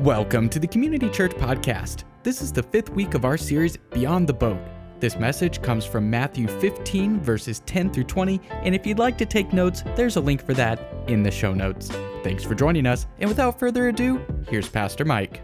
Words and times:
Welcome 0.00 0.48
to 0.48 0.58
the 0.58 0.66
Community 0.66 1.10
Church 1.10 1.32
Podcast. 1.32 2.04
This 2.22 2.40
is 2.40 2.54
the 2.54 2.62
fifth 2.62 2.88
week 2.88 3.12
of 3.12 3.26
our 3.26 3.36
series, 3.36 3.76
Beyond 3.76 4.26
the 4.26 4.32
Boat. 4.32 4.58
This 4.98 5.16
message 5.16 5.60
comes 5.60 5.84
from 5.84 6.08
Matthew 6.08 6.48
15, 6.48 7.20
verses 7.20 7.60
10 7.66 7.92
through 7.92 8.04
20, 8.04 8.40
and 8.50 8.74
if 8.74 8.86
you'd 8.86 8.98
like 8.98 9.18
to 9.18 9.26
take 9.26 9.52
notes, 9.52 9.82
there's 9.96 10.16
a 10.16 10.20
link 10.22 10.42
for 10.42 10.54
that 10.54 10.80
in 11.06 11.22
the 11.22 11.30
show 11.30 11.52
notes. 11.52 11.90
Thanks 12.22 12.42
for 12.42 12.54
joining 12.54 12.86
us, 12.86 13.06
and 13.18 13.28
without 13.28 13.58
further 13.58 13.90
ado, 13.90 14.24
here's 14.48 14.70
Pastor 14.70 15.04
Mike. 15.04 15.42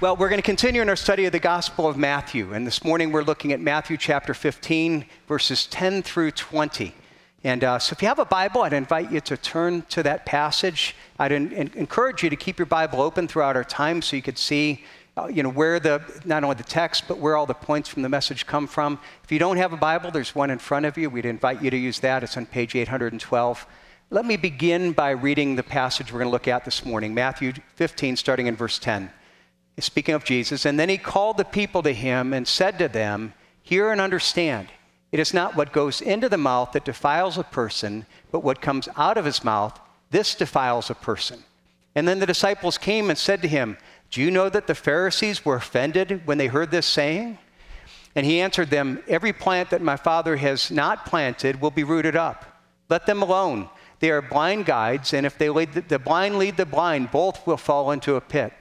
Well, 0.00 0.16
we're 0.16 0.30
going 0.30 0.40
to 0.40 0.42
continue 0.42 0.80
in 0.80 0.88
our 0.88 0.96
study 0.96 1.26
of 1.26 1.32
the 1.32 1.38
Gospel 1.38 1.86
of 1.86 1.98
Matthew, 1.98 2.54
and 2.54 2.66
this 2.66 2.82
morning 2.82 3.12
we're 3.12 3.24
looking 3.24 3.52
at 3.52 3.60
Matthew 3.60 3.98
chapter 3.98 4.32
15, 4.32 5.04
verses 5.28 5.66
10 5.66 6.02
through 6.02 6.30
20. 6.30 6.94
And 7.42 7.64
uh, 7.64 7.78
so 7.78 7.94
if 7.94 8.02
you 8.02 8.08
have 8.08 8.18
a 8.18 8.24
Bible, 8.24 8.62
I'd 8.62 8.74
invite 8.74 9.10
you 9.10 9.20
to 9.22 9.36
turn 9.36 9.82
to 9.90 10.02
that 10.02 10.26
passage. 10.26 10.94
I'd 11.18 11.32
in, 11.32 11.52
encourage 11.52 12.22
you 12.22 12.28
to 12.30 12.36
keep 12.36 12.58
your 12.58 12.66
Bible 12.66 13.00
open 13.00 13.28
throughout 13.28 13.56
our 13.56 13.64
time 13.64 14.02
so 14.02 14.16
you 14.16 14.22
could 14.22 14.38
see 14.38 14.84
uh, 15.16 15.26
you 15.26 15.42
know, 15.42 15.48
where 15.50 15.80
the, 15.80 16.02
not 16.24 16.44
only 16.44 16.56
the 16.56 16.62
text, 16.62 17.04
but 17.08 17.18
where 17.18 17.36
all 17.36 17.46
the 17.46 17.54
points 17.54 17.88
from 17.88 18.02
the 18.02 18.08
message 18.08 18.46
come 18.46 18.66
from. 18.66 18.98
If 19.24 19.32
you 19.32 19.38
don't 19.38 19.56
have 19.56 19.72
a 19.72 19.76
Bible, 19.76 20.10
there's 20.10 20.34
one 20.34 20.50
in 20.50 20.58
front 20.58 20.86
of 20.86 20.96
you. 20.96 21.10
We'd 21.10 21.24
invite 21.24 21.62
you 21.62 21.70
to 21.70 21.76
use 21.76 21.98
that. 22.00 22.22
It's 22.22 22.36
on 22.36 22.46
page 22.46 22.74
812. 22.74 23.66
Let 24.10 24.24
me 24.24 24.36
begin 24.36 24.92
by 24.92 25.10
reading 25.10 25.56
the 25.56 25.62
passage 25.62 26.12
we're 26.12 26.20
going 26.20 26.28
to 26.28 26.32
look 26.32 26.48
at 26.48 26.64
this 26.64 26.84
morning 26.84 27.14
Matthew 27.14 27.52
15, 27.76 28.16
starting 28.16 28.46
in 28.46 28.56
verse 28.56 28.78
10. 28.78 29.10
Speaking 29.78 30.14
of 30.14 30.24
Jesus, 30.24 30.66
and 30.66 30.78
then 30.78 30.88
he 30.88 30.98
called 30.98 31.38
the 31.38 31.44
people 31.44 31.82
to 31.82 31.92
him 31.92 32.32
and 32.32 32.46
said 32.46 32.78
to 32.78 32.88
them, 32.88 33.32
Hear 33.62 33.90
and 33.92 34.00
understand. 34.00 34.68
It 35.12 35.18
is 35.18 35.34
not 35.34 35.56
what 35.56 35.72
goes 35.72 36.00
into 36.00 36.28
the 36.28 36.38
mouth 36.38 36.72
that 36.72 36.84
defiles 36.84 37.36
a 37.36 37.42
person, 37.42 38.06
but 38.30 38.44
what 38.44 38.60
comes 38.60 38.88
out 38.96 39.18
of 39.18 39.24
his 39.24 39.42
mouth, 39.42 39.78
this 40.10 40.34
defiles 40.34 40.88
a 40.88 40.94
person. 40.94 41.42
And 41.94 42.06
then 42.06 42.20
the 42.20 42.26
disciples 42.26 42.78
came 42.78 43.10
and 43.10 43.18
said 43.18 43.42
to 43.42 43.48
him, 43.48 43.76
Do 44.10 44.20
you 44.20 44.30
know 44.30 44.48
that 44.48 44.66
the 44.66 44.74
Pharisees 44.74 45.44
were 45.44 45.56
offended 45.56 46.22
when 46.26 46.38
they 46.38 46.46
heard 46.46 46.70
this 46.70 46.86
saying? 46.86 47.38
And 48.14 48.24
he 48.24 48.40
answered 48.40 48.70
them, 48.70 49.02
Every 49.08 49.32
plant 49.32 49.70
that 49.70 49.82
my 49.82 49.96
Father 49.96 50.36
has 50.36 50.70
not 50.70 51.06
planted 51.06 51.60
will 51.60 51.70
be 51.70 51.84
rooted 51.84 52.16
up. 52.16 52.44
Let 52.88 53.06
them 53.06 53.22
alone. 53.22 53.68
They 53.98 54.10
are 54.10 54.22
blind 54.22 54.66
guides, 54.66 55.12
and 55.12 55.26
if 55.26 55.36
they 55.36 55.50
lead 55.50 55.72
the, 55.72 55.82
the 55.82 55.98
blind 55.98 56.38
lead 56.38 56.56
the 56.56 56.66
blind, 56.66 57.10
both 57.10 57.46
will 57.46 57.56
fall 57.56 57.90
into 57.90 58.14
a 58.14 58.20
pit. 58.20 58.52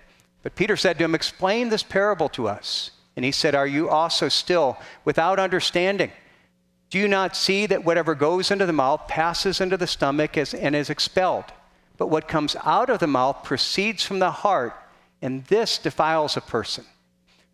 But 0.43 0.55
Peter 0.55 0.75
said 0.75 0.97
to 0.97 1.03
him, 1.05 1.15
Explain 1.15 1.69
this 1.69 1.83
parable 1.83 2.29
to 2.29 2.47
us. 2.47 2.91
And 3.15 3.23
he 3.23 3.31
said, 3.31 3.55
Are 3.55 3.67
you 3.67 3.89
also 3.89 4.29
still 4.29 4.77
without 5.05 5.39
understanding? 5.39 6.11
Do 6.89 6.97
you 6.97 7.07
not 7.07 7.35
see 7.35 7.65
that 7.67 7.85
whatever 7.85 8.15
goes 8.15 8.49
into 8.49 8.65
the 8.65 8.73
mouth 8.73 9.07
passes 9.07 9.61
into 9.61 9.77
the 9.77 9.87
stomach 9.87 10.37
and 10.37 10.75
is 10.75 10.89
expelled? 10.89 11.45
But 11.97 12.07
what 12.07 12.27
comes 12.27 12.55
out 12.63 12.89
of 12.89 12.99
the 12.99 13.07
mouth 13.07 13.43
proceeds 13.43 14.03
from 14.03 14.19
the 14.19 14.31
heart, 14.31 14.73
and 15.21 15.45
this 15.45 15.77
defiles 15.77 16.35
a 16.35 16.41
person. 16.41 16.85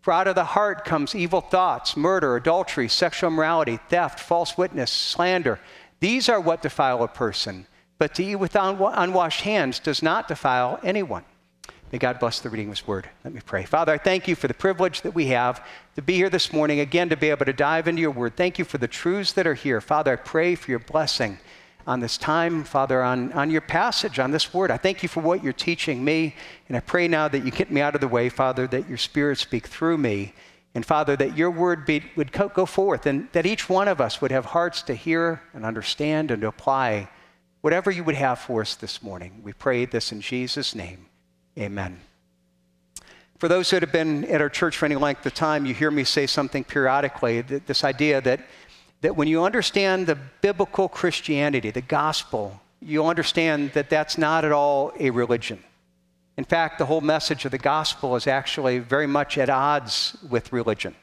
For 0.00 0.12
out 0.12 0.28
of 0.28 0.36
the 0.36 0.44
heart 0.44 0.84
comes 0.84 1.14
evil 1.14 1.40
thoughts, 1.40 1.96
murder, 1.96 2.36
adultery, 2.36 2.88
sexual 2.88 3.28
immorality, 3.28 3.80
theft, 3.88 4.20
false 4.20 4.56
witness, 4.56 4.90
slander. 4.90 5.58
These 5.98 6.28
are 6.28 6.40
what 6.40 6.62
defile 6.62 7.02
a 7.02 7.08
person. 7.08 7.66
But 7.98 8.14
to 8.14 8.24
eat 8.24 8.36
with 8.36 8.54
unwashed 8.54 9.40
hands 9.40 9.80
does 9.80 10.02
not 10.02 10.28
defile 10.28 10.78
anyone. 10.82 11.24
May 11.92 11.98
God 11.98 12.18
bless 12.18 12.40
the 12.40 12.50
reading 12.50 12.66
of 12.66 12.78
His 12.78 12.86
Word. 12.86 13.08
Let 13.22 13.32
me 13.32 13.40
pray. 13.44 13.64
Father, 13.64 13.92
I 13.92 13.98
thank 13.98 14.26
you 14.26 14.34
for 14.34 14.48
the 14.48 14.54
privilege 14.54 15.02
that 15.02 15.14
we 15.14 15.26
have 15.28 15.64
to 15.94 16.02
be 16.02 16.14
here 16.14 16.28
this 16.28 16.52
morning, 16.52 16.80
again, 16.80 17.08
to 17.10 17.16
be 17.16 17.30
able 17.30 17.46
to 17.46 17.52
dive 17.52 17.86
into 17.86 18.02
your 18.02 18.10
Word. 18.10 18.36
Thank 18.36 18.58
you 18.58 18.64
for 18.64 18.78
the 18.78 18.88
truths 18.88 19.32
that 19.34 19.46
are 19.46 19.54
here. 19.54 19.80
Father, 19.80 20.12
I 20.12 20.16
pray 20.16 20.56
for 20.56 20.70
your 20.72 20.80
blessing 20.80 21.38
on 21.86 22.00
this 22.00 22.18
time, 22.18 22.64
Father, 22.64 23.04
on, 23.04 23.32
on 23.34 23.52
your 23.52 23.60
passage, 23.60 24.18
on 24.18 24.32
this 24.32 24.52
Word. 24.52 24.72
I 24.72 24.78
thank 24.78 25.04
you 25.04 25.08
for 25.08 25.20
what 25.20 25.44
you're 25.44 25.52
teaching 25.52 26.04
me, 26.04 26.34
and 26.66 26.76
I 26.76 26.80
pray 26.80 27.06
now 27.06 27.28
that 27.28 27.44
you 27.44 27.52
get 27.52 27.70
me 27.70 27.80
out 27.80 27.94
of 27.94 28.00
the 28.00 28.08
way, 28.08 28.30
Father, 28.30 28.66
that 28.66 28.88
your 28.88 28.98
Spirit 28.98 29.38
speak 29.38 29.68
through 29.68 29.98
me. 29.98 30.34
And 30.74 30.84
Father, 30.84 31.16
that 31.16 31.38
your 31.38 31.50
word 31.50 31.86
be, 31.86 32.02
would 32.16 32.32
go 32.32 32.66
forth 32.66 33.06
and 33.06 33.30
that 33.32 33.46
each 33.46 33.66
one 33.66 33.88
of 33.88 33.98
us 33.98 34.20
would 34.20 34.30
have 34.30 34.44
hearts 34.44 34.82
to 34.82 34.94
hear 34.94 35.40
and 35.54 35.64
understand 35.64 36.30
and 36.30 36.42
to 36.42 36.48
apply 36.48 37.08
whatever 37.62 37.90
you 37.90 38.04
would 38.04 38.16
have 38.16 38.40
for 38.40 38.60
us 38.60 38.74
this 38.74 39.02
morning. 39.02 39.40
We 39.42 39.54
pray 39.54 39.86
this 39.86 40.12
in 40.12 40.20
Jesus' 40.20 40.74
name. 40.74 41.06
Amen. 41.58 42.00
For 43.38 43.48
those 43.48 43.70
that 43.70 43.82
have 43.82 43.92
been 43.92 44.24
at 44.26 44.40
our 44.40 44.48
church 44.48 44.76
for 44.76 44.86
any 44.86 44.96
length 44.96 45.26
of 45.26 45.34
time, 45.34 45.66
you 45.66 45.74
hear 45.74 45.90
me 45.90 46.04
say 46.04 46.26
something 46.26 46.64
periodically 46.64 47.42
this 47.42 47.84
idea 47.84 48.20
that, 48.22 48.40
that 49.02 49.16
when 49.16 49.28
you 49.28 49.44
understand 49.44 50.06
the 50.06 50.18
biblical 50.40 50.88
Christianity, 50.88 51.70
the 51.70 51.82
gospel, 51.82 52.60
you'll 52.80 53.08
understand 53.08 53.72
that 53.72 53.90
that's 53.90 54.16
not 54.16 54.44
at 54.44 54.52
all 54.52 54.92
a 54.98 55.10
religion. 55.10 55.62
In 56.38 56.44
fact, 56.44 56.78
the 56.78 56.86
whole 56.86 57.00
message 57.00 57.44
of 57.44 57.50
the 57.50 57.58
gospel 57.58 58.16
is 58.16 58.26
actually 58.26 58.78
very 58.78 59.06
much 59.06 59.38
at 59.38 59.50
odds 59.50 60.16
with 60.30 60.52
religion. 60.52 60.94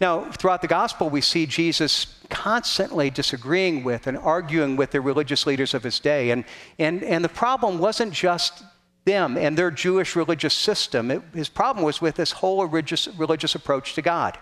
Now, 0.00 0.30
throughout 0.30 0.62
the 0.62 0.68
gospel, 0.68 1.08
we 1.08 1.20
see 1.20 1.46
Jesus 1.46 2.20
constantly 2.30 3.10
disagreeing 3.10 3.84
with 3.84 4.06
and 4.06 4.18
arguing 4.18 4.76
with 4.76 4.90
the 4.90 5.00
religious 5.00 5.46
leaders 5.46 5.74
of 5.74 5.82
his 5.82 6.00
day. 6.00 6.30
And, 6.30 6.44
and, 6.78 7.02
and 7.04 7.24
the 7.24 7.28
problem 7.28 7.78
wasn't 7.78 8.12
just 8.12 8.64
them 9.04 9.36
and 9.36 9.56
their 9.56 9.70
Jewish 9.70 10.16
religious 10.16 10.54
system. 10.54 11.10
It, 11.10 11.22
his 11.34 11.48
problem 11.48 11.84
was 11.84 12.00
with 12.00 12.16
this 12.16 12.32
whole 12.32 12.64
religious, 12.66 13.08
religious 13.08 13.54
approach 13.54 13.94
to 13.94 14.02
God. 14.02 14.38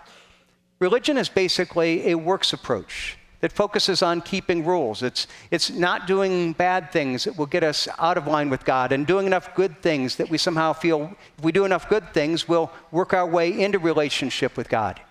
Religion 0.79 1.17
is 1.17 1.29
basically 1.29 2.09
a 2.11 2.15
works 2.15 2.53
approach 2.53 3.17
that 3.41 3.51
focuses 3.51 4.01
on 4.01 4.21
keeping 4.21 4.65
rules. 4.65 5.03
It's, 5.03 5.27
it's 5.51 5.69
not 5.69 6.07
doing 6.07 6.53
bad 6.53 6.93
things 6.93 7.25
that 7.25 7.37
will 7.37 7.45
get 7.45 7.61
us 7.61 7.89
out 7.99 8.17
of 8.17 8.25
line 8.25 8.49
with 8.49 8.63
God 8.63 8.93
and 8.93 9.05
doing 9.05 9.27
enough 9.27 9.53
good 9.53 9.81
things 9.81 10.15
that 10.15 10.29
we 10.29 10.37
somehow 10.37 10.71
feel 10.71 11.13
if 11.37 11.43
we 11.43 11.51
do 11.51 11.65
enough 11.65 11.89
good 11.89 12.13
things, 12.13 12.47
we'll 12.47 12.71
work 12.91 13.13
our 13.13 13.27
way 13.27 13.59
into 13.61 13.79
relationship 13.79 14.55
with 14.55 14.69
God. 14.69 15.01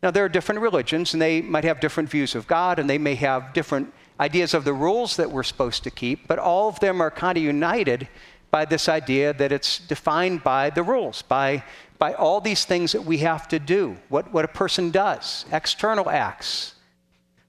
Now, 0.00 0.12
there 0.12 0.24
are 0.24 0.28
different 0.28 0.60
religions, 0.60 1.12
and 1.12 1.20
they 1.20 1.42
might 1.42 1.64
have 1.64 1.80
different 1.80 2.08
views 2.08 2.36
of 2.36 2.46
God, 2.46 2.78
and 2.78 2.88
they 2.88 2.98
may 2.98 3.16
have 3.16 3.52
different 3.52 3.92
ideas 4.20 4.54
of 4.54 4.64
the 4.64 4.72
rules 4.72 5.16
that 5.16 5.32
we're 5.32 5.42
supposed 5.42 5.82
to 5.84 5.90
keep, 5.90 6.28
but 6.28 6.38
all 6.38 6.68
of 6.68 6.78
them 6.78 7.00
are 7.00 7.10
kind 7.10 7.36
of 7.36 7.42
united 7.42 8.06
by 8.50 8.64
this 8.64 8.88
idea 8.88 9.32
that 9.34 9.52
it's 9.52 9.78
defined 9.78 10.42
by 10.42 10.70
the 10.70 10.82
rules, 10.82 11.22
by, 11.22 11.62
by 11.98 12.14
all 12.14 12.40
these 12.40 12.64
things 12.64 12.92
that 12.92 13.04
we 13.04 13.18
have 13.18 13.48
to 13.48 13.58
do, 13.58 13.96
what, 14.08 14.32
what 14.32 14.44
a 14.44 14.48
person 14.48 14.90
does, 14.90 15.44
external 15.52 16.08
acts. 16.08 16.74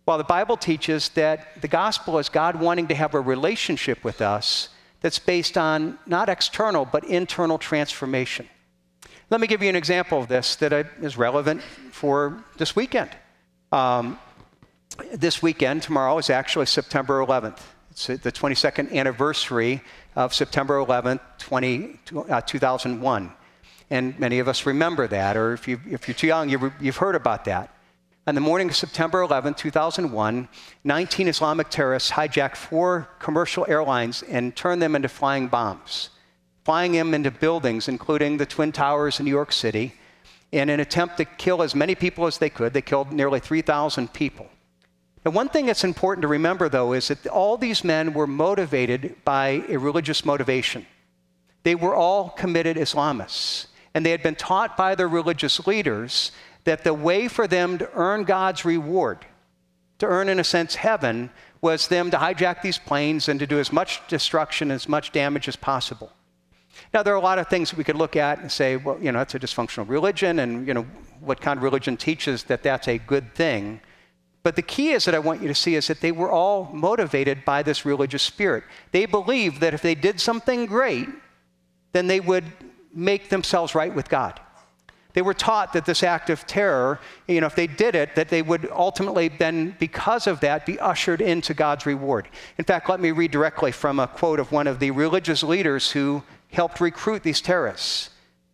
While 0.06 0.18
the 0.18 0.24
Bible 0.24 0.58
teaches 0.58 1.10
that 1.10 1.62
the 1.62 1.68
gospel 1.68 2.18
is 2.18 2.30
God 2.30 2.60
wanting 2.60 2.88
to 2.88 2.96
have 2.96 3.14
a 3.14 3.20
relationship 3.20 4.04
with 4.04 4.22
us 4.22 4.70
that's 5.02 5.20
based 5.20 5.58
on 5.58 6.00
not 6.06 6.30
external, 6.30 6.86
but 6.86 7.04
internal 7.04 7.58
transformation. 7.58 8.48
Let 9.30 9.42
me 9.42 9.48
give 9.48 9.62
you 9.62 9.70
an 9.70 9.76
example 9.76 10.20
of 10.20 10.30
this 10.30 10.56
that 10.58 10.72
is 11.02 11.18
relevant 11.18 11.62
for 11.92 12.44
this 12.58 12.76
weekend. 12.76 13.10
Um, 13.72 14.18
this 15.14 15.42
weekend, 15.42 15.84
tomorrow, 15.84 16.18
is 16.18 16.30
actually 16.30 16.66
September 16.66 17.20
11th. 17.20 17.60
It's 17.92 18.08
the 18.08 18.32
22nd 18.32 18.94
anniversary 18.94 19.82
of 20.16 20.34
September 20.34 20.78
11th, 20.78 21.20
20, 21.40 22.00
uh, 22.30 22.42
2001. 22.42 23.32
And 23.90 24.20
many 24.20 24.40
of 24.40 24.48
us 24.48 24.66
remember 24.66 25.08
that, 25.08 25.38
or 25.38 25.54
if, 25.54 25.68
you, 25.68 25.80
if 25.90 26.08
you're 26.08 26.16
too 26.16 26.28
young, 26.28 26.50
you, 26.50 26.72
you've 26.80 26.98
heard 26.98 27.16
about 27.16 27.46
that. 27.46 27.74
On 28.28 28.36
the 28.36 28.42
morning 28.42 28.68
of 28.68 28.76
September 28.76 29.22
11, 29.22 29.54
2001, 29.54 30.50
19 30.84 31.28
Islamic 31.30 31.70
terrorists 31.70 32.12
hijacked 32.12 32.58
four 32.58 33.08
commercial 33.20 33.66
airlines 33.70 34.22
and 34.24 34.54
turned 34.54 34.82
them 34.82 34.96
into 34.96 35.08
flying 35.08 35.48
bombs, 35.48 36.10
flying 36.66 36.92
them 36.92 37.14
into 37.14 37.32
buildings, 37.32 37.88
including 37.88 38.36
the 38.36 38.46
Twin 38.46 38.74
Towers 38.74 39.20
in 39.20 39.26
New 39.26 39.32
York 39.32 39.54
City. 39.54 39.94
In 40.52 40.70
an 40.70 40.82
attempt 40.82 41.18
to 41.18 41.26
kill 41.26 41.62
as 41.62 41.74
many 41.74 41.96
people 41.96 42.28
as 42.28 42.38
they 42.38 42.50
could, 42.50 42.74
they 42.74 42.82
killed 42.82 43.14
nearly 43.14 43.40
3,000 43.40 44.12
people. 44.12 44.48
And 45.26 45.36
one 45.36 45.50
thing 45.50 45.66
that's 45.66 45.84
important 45.84 46.22
to 46.22 46.28
remember, 46.28 46.70
though, 46.70 46.94
is 46.94 47.10
that 47.10 47.28
all 47.28 47.58
these 47.58 47.84
men 47.84 48.14
were 48.14 48.28
motivated 48.28 49.16
by 49.26 49.64
a 49.68 49.78
religious 49.78 50.24
motivation. 50.24 50.86
They 51.64 51.76
were 51.76 51.96
all 51.96 52.30
committed 52.30 52.78
Islamists, 52.78 53.68
and 53.94 54.06
they 54.06 54.12
had 54.12 54.24
been 54.24 54.36
taught 54.36 54.78
by 54.78 54.96
their 54.96 55.10
religious 55.10 55.68
leaders 55.68 56.32
that 56.64 56.84
the 56.84 56.94
way 56.94 57.28
for 57.28 57.48
them 57.48 57.78
to 57.78 57.90
earn 57.94 58.24
God's 58.24 58.64
reward, 58.64 59.26
to 60.00 60.06
earn, 60.06 60.30
in 60.30 60.40
a 60.40 60.44
sense, 60.44 60.76
heaven, 60.76 61.30
was 61.60 61.88
them 61.88 62.12
to 62.12 62.18
hijack 62.18 62.62
these 62.62 62.78
planes 62.78 63.28
and 63.28 63.40
to 63.40 63.48
do 63.48 63.60
as 63.60 63.74
much 63.74 64.06
destruction, 64.08 64.72
as 64.72 64.88
much 64.88 65.12
damage 65.12 65.48
as 65.48 65.56
possible. 65.56 66.12
Now, 66.94 67.04
there 67.04 67.14
are 67.14 67.18
a 67.18 67.22
lot 67.22 67.40
of 67.40 67.48
things 67.48 67.72
that 67.72 67.78
we 67.78 67.84
could 67.84 67.96
look 67.96 68.16
at 68.16 68.40
and 68.40 68.52
say, 68.52 68.78
well, 68.78 68.98
you 69.02 69.12
know, 69.12 69.20
it's 69.20 69.36
a 69.36 69.40
dysfunctional 69.40 69.90
religion, 69.90 70.40
and, 70.40 70.68
you 70.68 70.74
know, 70.74 70.86
what 71.20 71.42
kind 71.42 71.58
of 71.58 71.64
religion 71.64 71.98
teaches 71.98 72.44
that 72.44 72.64
that's 72.64 72.88
a 72.88 72.98
good 73.00 73.34
thing. 73.34 73.82
But 74.48 74.56
the 74.56 74.62
key 74.62 74.92
is 74.92 75.04
that 75.04 75.14
I 75.14 75.20
want 75.20 75.42
you 75.42 75.50
to 75.50 75.54
see 75.54 75.76
is 75.76 75.88
that 75.88 76.00
they 76.00 76.14
were 76.14 76.32
all 76.32 76.70
motivated 76.72 77.44
by 77.44 77.64
this 77.64 77.84
religious 77.84 78.24
spirit. 78.24 78.64
They 78.94 79.06
believed 79.06 79.60
that 79.60 79.74
if 79.74 79.82
they 79.82 79.94
did 79.94 80.22
something 80.22 80.68
great, 80.68 81.10
then 81.92 82.08
they 82.08 82.22
would 82.22 82.46
make 82.94 83.28
themselves 83.28 83.76
right 83.76 83.94
with 83.94 84.08
God. 84.08 84.40
They 85.12 85.22
were 85.22 85.34
taught 85.34 85.74
that 85.74 85.86
this 85.86 86.02
act 86.02 86.30
of 86.30 86.48
terror, 86.48 87.02
you 87.28 87.42
know, 87.42 87.48
if 87.48 87.56
they 87.56 87.68
did 87.68 87.94
it, 87.94 88.16
that 88.16 88.30
they 88.30 88.42
would 88.42 88.72
ultimately 88.72 89.28
then, 89.28 89.76
because 89.80 90.28
of 90.28 90.40
that, 90.40 90.66
be 90.66 90.80
ushered 90.80 91.20
into 91.20 91.54
God's 91.54 91.86
reward. 91.86 92.30
In 92.58 92.64
fact, 92.64 92.88
let 92.88 93.02
me 93.02 93.12
read 93.12 93.32
directly 93.32 93.74
from 93.74 94.00
a 94.00 94.08
quote 94.08 94.40
of 94.40 94.54
one 94.54 94.68
of 94.68 94.80
the 94.80 94.92
religious 94.92 95.44
leaders 95.44 95.92
who 95.92 96.24
helped 96.54 96.80
recruit 96.80 97.22
these 97.22 97.42
terrorists. 97.42 98.12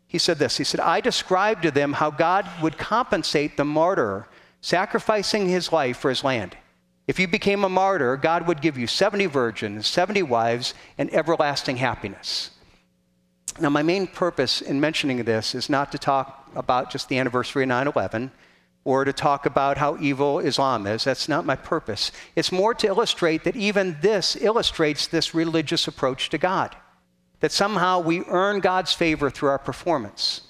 He 0.08 0.18
said 0.18 0.40
this 0.40 0.58
He 0.58 0.64
said, 0.64 0.80
I 0.80 1.02
described 1.02 1.62
to 1.62 1.70
them 1.70 1.94
how 1.94 2.10
God 2.10 2.50
would 2.64 2.80
compensate 2.80 3.58
the 3.58 3.64
martyr 3.64 4.26
sacrificing 4.64 5.50
his 5.50 5.72
life 5.72 5.98
for 5.98 6.10
his 6.10 6.24
land. 6.24 6.58
If 7.06 7.20
you 7.20 7.28
became 7.28 7.66
a 7.66 7.70
martyr, 7.70 8.16
God 8.16 8.48
would 8.48 8.62
give 8.62 8.78
you 8.78 8.88
70 8.88 9.26
virgins, 9.26 9.88
70 9.88 10.24
wives, 10.24 10.74
and 10.98 11.14
everlasting 11.14 11.78
happiness. 11.78 12.50
Now, 13.60 13.70
my 13.70 13.84
main 13.84 14.08
purpose 14.08 14.62
in 14.62 14.80
mentioning 14.80 15.22
this 15.24 15.54
is 15.54 15.70
not 15.70 15.92
to 15.92 15.98
talk 15.98 16.50
about 16.56 16.90
just 16.90 17.10
the 17.10 17.20
anniversary 17.20 17.64
of 17.64 17.70
9 17.70 17.88
11 17.88 18.32
or 18.86 19.04
to 19.04 19.14
talk 19.14 19.46
about 19.46 19.78
how 19.78 19.98
evil 20.00 20.40
Islam 20.40 20.88
is. 20.88 21.04
That's 21.04 21.30
not 21.30 21.46
my 21.46 21.58
purpose. 21.58 22.12
It's 22.36 22.52
more 22.52 22.74
to 22.74 22.88
illustrate 22.88 23.44
that 23.44 23.58
even 23.58 23.98
this 24.02 24.38
illustrates 24.38 25.08
this 25.08 25.36
religious 25.36 25.88
approach 25.88 26.30
to 26.30 26.38
God, 26.38 26.76
that 27.42 27.52
somehow 27.52 28.00
we 28.00 28.24
earn 28.28 28.62
God's 28.62 28.94
favor 28.94 29.30
through 29.30 29.50
our 29.50 29.60
performance. 29.60 30.42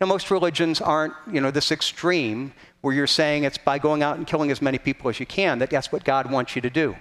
Now, 0.00 0.06
most 0.06 0.30
religions 0.30 0.80
aren't, 0.80 1.14
you 1.30 1.40
know, 1.40 1.50
this 1.50 1.72
extreme 1.72 2.52
where 2.80 2.94
you're 2.94 3.06
saying 3.06 3.44
it's 3.44 3.58
by 3.58 3.78
going 3.78 4.02
out 4.02 4.16
and 4.16 4.26
killing 4.26 4.50
as 4.50 4.62
many 4.62 4.78
people 4.78 5.10
as 5.10 5.18
you 5.18 5.26
can 5.26 5.58
that 5.58 5.70
that's 5.70 5.90
what 5.90 6.04
God 6.04 6.30
wants 6.30 6.54
you 6.54 6.62
to 6.62 6.70
do. 6.70 6.96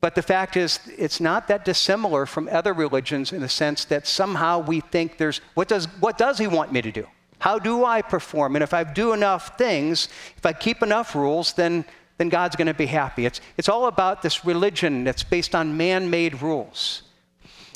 But 0.00 0.16
the 0.16 0.22
fact 0.22 0.56
is, 0.56 0.80
it's 0.98 1.20
not 1.20 1.46
that 1.46 1.64
dissimilar 1.64 2.26
from 2.26 2.48
other 2.50 2.72
religions 2.72 3.32
in 3.32 3.40
the 3.40 3.48
sense 3.48 3.84
that 3.84 4.06
somehow 4.06 4.58
we 4.58 4.80
think 4.80 5.16
there's 5.16 5.40
what 5.54 5.68
does, 5.68 5.86
what 6.00 6.18
does 6.18 6.38
He 6.38 6.48
want 6.48 6.72
me 6.72 6.82
to 6.82 6.90
do? 6.90 7.06
How 7.38 7.58
do 7.58 7.84
I 7.84 8.02
perform? 8.02 8.56
And 8.56 8.62
if 8.62 8.74
I 8.74 8.84
do 8.84 9.12
enough 9.12 9.56
things, 9.56 10.08
if 10.36 10.44
I 10.44 10.52
keep 10.52 10.82
enough 10.82 11.14
rules, 11.14 11.52
then, 11.52 11.84
then 12.18 12.28
God's 12.28 12.56
going 12.56 12.66
to 12.66 12.74
be 12.74 12.86
happy. 12.86 13.26
It's, 13.26 13.40
it's 13.56 13.68
all 13.68 13.86
about 13.86 14.22
this 14.22 14.44
religion 14.44 15.04
that's 15.04 15.22
based 15.22 15.54
on 15.54 15.76
man 15.76 16.10
made 16.10 16.42
rules. 16.42 17.02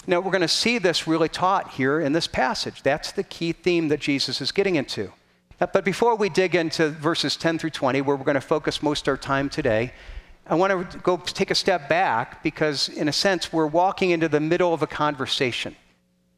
Now, 0.07 0.21
we're 0.21 0.31
going 0.31 0.41
to 0.43 0.49
see 0.49 0.79
this 0.79 1.09
really 1.09 1.29
taught 1.29 1.73
here 1.73 2.01
in 2.01 2.13
this 2.13 2.29
passage. 2.29 2.83
That's 2.83 3.11
the 3.11 3.25
key 3.25 3.53
theme 3.53 3.89
that 3.89 3.99
Jesus 3.99 4.41
is 4.41 4.53
getting 4.53 4.77
into. 4.77 5.13
But 5.59 5.85
before 5.85 6.15
we 6.17 6.29
dig 6.29 6.55
into 6.55 6.91
verses 6.91 7.37
10 7.37 7.59
through 7.59 7.71
20, 7.71 8.03
where 8.03 8.15
we're 8.15 8.25
going 8.25 8.35
to 8.35 8.41
focus 8.41 8.83
most 8.83 9.09
of 9.09 9.13
our 9.13 9.17
time 9.17 9.49
today, 9.49 9.93
I 10.47 10.55
want 10.55 10.91
to 10.91 10.99
go 10.99 11.17
take 11.17 11.51
a 11.51 11.55
step 11.55 11.89
back 11.89 12.43
because, 12.43 12.89
in 12.91 13.09
a 13.09 13.13
sense, 13.13 13.53
we're 13.53 13.67
walking 13.67 14.11
into 14.11 14.29
the 14.29 14.39
middle 14.39 14.75
of 14.75 14.83
a 14.83 14.87
conversation. 14.87 15.75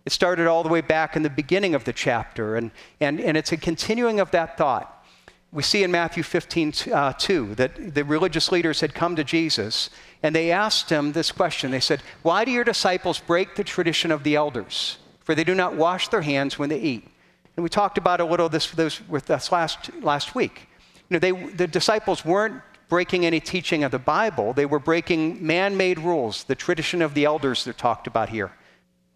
It 0.07 0.13
started 0.13 0.47
all 0.47 0.63
the 0.63 0.69
way 0.69 0.81
back 0.81 1.17
in 1.17 1.23
the 1.23 1.31
beginning 1.31 1.75
of 1.75 1.85
the 1.85 1.93
chapter, 1.93 2.57
and, 2.57 2.71
and, 3.01 3.21
and 3.21 3.37
it's 3.37 3.53
a 3.53 3.57
continuing 3.57 4.21
of 4.21 4.31
that 4.31 4.57
thought. 4.57 5.05
We 5.51 5.63
see 5.63 5.83
in 5.83 5.91
Matthew 5.91 6.23
15, 6.23 6.75
uh, 6.93 7.13
2, 7.15 7.55
that 7.57 7.95
the 7.95 8.05
religious 8.05 8.53
leaders 8.53 8.81
had 8.81 8.95
come 8.95 9.17
to 9.17 9.25
Jesus 9.25 9.91
and 10.23 10.35
they 10.35 10.51
asked 10.51 10.91
him 10.91 11.13
this 11.13 11.33
question. 11.33 11.71
They 11.71 11.81
said, 11.81 12.03
Why 12.23 12.45
do 12.45 12.51
your 12.51 12.65
disciples 12.65 13.19
break 13.19 13.55
the 13.55 13.65
tradition 13.65 14.11
of 14.11 14.25
the 14.25 14.37
elders? 14.37 14.99
For 15.21 15.35
they 15.35 15.45
do 15.45 15.55
not 15.55 15.75
wash 15.75 16.09
their 16.09 16.23
hands 16.23 16.59
when 16.59 16.69
they 16.69 16.81
eat. 16.81 17.09
And 17.59 17.65
we 17.65 17.69
talked 17.69 17.99
about 17.99 18.21
a 18.21 18.25
little 18.25 18.49
this, 18.49 18.71
this 18.71 19.01
with 19.09 19.29
us 19.33 19.51
last, 19.51 19.93
last 20.01 20.37
week. 20.37 20.69
You 21.09 21.15
know, 21.15 21.19
they, 21.19 21.33
the 21.33 21.67
disciples 21.67 22.25
weren't 22.25 22.63
breaking 22.89 23.27
any 23.27 23.41
teaching 23.41 23.83
of 23.83 23.91
the 23.91 23.99
Bible, 23.99 24.53
they 24.53 24.65
were 24.65 24.79
breaking 24.79 25.45
man 25.45 25.77
made 25.77 25.99
rules, 25.99 26.45
the 26.45 26.55
tradition 26.55 27.03
of 27.03 27.15
the 27.15 27.25
elders 27.25 27.65
that 27.65 27.77
talked 27.77 28.07
about 28.07 28.29
here. 28.29 28.53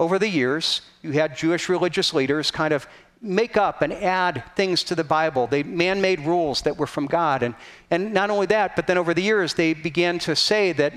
Over 0.00 0.18
the 0.18 0.28
years, 0.28 0.80
you 1.02 1.12
had 1.12 1.36
Jewish 1.36 1.68
religious 1.68 2.12
leaders 2.12 2.50
kind 2.50 2.74
of 2.74 2.88
make 3.20 3.56
up 3.56 3.80
and 3.80 3.92
add 3.92 4.42
things 4.56 4.82
to 4.84 4.96
the 4.96 5.04
Bible. 5.04 5.46
They 5.46 5.62
man 5.62 6.00
made 6.00 6.18
rules 6.18 6.62
that 6.62 6.76
were 6.76 6.88
from 6.88 7.06
God. 7.06 7.44
And, 7.44 7.54
and 7.92 8.12
not 8.12 8.28
only 8.28 8.46
that, 8.46 8.74
but 8.74 8.88
then 8.88 8.98
over 8.98 9.14
the 9.14 9.22
years, 9.22 9.54
they 9.54 9.72
began 9.72 10.18
to 10.18 10.34
say 10.34 10.72
that, 10.72 10.94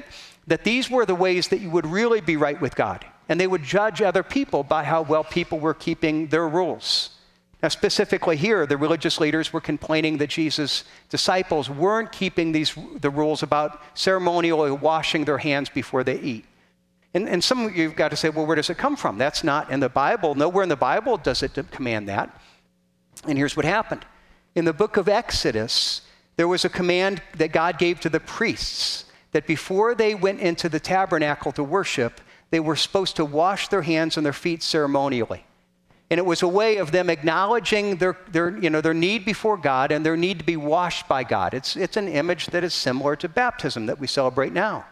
that 0.48 0.64
these 0.64 0.90
were 0.90 1.06
the 1.06 1.14
ways 1.14 1.50
that 1.50 1.60
you 1.60 1.70
would 1.70 1.86
really 1.86 2.22
be 2.22 2.38
right 2.38 2.60
with 2.60 2.76
God. 2.76 3.06
And 3.30 3.40
they 3.40 3.46
would 3.46 3.62
judge 3.62 4.02
other 4.02 4.24
people 4.24 4.64
by 4.64 4.84
how 4.84 5.04
well 5.04 5.24
people 5.24 5.60
were 5.60 5.76
keeping 5.76 6.26
their 6.30 6.50
rules. 6.50 7.12
Now, 7.66 7.70
specifically 7.70 8.38
here, 8.38 8.68
the 8.68 8.78
religious 8.78 9.20
leaders 9.20 9.52
were 9.52 9.60
complaining 9.60 10.20
that 10.20 10.30
Jesus' 10.30 10.84
disciples 11.10 11.68
weren't 11.68 12.12
keeping 12.12 12.52
these, 12.52 12.76
the 13.02 13.10
rules 13.10 13.42
about 13.42 13.82
ceremonially 13.96 14.70
washing 14.70 15.26
their 15.26 15.40
hands 15.40 15.70
before 15.70 16.04
they 16.04 16.20
eat. 16.20 16.46
And, 17.16 17.28
and 17.28 17.44
some 17.44 17.66
of 17.66 17.76
you've 17.76 17.96
got 17.96 18.10
to 18.10 18.16
say, 18.16 18.30
well, 18.30 18.46
where 18.46 18.56
does 18.56 18.70
it 18.70 18.78
come 18.78 18.96
from? 18.96 19.18
That's 19.18 19.44
not 19.44 19.72
in 19.72 19.80
the 19.80 19.90
Bible. 19.90 20.36
Nowhere 20.36 20.62
in 20.62 20.70
the 20.70 20.76
Bible 20.76 21.18
does 21.18 21.42
it 21.42 21.58
command 21.72 22.08
that. 22.08 22.40
And 23.28 23.36
here's 23.36 23.58
what 23.58 23.66
happened. 23.66 24.06
In 24.54 24.66
the 24.66 24.72
book 24.72 24.96
of 24.96 25.10
Exodus, 25.10 26.02
there 26.36 26.48
was 26.48 26.66
a 26.66 26.70
command 26.70 27.24
that 27.36 27.52
God 27.52 27.80
gave 27.80 28.00
to 28.02 28.10
the 28.12 28.20
priests 28.20 29.06
that 29.32 29.48
before 29.48 29.96
they 29.96 30.14
went 30.14 30.40
into 30.40 30.70
the 30.70 30.80
tabernacle 30.80 31.52
to 31.54 31.64
worship, 31.64 32.22
they 32.52 32.60
were 32.60 32.76
supposed 32.76 33.16
to 33.16 33.26
wash 33.26 33.70
their 33.70 33.82
hands 33.82 34.18
and 34.18 34.24
their 34.24 34.34
feet 34.34 34.62
ceremonially. 34.62 35.46
And 36.12 36.20
it 36.20 36.26
was 36.26 36.44
a 36.44 36.48
way 36.48 36.78
of 36.78 36.92
them 36.92 37.10
acknowledging 37.10 37.96
their, 37.96 38.16
their, 38.32 38.56
you 38.58 38.70
know, 38.70 38.80
their 38.82 38.94
need 38.94 39.26
before 39.26 39.58
God 39.58 39.92
and 39.92 40.06
their 40.06 40.16
need 40.16 40.38
to 40.40 40.46
be 40.46 40.58
washed 40.58 41.08
by 41.08 41.24
God. 41.24 41.54
It's, 41.54 41.76
it's 41.76 41.98
an 41.98 42.08
image 42.08 42.48
that 42.48 42.64
is 42.64 42.74
similar 42.74 43.16
to 43.16 43.28
baptism 43.28 43.88
that 43.88 44.00
we 44.00 44.06
celebrate 44.06 44.54
now. 44.54 44.86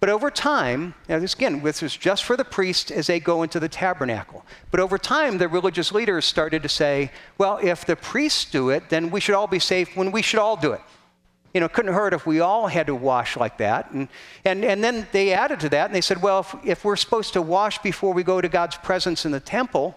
But 0.00 0.10
over 0.10 0.30
time, 0.30 0.94
now 1.08 1.18
this 1.18 1.34
again, 1.34 1.60
this 1.62 1.82
is 1.82 1.96
just 1.96 2.24
for 2.24 2.36
the 2.36 2.44
priests 2.44 2.90
as 2.90 3.08
they 3.08 3.18
go 3.18 3.42
into 3.42 3.58
the 3.58 3.68
tabernacle. 3.68 4.44
But 4.70 4.80
over 4.80 4.96
time, 4.96 5.38
the 5.38 5.48
religious 5.48 5.90
leaders 5.90 6.24
started 6.24 6.62
to 6.62 6.68
say, 6.68 7.10
well, 7.36 7.58
if 7.62 7.84
the 7.84 7.96
priests 7.96 8.44
do 8.44 8.70
it, 8.70 8.90
then 8.90 9.10
we 9.10 9.20
should 9.20 9.34
all 9.34 9.48
be 9.48 9.58
safe 9.58 9.96
when 9.96 10.12
we 10.12 10.22
should 10.22 10.38
all 10.38 10.56
do 10.56 10.72
it. 10.72 10.80
You 11.52 11.60
know, 11.60 11.66
it 11.66 11.72
couldn't 11.72 11.94
hurt 11.94 12.12
if 12.12 12.26
we 12.26 12.40
all 12.40 12.68
had 12.68 12.86
to 12.86 12.94
wash 12.94 13.36
like 13.36 13.58
that. 13.58 13.90
And, 13.90 14.08
and, 14.44 14.64
and 14.64 14.84
then 14.84 15.08
they 15.12 15.32
added 15.32 15.60
to 15.60 15.68
that 15.70 15.86
and 15.86 15.94
they 15.94 16.00
said, 16.00 16.22
well, 16.22 16.40
if, 16.40 16.54
if 16.64 16.84
we're 16.84 16.94
supposed 16.94 17.32
to 17.32 17.42
wash 17.42 17.78
before 17.78 18.12
we 18.12 18.22
go 18.22 18.40
to 18.40 18.48
God's 18.48 18.76
presence 18.76 19.24
in 19.24 19.32
the 19.32 19.40
temple, 19.40 19.96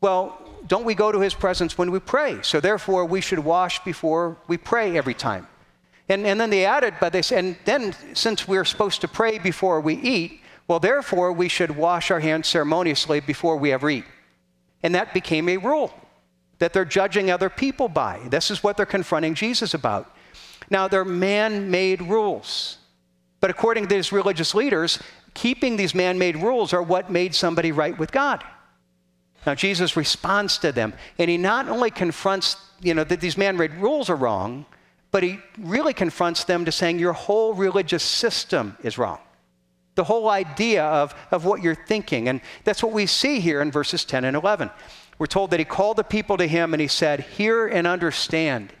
well, 0.00 0.40
don't 0.66 0.84
we 0.84 0.94
go 0.94 1.12
to 1.12 1.20
his 1.20 1.34
presence 1.34 1.78
when 1.78 1.90
we 1.90 2.00
pray? 2.00 2.38
So 2.42 2.60
therefore, 2.60 3.04
we 3.06 3.20
should 3.20 3.38
wash 3.38 3.82
before 3.84 4.36
we 4.48 4.56
pray 4.56 4.96
every 4.96 5.14
time. 5.14 5.46
And, 6.08 6.26
and 6.26 6.40
then 6.40 6.50
they 6.50 6.64
added, 6.64 6.94
but 7.00 7.12
they 7.12 7.22
said, 7.22 7.44
and 7.44 7.56
then 7.64 7.94
since 8.14 8.46
we're 8.46 8.64
supposed 8.64 9.00
to 9.00 9.08
pray 9.08 9.38
before 9.38 9.80
we 9.80 9.94
eat, 9.94 10.40
well, 10.68 10.80
therefore, 10.80 11.32
we 11.32 11.48
should 11.48 11.76
wash 11.76 12.10
our 12.10 12.20
hands 12.20 12.48
ceremoniously 12.48 13.20
before 13.20 13.56
we 13.56 13.72
ever 13.72 13.88
eat. 13.90 14.04
And 14.82 14.94
that 14.94 15.14
became 15.14 15.48
a 15.48 15.56
rule 15.56 15.92
that 16.58 16.72
they're 16.72 16.84
judging 16.84 17.30
other 17.30 17.50
people 17.50 17.88
by. 17.88 18.20
This 18.30 18.50
is 18.50 18.62
what 18.62 18.76
they're 18.76 18.86
confronting 18.86 19.34
Jesus 19.34 19.74
about. 19.74 20.14
Now, 20.70 20.88
they're 20.88 21.04
man 21.04 21.70
made 21.70 22.02
rules. 22.02 22.78
But 23.40 23.50
according 23.50 23.84
to 23.86 23.94
these 23.94 24.10
religious 24.10 24.54
leaders, 24.54 24.98
keeping 25.34 25.76
these 25.76 25.94
man 25.94 26.18
made 26.18 26.36
rules 26.36 26.72
are 26.72 26.82
what 26.82 27.10
made 27.10 27.34
somebody 27.34 27.70
right 27.72 27.96
with 27.96 28.10
God. 28.10 28.42
Now, 29.46 29.54
Jesus 29.54 29.96
responds 29.96 30.58
to 30.58 30.72
them, 30.72 30.92
and 31.18 31.30
he 31.30 31.38
not 31.38 31.68
only 31.68 31.90
confronts, 31.90 32.56
you 32.82 32.94
know, 32.94 33.04
that 33.04 33.20
these 33.20 33.38
man 33.38 33.56
made 33.56 33.72
rules 33.74 34.10
are 34.10 34.16
wrong, 34.16 34.66
but 35.12 35.22
he 35.22 35.38
really 35.56 35.94
confronts 35.94 36.44
them 36.44 36.64
to 36.64 36.72
saying 36.72 36.98
your 36.98 37.12
whole 37.12 37.54
religious 37.54 38.02
system 38.02 38.76
is 38.82 38.98
wrong. 38.98 39.20
The 39.94 40.04
whole 40.04 40.28
idea 40.28 40.84
of, 40.84 41.14
of 41.30 41.44
what 41.44 41.62
you're 41.62 41.86
thinking. 41.86 42.28
And 42.28 42.40
that's 42.64 42.82
what 42.82 42.92
we 42.92 43.06
see 43.06 43.40
here 43.40 43.62
in 43.62 43.70
verses 43.70 44.04
10 44.04 44.24
and 44.24 44.36
11. 44.36 44.68
We're 45.18 45.26
told 45.26 45.52
that 45.52 45.60
he 45.60 45.64
called 45.64 45.96
the 45.96 46.04
people 46.04 46.36
to 46.36 46.46
him 46.46 46.74
and 46.74 46.80
he 46.80 46.88
said, 46.88 47.20
Hear 47.20 47.66
and 47.66 47.86
understand. 47.86 48.74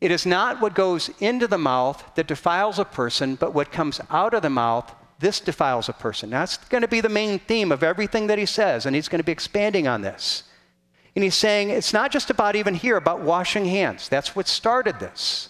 It 0.00 0.10
is 0.10 0.26
not 0.26 0.60
what 0.60 0.74
goes 0.74 1.10
into 1.20 1.46
the 1.46 1.58
mouth 1.58 2.02
that 2.16 2.26
defiles 2.26 2.78
a 2.78 2.84
person, 2.84 3.36
but 3.36 3.54
what 3.54 3.70
comes 3.70 4.00
out 4.10 4.34
of 4.34 4.42
the 4.42 4.50
mouth, 4.50 4.92
this 5.20 5.38
defiles 5.38 5.88
a 5.88 5.92
person. 5.92 6.30
That's 6.30 6.56
going 6.56 6.82
to 6.82 6.88
be 6.88 7.00
the 7.00 7.08
main 7.08 7.38
theme 7.38 7.70
of 7.70 7.82
everything 7.82 8.26
that 8.28 8.38
he 8.38 8.46
says, 8.46 8.86
and 8.86 8.96
he's 8.96 9.08
going 9.08 9.20
to 9.20 9.24
be 9.24 9.32
expanding 9.32 9.86
on 9.86 10.00
this. 10.00 10.44
And 11.14 11.22
he's 11.22 11.34
saying 11.34 11.70
it's 11.70 11.92
not 11.92 12.10
just 12.10 12.30
about 12.30 12.56
even 12.56 12.74
here 12.74 12.96
about 12.96 13.20
washing 13.20 13.66
hands. 13.66 14.08
That's 14.08 14.34
what 14.34 14.48
started 14.48 14.98
this. 14.98 15.48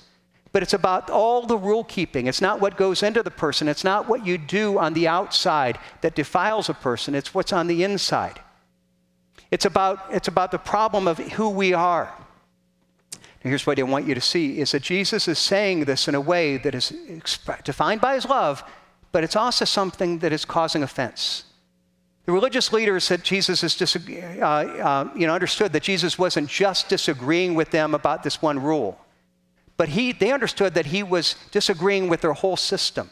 But 0.52 0.64
it's 0.64 0.74
about 0.74 1.10
all 1.10 1.46
the 1.46 1.56
rule 1.56 1.84
keeping. 1.84 2.26
It's 2.26 2.40
not 2.40 2.60
what 2.60 2.76
goes 2.76 3.02
into 3.02 3.22
the 3.22 3.30
person. 3.30 3.68
It's 3.68 3.84
not 3.84 4.08
what 4.08 4.26
you 4.26 4.36
do 4.36 4.78
on 4.78 4.94
the 4.94 5.06
outside 5.06 5.78
that 6.00 6.16
defiles 6.16 6.68
a 6.68 6.74
person. 6.74 7.14
It's 7.14 7.32
what's 7.32 7.52
on 7.52 7.68
the 7.68 7.84
inside. 7.84 8.40
It's 9.50 9.64
about, 9.64 10.06
it's 10.10 10.28
about 10.28 10.50
the 10.50 10.58
problem 10.58 11.06
of 11.06 11.18
who 11.18 11.50
we 11.50 11.72
are. 11.72 12.12
Now, 13.44 13.48
here's 13.48 13.66
what 13.66 13.78
I 13.78 13.82
want 13.84 14.06
you 14.06 14.14
to 14.14 14.20
see 14.20 14.58
is 14.58 14.72
that 14.72 14.82
Jesus 14.82 15.28
is 15.28 15.38
saying 15.38 15.84
this 15.84 16.08
in 16.08 16.14
a 16.14 16.20
way 16.20 16.56
that 16.58 16.74
is 16.74 16.92
defined 17.64 18.00
by 18.00 18.14
his 18.14 18.26
love, 18.26 18.64
but 19.12 19.24
it's 19.24 19.36
also 19.36 19.64
something 19.64 20.18
that 20.20 20.32
is 20.32 20.44
causing 20.44 20.82
offense. 20.82 21.44
The 22.26 22.32
religious 22.32 22.72
leaders 22.72 23.04
said 23.04 23.24
Jesus 23.24 23.64
is 23.64 23.96
uh, 23.96 24.44
uh, 24.44 25.10
you 25.16 25.26
know, 25.26 25.34
understood 25.34 25.72
that 25.72 25.82
Jesus 25.82 26.18
wasn't 26.18 26.48
just 26.48 26.88
disagreeing 26.88 27.54
with 27.54 27.70
them 27.70 27.94
about 27.94 28.22
this 28.22 28.40
one 28.40 28.62
rule, 28.62 28.98
but 29.76 29.88
he, 29.88 30.12
they 30.12 30.30
understood 30.30 30.74
that 30.74 30.86
he 30.86 31.02
was 31.02 31.34
disagreeing 31.50 32.08
with 32.08 32.20
their 32.20 32.34
whole 32.34 32.56
system. 32.56 33.10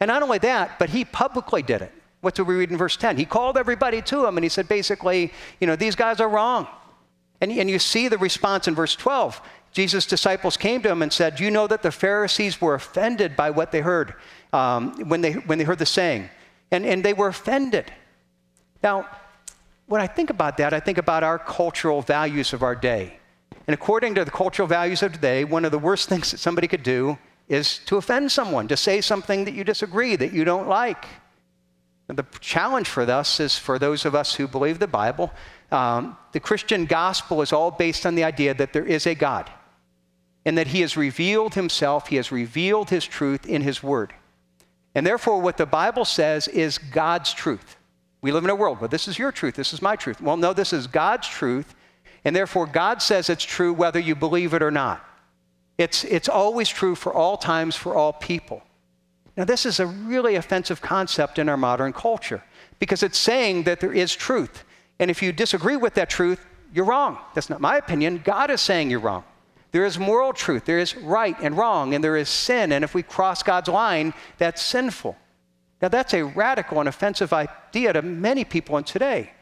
And 0.00 0.08
not 0.08 0.22
only 0.22 0.38
that, 0.38 0.78
but 0.78 0.90
he 0.90 1.04
publicly 1.04 1.62
did 1.62 1.80
it. 1.80 1.92
What 2.22 2.34
do 2.34 2.44
we 2.44 2.56
read 2.56 2.70
in 2.70 2.76
verse 2.76 2.96
10? 2.96 3.16
He 3.16 3.24
called 3.24 3.56
everybody 3.56 4.02
to 4.02 4.26
him 4.26 4.36
and 4.36 4.44
he 4.44 4.48
said, 4.48 4.68
basically, 4.68 5.32
you 5.60 5.66
know, 5.66 5.76
these 5.76 5.96
guys 5.96 6.20
are 6.20 6.28
wrong. 6.28 6.66
And, 7.40 7.50
and 7.52 7.70
you 7.70 7.78
see 7.78 8.08
the 8.08 8.18
response 8.18 8.68
in 8.68 8.74
verse 8.74 8.94
12. 8.94 9.40
Jesus' 9.72 10.04
disciples 10.04 10.58
came 10.58 10.82
to 10.82 10.90
him 10.90 11.00
and 11.02 11.10
said, 11.12 11.40
You 11.40 11.50
know 11.50 11.66
that 11.66 11.82
the 11.82 11.90
Pharisees 11.90 12.60
were 12.60 12.74
offended 12.74 13.34
by 13.36 13.50
what 13.50 13.72
they 13.72 13.80
heard 13.80 14.14
um, 14.52 14.92
when, 15.08 15.22
they, 15.22 15.32
when 15.32 15.58
they 15.58 15.64
heard 15.64 15.78
the 15.78 15.86
saying. 15.86 16.28
And, 16.70 16.84
and 16.84 17.02
they 17.02 17.14
were 17.14 17.28
offended. 17.28 17.90
Now, 18.82 19.08
when 19.86 20.00
I 20.00 20.06
think 20.06 20.30
about 20.30 20.58
that, 20.58 20.74
I 20.74 20.80
think 20.80 20.98
about 20.98 21.22
our 21.22 21.38
cultural 21.38 22.02
values 22.02 22.52
of 22.52 22.62
our 22.62 22.74
day. 22.74 23.18
And 23.66 23.74
according 23.74 24.14
to 24.16 24.24
the 24.24 24.30
cultural 24.30 24.68
values 24.68 25.02
of 25.02 25.12
today, 25.12 25.44
one 25.44 25.64
of 25.64 25.72
the 25.72 25.78
worst 25.78 26.08
things 26.10 26.30
that 26.30 26.38
somebody 26.38 26.68
could 26.68 26.82
do 26.82 27.18
is 27.48 27.78
to 27.86 27.96
offend 27.96 28.30
someone, 28.30 28.68
to 28.68 28.76
say 28.76 29.00
something 29.00 29.44
that 29.46 29.54
you 29.54 29.64
disagree, 29.64 30.16
that 30.16 30.32
you 30.32 30.44
don't 30.44 30.68
like. 30.68 31.06
And 32.08 32.18
the 32.18 32.26
challenge 32.40 32.88
for 32.88 33.02
us 33.02 33.40
is 33.40 33.58
for 33.58 33.78
those 33.78 34.04
of 34.04 34.14
us 34.14 34.34
who 34.34 34.46
believe 34.46 34.78
the 34.78 34.86
Bible, 34.86 35.32
um, 35.70 36.16
the 36.32 36.40
Christian 36.40 36.84
gospel 36.84 37.40
is 37.40 37.52
all 37.52 37.70
based 37.70 38.04
on 38.04 38.14
the 38.14 38.24
idea 38.24 38.52
that 38.54 38.74
there 38.74 38.84
is 38.84 39.06
a 39.06 39.14
God 39.14 39.50
and 40.44 40.58
that 40.58 40.68
He 40.68 40.80
has 40.80 40.96
revealed 40.96 41.54
Himself, 41.54 42.08
He 42.08 42.16
has 42.16 42.32
revealed 42.32 42.90
His 42.90 43.04
truth 43.04 43.46
in 43.46 43.62
His 43.62 43.82
Word. 43.82 44.12
And 44.94 45.06
therefore, 45.06 45.40
what 45.40 45.56
the 45.56 45.66
Bible 45.66 46.04
says 46.04 46.48
is 46.48 46.78
God's 46.78 47.32
truth. 47.32 47.76
We 48.20 48.30
live 48.30 48.44
in 48.44 48.50
a 48.50 48.54
world, 48.54 48.80
well, 48.80 48.88
this 48.88 49.08
is 49.08 49.18
your 49.18 49.32
truth, 49.32 49.54
this 49.54 49.72
is 49.72 49.82
my 49.82 49.96
truth. 49.96 50.20
Well, 50.20 50.36
no, 50.36 50.52
this 50.52 50.72
is 50.72 50.86
God's 50.86 51.28
truth, 51.28 51.74
and 52.24 52.36
therefore 52.36 52.66
God 52.66 53.02
says 53.02 53.28
it's 53.28 53.44
true 53.44 53.72
whether 53.72 53.98
you 53.98 54.14
believe 54.14 54.54
it 54.54 54.62
or 54.62 54.70
not. 54.70 55.04
It's, 55.78 56.04
it's 56.04 56.28
always 56.28 56.68
true 56.68 56.94
for 56.94 57.12
all 57.12 57.36
times, 57.36 57.74
for 57.74 57.94
all 57.94 58.12
people. 58.12 58.62
Now, 59.36 59.44
this 59.44 59.64
is 59.64 59.80
a 59.80 59.86
really 59.86 60.34
offensive 60.34 60.80
concept 60.80 61.38
in 61.38 61.48
our 61.48 61.56
modern 61.56 61.92
culture 61.92 62.42
because 62.78 63.02
it's 63.02 63.18
saying 63.18 63.62
that 63.64 63.80
there 63.80 63.92
is 63.92 64.14
truth. 64.14 64.64
And 64.98 65.10
if 65.10 65.22
you 65.22 65.32
disagree 65.32 65.76
with 65.76 65.94
that 65.94 66.10
truth, 66.10 66.44
you're 66.74 66.84
wrong. 66.84 67.18
That's 67.34 67.48
not 67.48 67.60
my 67.60 67.78
opinion. 67.78 68.20
God 68.24 68.50
is 68.50 68.60
saying 68.60 68.90
you're 68.90 69.00
wrong. 69.00 69.24
There 69.72 69.86
is 69.86 69.98
moral 69.98 70.32
truth, 70.34 70.66
there 70.66 70.78
is 70.78 70.94
right 70.96 71.36
and 71.40 71.56
wrong, 71.56 71.94
and 71.94 72.04
there 72.04 72.16
is 72.16 72.28
sin. 72.28 72.72
And 72.72 72.84
if 72.84 72.94
we 72.94 73.02
cross 73.02 73.42
God's 73.42 73.68
line, 73.68 74.14
that's 74.38 74.62
sinful. 74.62 75.16
Now, 75.80 75.88
that's 75.88 76.14
a 76.14 76.22
radical 76.22 76.78
and 76.78 76.88
offensive 76.88 77.32
idea 77.32 77.94
to 77.94 78.02
many 78.02 78.44
people 78.44 78.76
in 78.76 78.84
today. 78.84 79.32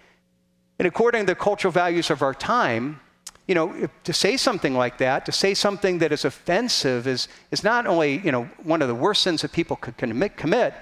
And 0.78 0.87
according 0.88 1.22
to 1.22 1.26
the 1.26 1.34
cultural 1.34 1.72
values 1.72 2.10
of 2.10 2.22
our 2.22 2.32
time, 2.32 3.00
you 3.46 3.54
know, 3.54 3.88
to 4.04 4.12
say 4.12 4.37
something 4.37 4.75
like 4.75 4.99
that, 4.99 5.26
to 5.26 5.32
say 5.32 5.52
something 5.52 5.99
that 5.99 6.12
is 6.12 6.25
offensive, 6.25 7.08
is, 7.08 7.26
is 7.50 7.64
not 7.64 7.87
only, 7.87 8.18
you 8.18 8.30
know, 8.30 8.44
one 8.62 8.80
of 8.80 8.88
the 8.88 8.94
worst 8.94 9.22
sins 9.22 9.42
that 9.42 9.52
people 9.52 9.76
could 9.76 9.99
commit, 9.99 10.72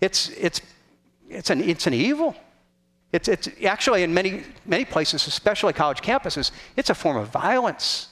it's, 0.00 0.28
it's, 0.30 0.60
it's, 1.30 1.48
an, 1.48 1.62
it's 1.62 1.86
an 1.86 1.94
evil. 1.94 2.36
It's, 3.12 3.28
it's 3.28 3.48
actually 3.64 4.02
in 4.02 4.12
many, 4.12 4.44
many 4.66 4.84
places, 4.84 5.26
especially 5.26 5.72
college 5.72 6.02
campuses, 6.02 6.50
it's 6.76 6.90
a 6.90 6.94
form 6.94 7.16
of 7.16 7.28
violence. 7.28 8.08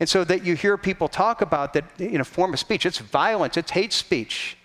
And 0.00 0.08
so 0.08 0.24
that 0.24 0.44
you 0.44 0.54
hear 0.56 0.76
people 0.76 1.08
talk 1.08 1.42
about 1.42 1.74
that 1.74 1.84
in 2.00 2.20
a 2.20 2.24
form 2.24 2.52
of 2.52 2.58
speech, 2.58 2.86
it's 2.86 2.98
violence, 2.98 3.56
it's 3.56 3.70
hate 3.70 3.92
speech. 3.92 4.56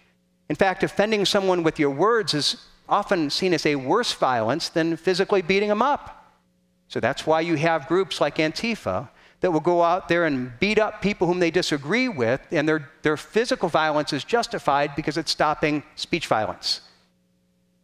In 0.49 0.55
fact, 0.55 0.83
offending 0.83 1.25
someone 1.25 1.63
with 1.63 1.77
your 1.79 1.89
words 1.91 2.33
is 2.33 2.65
often 2.89 3.29
seen 3.29 3.53
as 3.53 3.65
a 3.65 3.75
worse 3.75 4.13
violence 4.13 4.69
than 4.69 4.95
physically 4.95 5.41
beating 5.41 5.69
them 5.69 5.81
up. 5.81 6.31
So 6.87 6.99
that's 6.99 7.27
why 7.27 7.41
you 7.41 7.55
have 7.55 7.87
groups 7.87 8.21
like 8.21 8.37
Antifa 8.37 9.09
that 9.41 9.51
will 9.51 9.59
go 9.59 9.83
out 9.83 10.07
there 10.07 10.25
and 10.25 10.57
beat 10.59 10.79
up 10.79 11.01
people 11.01 11.27
whom 11.27 11.39
they 11.39 11.51
disagree 11.51 12.07
with, 12.09 12.41
and 12.51 12.67
their, 12.67 12.89
their 13.03 13.17
physical 13.17 13.69
violence 13.69 14.13
is 14.13 14.23
justified 14.23 14.95
because 14.95 15.17
it's 15.17 15.31
stopping 15.31 15.83
speech 15.95 16.27
violence. 16.27 16.81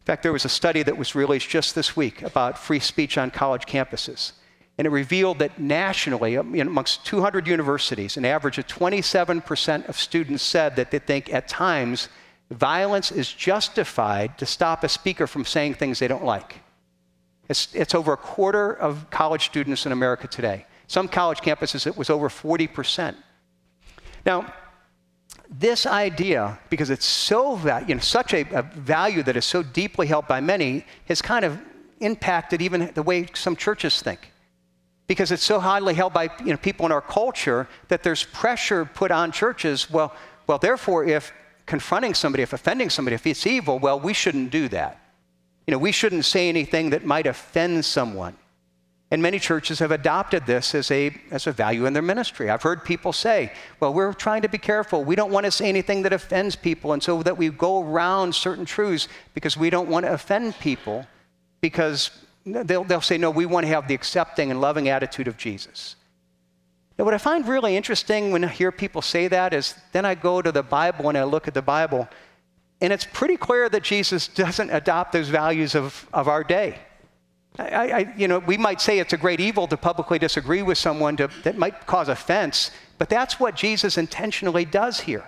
In 0.02 0.06
fact, 0.06 0.24
there 0.24 0.34
was 0.34 0.46
a 0.46 0.50
study 0.50 0.84
that 0.84 0.98
was 0.98 1.16
released 1.16 1.50
just 1.50 1.76
this 1.76 1.96
week 1.96 2.24
about 2.24 2.58
free 2.58 2.80
speech 2.80 3.18
on 3.18 3.30
college 3.30 3.66
campuses. 3.66 4.32
And 4.77 4.88
it 4.88 4.89
revealed 4.89 5.39
that 5.39 5.60
nationally, 5.60 6.38
um, 6.38 6.56
amongst 6.56 7.06
200 7.06 7.48
universities, 7.48 8.18
an 8.18 8.25
average 8.25 8.58
of 8.58 8.68
27% 8.68 9.88
of 9.88 9.98
students 9.98 10.44
said 10.44 10.75
that 10.77 10.89
they 10.89 11.00
think 11.00 11.32
at 11.32 11.48
times 11.48 12.10
violence 12.50 13.12
is 13.12 13.32
justified 13.32 14.38
to 14.38 14.46
stop 14.46 14.84
a 14.84 14.89
speaker 14.89 15.27
from 15.27 15.46
saying 15.46 15.75
things 15.75 16.00
they 16.00 16.08
don't 16.08 16.25
like. 16.25 16.56
It's, 17.50 17.74
it's 17.75 17.94
over 17.94 18.13
a 18.13 18.18
quarter 18.18 18.74
of 18.74 19.10
college 19.10 19.46
students 19.46 19.86
in 19.86 19.92
America 19.92 20.27
today. 20.27 20.65
Some 20.88 21.08
college 21.08 21.39
campuses, 21.39 21.86
it 21.86 21.98
was 21.98 22.10
over 22.10 22.30
40%. 22.30 23.15
Now, 24.25 24.53
this 25.50 25.86
idea, 25.86 26.58
because 26.70 26.89
it's 26.89 27.06
so 27.06 27.58
you 27.88 27.96
know, 27.96 28.01
such 28.01 28.34
a, 28.34 28.42
a, 28.58 28.63
value 28.63 29.22
that 29.24 29.38
is 29.38 29.46
so 29.46 29.62
deeply 29.62 30.08
held 30.08 30.27
by 30.27 30.42
many, 30.42 30.86
has 31.06 31.22
kind 31.22 31.46
of 31.46 31.60
impacted 32.00 32.62
even 32.62 32.92
the 32.96 33.03
way 33.03 33.27
some 33.34 33.56
churches 33.56 34.01
think. 34.01 34.33
Because 35.08 35.32
it's 35.32 35.44
so 35.44 35.60
highly 35.60 35.94
held 35.94 36.14
by 36.14 36.30
you 36.40 36.52
know, 36.52 36.58
people 36.58 36.86
in 36.86 36.92
our 36.92 37.02
culture 37.02 37.68
that 37.90 38.04
there's 38.04 38.24
pressure 38.24 38.86
put 38.86 39.12
on 39.12 39.32
churches. 39.32 39.90
Well, 39.90 40.14
well, 40.48 40.58
therefore, 40.58 41.06
if 41.06 41.32
confronting 41.66 42.14
somebody, 42.14 42.44
if 42.44 42.54
offending 42.54 42.90
somebody, 42.90 43.16
if 43.16 43.26
it's 43.28 43.46
evil, 43.46 43.80
well, 43.80 44.00
we 44.00 44.14
shouldn't 44.14 44.52
do 44.52 44.68
that. 44.70 45.00
You 45.68 45.72
know, 45.72 45.78
we 45.78 45.92
shouldn't 45.92 46.26
say 46.26 46.50
anything 46.50 46.90
that 46.90 47.06
might 47.06 47.28
offend 47.28 47.86
someone. 47.86 48.36
And 49.12 49.22
many 49.22 49.38
churches 49.38 49.78
have 49.78 49.92
adopted 49.92 50.48
this 50.48 50.74
as 50.74 50.90
a, 50.90 51.16
as 51.30 51.46
a 51.46 51.52
value 51.52 51.86
in 51.86 51.94
their 51.94 52.02
ministry. 52.02 52.50
I've 52.50 52.64
heard 52.64 52.84
people 52.84 53.14
say, 53.14 53.54
well, 53.80 53.94
we're 53.94 54.12
trying 54.12 54.42
to 54.42 54.50
be 54.50 54.58
careful. 54.58 55.04
We 55.04 55.16
don't 55.16 55.32
want 55.32 55.46
to 55.46 55.52
say 55.52 55.70
anything 55.70 56.02
that 56.02 56.14
offends 56.14 56.56
people, 56.56 56.94
and 56.94 57.04
so 57.04 57.22
that 57.22 57.38
we 57.38 57.50
go 57.50 57.84
around 57.84 58.34
certain 58.34 58.66
truths 58.66 59.08
because 59.36 59.56
we 59.56 59.70
don't 59.70 59.88
want 59.88 60.06
to 60.06 60.14
offend 60.14 60.58
people 60.60 61.06
because 61.62 62.10
they'll, 62.46 62.84
they'll 62.84 63.02
say, 63.02 63.18
no, 63.18 63.32
we 63.32 63.46
want 63.46 63.66
to 63.66 63.70
have 63.70 63.88
the 63.88 63.94
accepting 63.94 64.52
and 64.52 64.60
loving 64.60 64.90
attitude 64.90 65.28
of 65.28 65.38
Jesus. 65.38 65.96
Now, 66.98 67.06
what 67.06 67.14
I 67.14 67.18
find 67.18 67.48
really 67.48 67.76
interesting 67.76 68.32
when 68.32 68.44
I 68.44 68.48
hear 68.48 68.72
people 68.72 69.02
say 69.02 69.28
that 69.28 69.54
is 69.54 69.76
then 69.92 70.06
I 70.06 70.16
go 70.16 70.42
to 70.42 70.52
the 70.52 70.64
Bible 70.64 71.10
and 71.10 71.18
I 71.18 71.24
look 71.24 71.48
at 71.48 71.54
the 71.54 71.62
Bible 71.62 72.08
and 72.84 72.92
it's 72.92 73.08
pretty 73.14 73.38
clear 73.38 73.70
that 73.70 73.82
Jesus 73.82 74.28
doesn't 74.28 74.70
adopt 74.70 75.14
those 75.14 75.30
values 75.30 75.74
of, 75.74 76.06
of 76.14 76.28
our 76.28 76.44
day. 76.44 76.80
I, 77.58 77.92
I, 77.92 78.14
you 78.18 78.28
know, 78.28 78.40
we 78.40 78.58
might 78.58 78.82
say 78.82 79.00
it's 79.00 79.14
a 79.14 79.18
great 79.18 79.40
evil 79.40 79.68
to 79.68 79.78
publicly 79.78 80.20
disagree 80.20 80.64
with 80.64 80.78
someone 80.78 81.16
to, 81.18 81.30
that 81.44 81.58
might 81.58 81.86
cause 81.86 82.10
offense, 82.10 82.72
but 82.98 83.10
that's 83.10 83.40
what 83.40 83.56
Jesus 83.56 83.98
intentionally 83.98 84.66
does 84.66 85.00
here. 85.00 85.24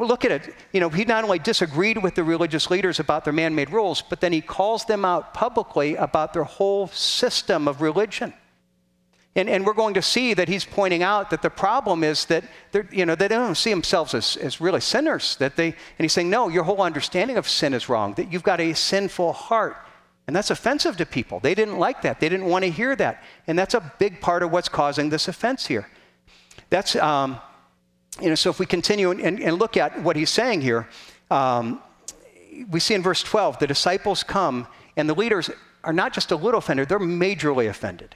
Well, 0.00 0.08
look 0.08 0.24
at 0.24 0.30
it. 0.30 0.54
You 0.72 0.80
know, 0.80 0.88
he 0.88 1.04
not 1.04 1.24
only 1.24 1.38
disagreed 1.38 2.02
with 2.02 2.14
the 2.14 2.24
religious 2.24 2.70
leaders 2.70 3.00
about 3.00 3.24
their 3.24 3.34
man 3.34 3.54
made 3.54 3.68
rules, 3.68 4.00
but 4.00 4.22
then 4.22 4.32
he 4.32 4.40
calls 4.40 4.86
them 4.86 5.04
out 5.04 5.34
publicly 5.34 5.94
about 5.96 6.32
their 6.32 6.44
whole 6.44 6.86
system 6.86 7.68
of 7.68 7.82
religion. 7.82 8.32
And, 9.36 9.46
and 9.50 9.66
we're 9.66 9.74
going 9.74 9.92
to 9.92 10.00
see 10.00 10.32
that 10.32 10.48
he's 10.48 10.64
pointing 10.64 11.02
out 11.02 11.28
that 11.28 11.42
the 11.42 11.50
problem 11.50 12.02
is 12.02 12.24
that 12.24 12.44
you 12.90 13.04
know, 13.04 13.14
they 13.14 13.28
don't 13.28 13.54
see 13.54 13.68
themselves 13.68 14.14
as, 14.14 14.38
as 14.38 14.58
really 14.58 14.80
sinners. 14.80 15.36
That 15.36 15.56
they, 15.56 15.66
and 15.66 15.74
he's 15.98 16.14
saying, 16.14 16.30
no, 16.30 16.48
your 16.48 16.64
whole 16.64 16.80
understanding 16.80 17.36
of 17.36 17.46
sin 17.46 17.74
is 17.74 17.90
wrong, 17.90 18.14
that 18.14 18.32
you've 18.32 18.42
got 18.42 18.58
a 18.58 18.72
sinful 18.72 19.34
heart. 19.34 19.76
And 20.26 20.34
that's 20.34 20.50
offensive 20.50 20.96
to 20.96 21.04
people. 21.04 21.40
They 21.40 21.54
didn't 21.54 21.78
like 21.78 22.00
that. 22.00 22.20
They 22.20 22.30
didn't 22.30 22.46
want 22.46 22.64
to 22.64 22.70
hear 22.70 22.96
that. 22.96 23.22
And 23.46 23.58
that's 23.58 23.74
a 23.74 23.92
big 23.98 24.22
part 24.22 24.42
of 24.42 24.50
what's 24.50 24.70
causing 24.70 25.10
this 25.10 25.28
offense 25.28 25.66
here. 25.66 25.90
That's, 26.70 26.96
um, 26.96 27.38
you 28.20 28.28
know, 28.28 28.34
so 28.34 28.50
if 28.50 28.58
we 28.58 28.66
continue 28.66 29.10
and, 29.10 29.40
and, 29.40 29.58
look 29.58 29.76
at 29.76 30.02
what 30.02 30.16
he's 30.16 30.30
saying 30.30 30.60
here, 30.60 30.88
um, 31.30 31.80
we 32.70 32.80
see 32.80 32.94
in 32.94 33.02
verse 33.02 33.22
12 33.22 33.58
the 33.58 33.66
disciples 33.66 34.22
come, 34.22 34.66
and 34.96 35.08
the 35.08 35.14
leaders 35.14 35.50
are 35.84 35.92
not 35.92 36.12
just 36.12 36.30
a 36.30 36.36
little 36.36 36.58
offended, 36.58 36.88
they're 36.88 36.98
majorly 36.98 37.68
offended. 37.68 38.14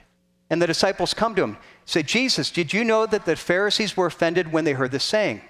And 0.49 0.61
the 0.61 0.67
disciples 0.67 1.13
come 1.13 1.33
to 1.35 1.43
him, 1.43 1.57
say, 1.85 2.03
Jesus, 2.03 2.51
did 2.51 2.71
you 2.71 2.83
know 2.83 3.05
that 3.07 3.25
the 3.25 3.35
Pharisees 3.35 3.97
were 3.97 4.05
offended 4.05 4.51
when 4.51 4.63
they 4.63 4.73
heard 4.73 4.91
this 4.91 5.03
saying? 5.03 5.41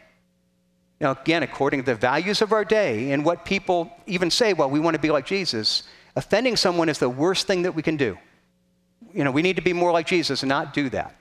Now, 1.02 1.12
again, 1.12 1.44
according 1.44 1.82
to 1.82 1.86
the 1.86 1.96
values 1.96 2.42
of 2.42 2.54
our 2.54 2.64
day 2.64 3.12
and 3.12 3.26
what 3.26 3.44
people 3.44 3.92
even 4.08 4.32
say, 4.32 4.54
well, 4.54 4.70
we 4.70 4.80
want 4.80 4.96
to 4.96 5.02
be 5.02 5.12
like 5.12 5.26
Jesus, 5.26 5.84
offending 6.16 6.56
someone 6.56 6.88
is 6.88 7.00
the 7.00 7.10
worst 7.10 7.48
thing 7.48 7.64
that 7.64 7.76
we 7.76 7.82
can 7.82 7.98
do. 7.98 8.18
You 9.14 9.26
know, 9.26 9.32
we 9.32 9.42
need 9.42 9.58
to 9.58 9.62
be 9.62 9.74
more 9.74 9.92
like 9.92 10.08
Jesus 10.08 10.44
and 10.44 10.50
not 10.50 10.74
do 10.74 10.90
that. 10.92 11.14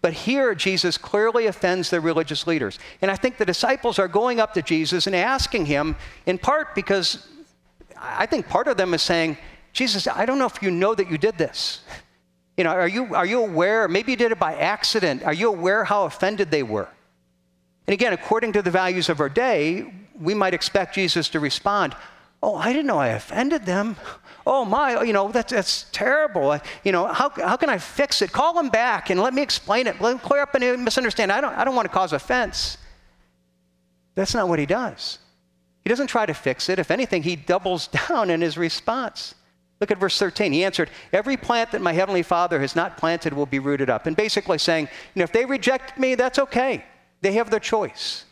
But 0.00 0.12
here, 0.12 0.54
Jesus 0.54 0.96
clearly 0.96 1.46
offends 1.46 1.90
the 1.90 2.00
religious 2.00 2.46
leaders. 2.46 2.78
And 3.02 3.10
I 3.10 3.16
think 3.16 3.36
the 3.36 3.44
disciples 3.44 3.98
are 3.98 4.08
going 4.08 4.38
up 4.38 4.54
to 4.54 4.62
Jesus 4.62 5.06
and 5.06 5.16
asking 5.16 5.66
him, 5.66 5.96
in 6.26 6.38
part 6.38 6.74
because 6.74 7.26
I 7.96 8.26
think 8.26 8.48
part 8.48 8.68
of 8.68 8.76
them 8.76 8.94
is 8.94 9.02
saying, 9.02 9.38
Jesus, 9.72 10.06
I 10.06 10.24
don't 10.24 10.38
know 10.38 10.46
if 10.46 10.62
you 10.62 10.70
know 10.70 10.94
that 10.94 11.10
you 11.10 11.18
did 11.18 11.36
this. 11.36 11.80
You 12.56 12.64
know, 12.64 12.70
are 12.70 12.88
you, 12.88 13.14
are 13.14 13.26
you 13.26 13.40
aware? 13.40 13.88
Maybe 13.88 14.12
you 14.12 14.16
did 14.16 14.32
it 14.32 14.38
by 14.38 14.54
accident. 14.54 15.22
Are 15.24 15.32
you 15.32 15.48
aware 15.48 15.84
how 15.84 16.04
offended 16.04 16.50
they 16.50 16.62
were? 16.62 16.88
And 17.86 17.94
again, 17.94 18.12
according 18.12 18.52
to 18.52 18.62
the 18.62 18.70
values 18.70 19.08
of 19.08 19.20
our 19.20 19.28
day, 19.28 19.92
we 20.20 20.34
might 20.34 20.54
expect 20.54 20.94
Jesus 20.94 21.28
to 21.30 21.40
respond, 21.40 21.94
Oh, 22.42 22.54
I 22.54 22.72
didn't 22.72 22.86
know 22.86 22.98
I 22.98 23.08
offended 23.08 23.66
them. 23.66 23.96
Oh, 24.50 24.64
my, 24.64 25.02
you 25.02 25.12
know, 25.12 25.30
that's, 25.30 25.52
that's 25.52 25.84
terrible. 25.92 26.58
You 26.82 26.90
know, 26.90 27.06
how, 27.06 27.28
how 27.28 27.58
can 27.58 27.68
I 27.68 27.76
fix 27.76 28.22
it? 28.22 28.32
Call 28.32 28.54
them 28.54 28.70
back 28.70 29.10
and 29.10 29.20
let 29.20 29.34
me 29.34 29.42
explain 29.42 29.86
it. 29.86 30.00
Let 30.00 30.08
them 30.08 30.18
clear 30.18 30.40
up 30.40 30.54
any 30.54 30.74
misunderstanding. 30.74 31.36
I 31.36 31.42
don't, 31.42 31.52
I 31.52 31.64
don't 31.64 31.74
want 31.74 31.84
to 31.84 31.92
cause 31.92 32.14
offense. 32.14 32.78
That's 34.14 34.32
not 34.32 34.48
what 34.48 34.58
he 34.58 34.64
does. 34.64 35.18
He 35.84 35.90
doesn't 35.90 36.06
try 36.06 36.24
to 36.24 36.32
fix 36.32 36.70
it. 36.70 36.78
If 36.78 36.90
anything, 36.90 37.24
he 37.24 37.36
doubles 37.36 37.88
down 38.08 38.30
in 38.30 38.40
his 38.40 38.56
response. 38.56 39.34
Look 39.80 39.90
at 39.90 39.98
verse 39.98 40.18
13. 40.18 40.54
He 40.54 40.64
answered, 40.64 40.88
Every 41.12 41.36
plant 41.36 41.72
that 41.72 41.82
my 41.82 41.92
heavenly 41.92 42.22
Father 42.22 42.58
has 42.58 42.74
not 42.74 42.96
planted 42.96 43.34
will 43.34 43.44
be 43.44 43.58
rooted 43.58 43.90
up. 43.90 44.06
And 44.06 44.16
basically 44.16 44.56
saying, 44.56 44.88
you 45.14 45.20
know, 45.20 45.24
if 45.24 45.32
they 45.32 45.44
reject 45.44 45.98
me, 45.98 46.14
that's 46.14 46.38
okay. 46.38 46.86
They 47.20 47.32
have 47.32 47.50
their 47.50 47.60
choice. 47.60 48.24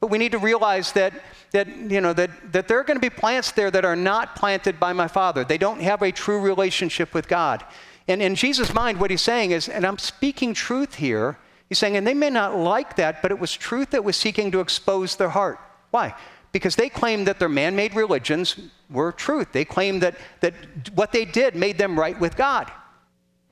But 0.00 0.10
we 0.10 0.18
need 0.18 0.32
to 0.32 0.38
realize 0.38 0.92
that, 0.92 1.12
that, 1.50 1.66
you 1.68 2.00
know, 2.00 2.12
that, 2.12 2.52
that 2.52 2.68
there 2.68 2.78
are 2.78 2.84
going 2.84 2.96
to 2.96 3.00
be 3.00 3.10
plants 3.10 3.52
there 3.52 3.70
that 3.70 3.84
are 3.84 3.96
not 3.96 4.36
planted 4.36 4.78
by 4.78 4.92
my 4.92 5.08
Father. 5.08 5.44
They 5.44 5.58
don't 5.58 5.80
have 5.80 6.02
a 6.02 6.12
true 6.12 6.40
relationship 6.40 7.14
with 7.14 7.28
God. 7.28 7.64
And 8.06 8.22
in 8.22 8.34
Jesus' 8.34 8.72
mind, 8.72 9.00
what 9.00 9.10
he's 9.10 9.22
saying 9.22 9.50
is, 9.50 9.68
and 9.68 9.84
I'm 9.84 9.98
speaking 9.98 10.54
truth 10.54 10.94
here, 10.94 11.36
he's 11.68 11.78
saying, 11.78 11.96
and 11.96 12.06
they 12.06 12.14
may 12.14 12.30
not 12.30 12.56
like 12.56 12.96
that, 12.96 13.22
but 13.22 13.30
it 13.30 13.38
was 13.38 13.52
truth 13.52 13.90
that 13.90 14.04
was 14.04 14.16
seeking 14.16 14.50
to 14.52 14.60
expose 14.60 15.16
their 15.16 15.28
heart. 15.30 15.58
Why? 15.90 16.14
Because 16.52 16.76
they 16.76 16.88
claimed 16.88 17.26
that 17.26 17.38
their 17.38 17.48
man 17.48 17.76
made 17.76 17.94
religions 17.94 18.56
were 18.88 19.12
truth. 19.12 19.52
They 19.52 19.64
claimed 19.64 20.02
that, 20.02 20.16
that 20.40 20.54
what 20.94 21.12
they 21.12 21.24
did 21.24 21.54
made 21.54 21.76
them 21.76 21.98
right 21.98 22.18
with 22.18 22.36
God. 22.36 22.70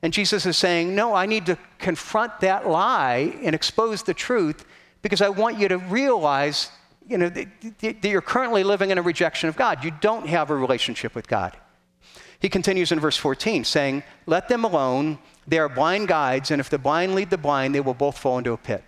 And 0.03 0.13
Jesus 0.13 0.47
is 0.47 0.57
saying, 0.57 0.95
No, 0.95 1.15
I 1.15 1.27
need 1.27 1.47
to 1.47 1.59
confront 1.79 2.41
that 2.41 2.69
lie 2.69 3.35
and 3.43 3.55
expose 3.55 4.03
the 4.03 4.15
truth 4.15 4.65
because 5.03 5.21
I 5.21 5.29
want 5.29 5.59
you 5.59 5.69
to 5.69 5.79
realize 5.79 6.71
you 7.09 7.19
know, 7.19 7.29
that, 7.29 7.49
that 7.81 8.05
you're 8.05 8.21
currently 8.21 8.65
living 8.65 8.91
in 8.91 8.99
a 8.99 9.03
rejection 9.03 9.49
of 9.49 9.57
God. 9.57 9.85
You 9.85 9.93
don't 10.01 10.27
have 10.27 10.51
a 10.51 10.57
relationship 10.57 11.15
with 11.15 11.29
God. 11.29 11.57
He 12.39 12.49
continues 12.49 12.93
in 12.93 13.01
verse 13.01 13.17
14, 13.17 13.65
saying, 13.65 14.03
Let 14.27 14.49
them 14.49 14.65
alone. 14.65 15.19
They 15.47 15.59
are 15.59 15.69
blind 15.69 16.09
guides, 16.09 16.51
and 16.51 16.61
if 16.61 16.69
the 16.69 16.79
blind 16.79 17.15
lead 17.15 17.31
the 17.31 17.39
blind, 17.39 17.75
they 17.75 17.81
will 17.81 17.95
both 17.95 18.19
fall 18.19 18.39
into 18.39 18.53
a 18.53 18.57
pit. 18.57 18.83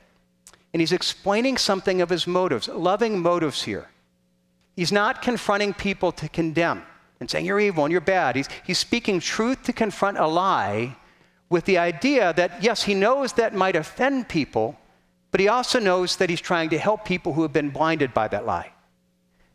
And 0.73 0.81
he's 0.81 0.93
explaining 0.93 1.57
something 1.57 2.01
of 2.01 2.11
his 2.11 2.27
motives, 2.27 2.69
loving 2.69 3.21
motives 3.21 3.63
here. 3.63 3.89
He's 4.75 4.93
not 4.93 5.23
confronting 5.23 5.73
people 5.75 6.13
to 6.13 6.29
condemn 6.29 6.83
and 7.21 7.31
saying, 7.31 7.47
You're 7.47 7.61
evil 7.61 7.85
and 7.85 7.93
you're 7.93 8.01
bad. 8.01 8.37
He's, 8.37 8.49
he's 8.65 8.79
speaking 8.79 9.21
truth 9.21 9.63
to 9.65 9.73
confront 9.73 10.19
a 10.19 10.27
lie 10.27 10.97
with 11.49 11.65
the 11.65 11.79
idea 11.79 12.33
that, 12.35 12.63
yes, 12.63 12.83
he 12.83 12.95
knows 12.95 13.33
that 13.35 13.55
might 13.55 13.77
offend 13.77 14.29
people, 14.29 14.79
but 15.31 15.41
he 15.41 15.49
also 15.49 15.79
knows 15.79 16.17
that 16.17 16.31
he's 16.31 16.41
trying 16.41 16.71
to 16.71 16.79
help 16.79 17.05
people 17.05 17.33
who 17.35 17.43
have 17.43 17.53
been 17.53 17.71
blinded 17.71 18.15
by 18.15 18.29
that 18.29 18.47
lie. 18.47 18.73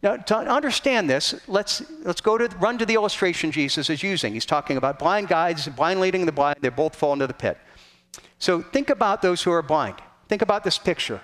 Now, 0.03 0.17
to 0.17 0.35
understand 0.35 1.09
this, 1.09 1.33
let's, 1.47 1.81
let's 2.03 2.19
go 2.19 2.37
to 2.37 2.47
run 2.57 2.77
to 2.77 2.85
the 2.85 2.93
illustration 2.93 3.51
Jesus 3.51 3.89
is 3.89 4.03
using. 4.03 4.33
He's 4.33 4.45
talking 4.45 4.75
about 4.75 4.99
blind 4.99 5.29
guides, 5.29 5.67
blind 5.69 6.01
leading 6.01 6.25
the 6.25 6.31
blind. 6.33 6.57
They 6.59 6.69
both 6.69 6.93
fall 6.93 7.13
into 7.13 7.25
the 7.25 7.33
pit. 7.33 7.57
So 8.37 8.61
think 8.61 8.89
about 8.89 9.21
those 9.21 9.41
who 9.41 9.51
are 9.51 9.61
blind. 9.61 9.95
Think 10.27 10.41
about 10.41 10.65
this 10.65 10.77
picture. 10.77 11.21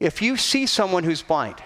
If 0.00 0.22
you 0.22 0.38
see 0.38 0.64
someone 0.64 1.04
who's 1.04 1.22
blind, 1.22 1.56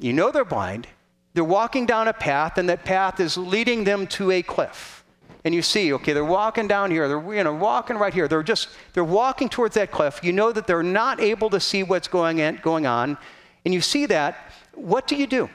you 0.00 0.14
know 0.14 0.30
they're 0.30 0.46
blind, 0.46 0.86
they're 1.34 1.44
walking 1.44 1.84
down 1.84 2.08
a 2.08 2.14
path, 2.14 2.56
and 2.56 2.68
that 2.70 2.84
path 2.84 3.20
is 3.20 3.36
leading 3.36 3.84
them 3.84 4.06
to 4.08 4.30
a 4.30 4.42
cliff. 4.42 4.99
And 5.44 5.54
you 5.54 5.62
see, 5.62 5.92
okay, 5.94 6.12
they're 6.12 6.24
walking 6.24 6.68
down 6.68 6.90
here, 6.90 7.08
they're 7.08 7.34
you 7.34 7.44
know, 7.44 7.54
walking 7.54 7.96
right 7.96 8.12
here. 8.12 8.28
They're 8.28 8.42
just, 8.42 8.68
they're 8.92 9.02
walking 9.04 9.48
towards 9.48 9.74
that 9.74 9.90
cliff. 9.90 10.20
You 10.22 10.32
know 10.32 10.52
that 10.52 10.66
they're 10.66 10.82
not 10.82 11.20
able 11.20 11.48
to 11.50 11.60
see 11.60 11.82
what's 11.82 12.08
going, 12.08 12.38
in, 12.38 12.56
going 12.56 12.86
on. 12.86 13.16
And 13.64 13.72
you 13.72 13.80
see 13.80 14.06
that, 14.06 14.52
what 14.74 15.06
do 15.06 15.16
you 15.16 15.26
do? 15.26 15.48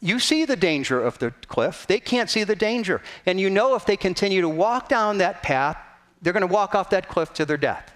You 0.00 0.18
see 0.18 0.44
the 0.44 0.56
danger 0.56 1.02
of 1.02 1.18
the 1.18 1.32
cliff. 1.48 1.86
They 1.86 1.98
can't 1.98 2.28
see 2.28 2.44
the 2.44 2.54
danger. 2.54 3.00
And 3.26 3.40
you 3.40 3.50
know 3.50 3.74
if 3.74 3.86
they 3.86 3.96
continue 3.96 4.42
to 4.42 4.48
walk 4.48 4.88
down 4.88 5.18
that 5.18 5.42
path, 5.42 5.78
they're 6.22 6.32
going 6.32 6.46
to 6.46 6.52
walk 6.52 6.74
off 6.74 6.90
that 6.90 7.08
cliff 7.08 7.32
to 7.34 7.44
their 7.44 7.56
death. 7.56 7.92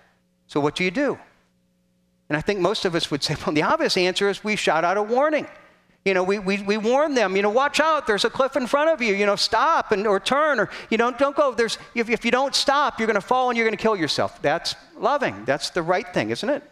So 0.46 0.58
what 0.58 0.74
do 0.74 0.84
you 0.84 0.90
do? 0.90 1.18
And 2.28 2.36
I 2.36 2.40
think 2.40 2.60
most 2.60 2.84
of 2.84 2.94
us 2.94 3.10
would 3.10 3.22
say, 3.22 3.36
well, 3.46 3.54
the 3.54 3.62
obvious 3.62 3.96
answer 3.96 4.28
is 4.28 4.42
we 4.42 4.56
shout 4.56 4.84
out 4.84 4.96
a 4.96 5.02
warning. 5.02 5.46
You 6.08 6.14
know, 6.14 6.22
we, 6.22 6.38
we, 6.38 6.62
we 6.62 6.78
warn 6.78 7.12
them, 7.12 7.36
you 7.36 7.42
know, 7.42 7.50
watch 7.50 7.80
out, 7.80 8.06
there's 8.06 8.24
a 8.24 8.30
cliff 8.30 8.56
in 8.56 8.66
front 8.66 8.88
of 8.88 9.02
you, 9.02 9.14
you 9.14 9.26
know, 9.26 9.36
stop 9.36 9.92
and, 9.92 10.06
or 10.06 10.18
turn, 10.18 10.58
or, 10.58 10.70
you 10.88 10.96
know, 10.96 11.10
don't 11.10 11.36
go. 11.36 11.52
There's, 11.52 11.76
if, 11.94 12.08
if 12.08 12.24
you 12.24 12.30
don't 12.30 12.54
stop, 12.54 12.98
you're 12.98 13.06
going 13.06 13.14
to 13.14 13.20
fall 13.20 13.50
and 13.50 13.58
you're 13.58 13.66
going 13.66 13.76
to 13.76 13.82
kill 13.82 13.94
yourself. 13.94 14.40
That's 14.40 14.74
loving. 14.96 15.44
That's 15.44 15.68
the 15.68 15.82
right 15.82 16.10
thing, 16.14 16.30
isn't 16.30 16.48
it? 16.48 16.62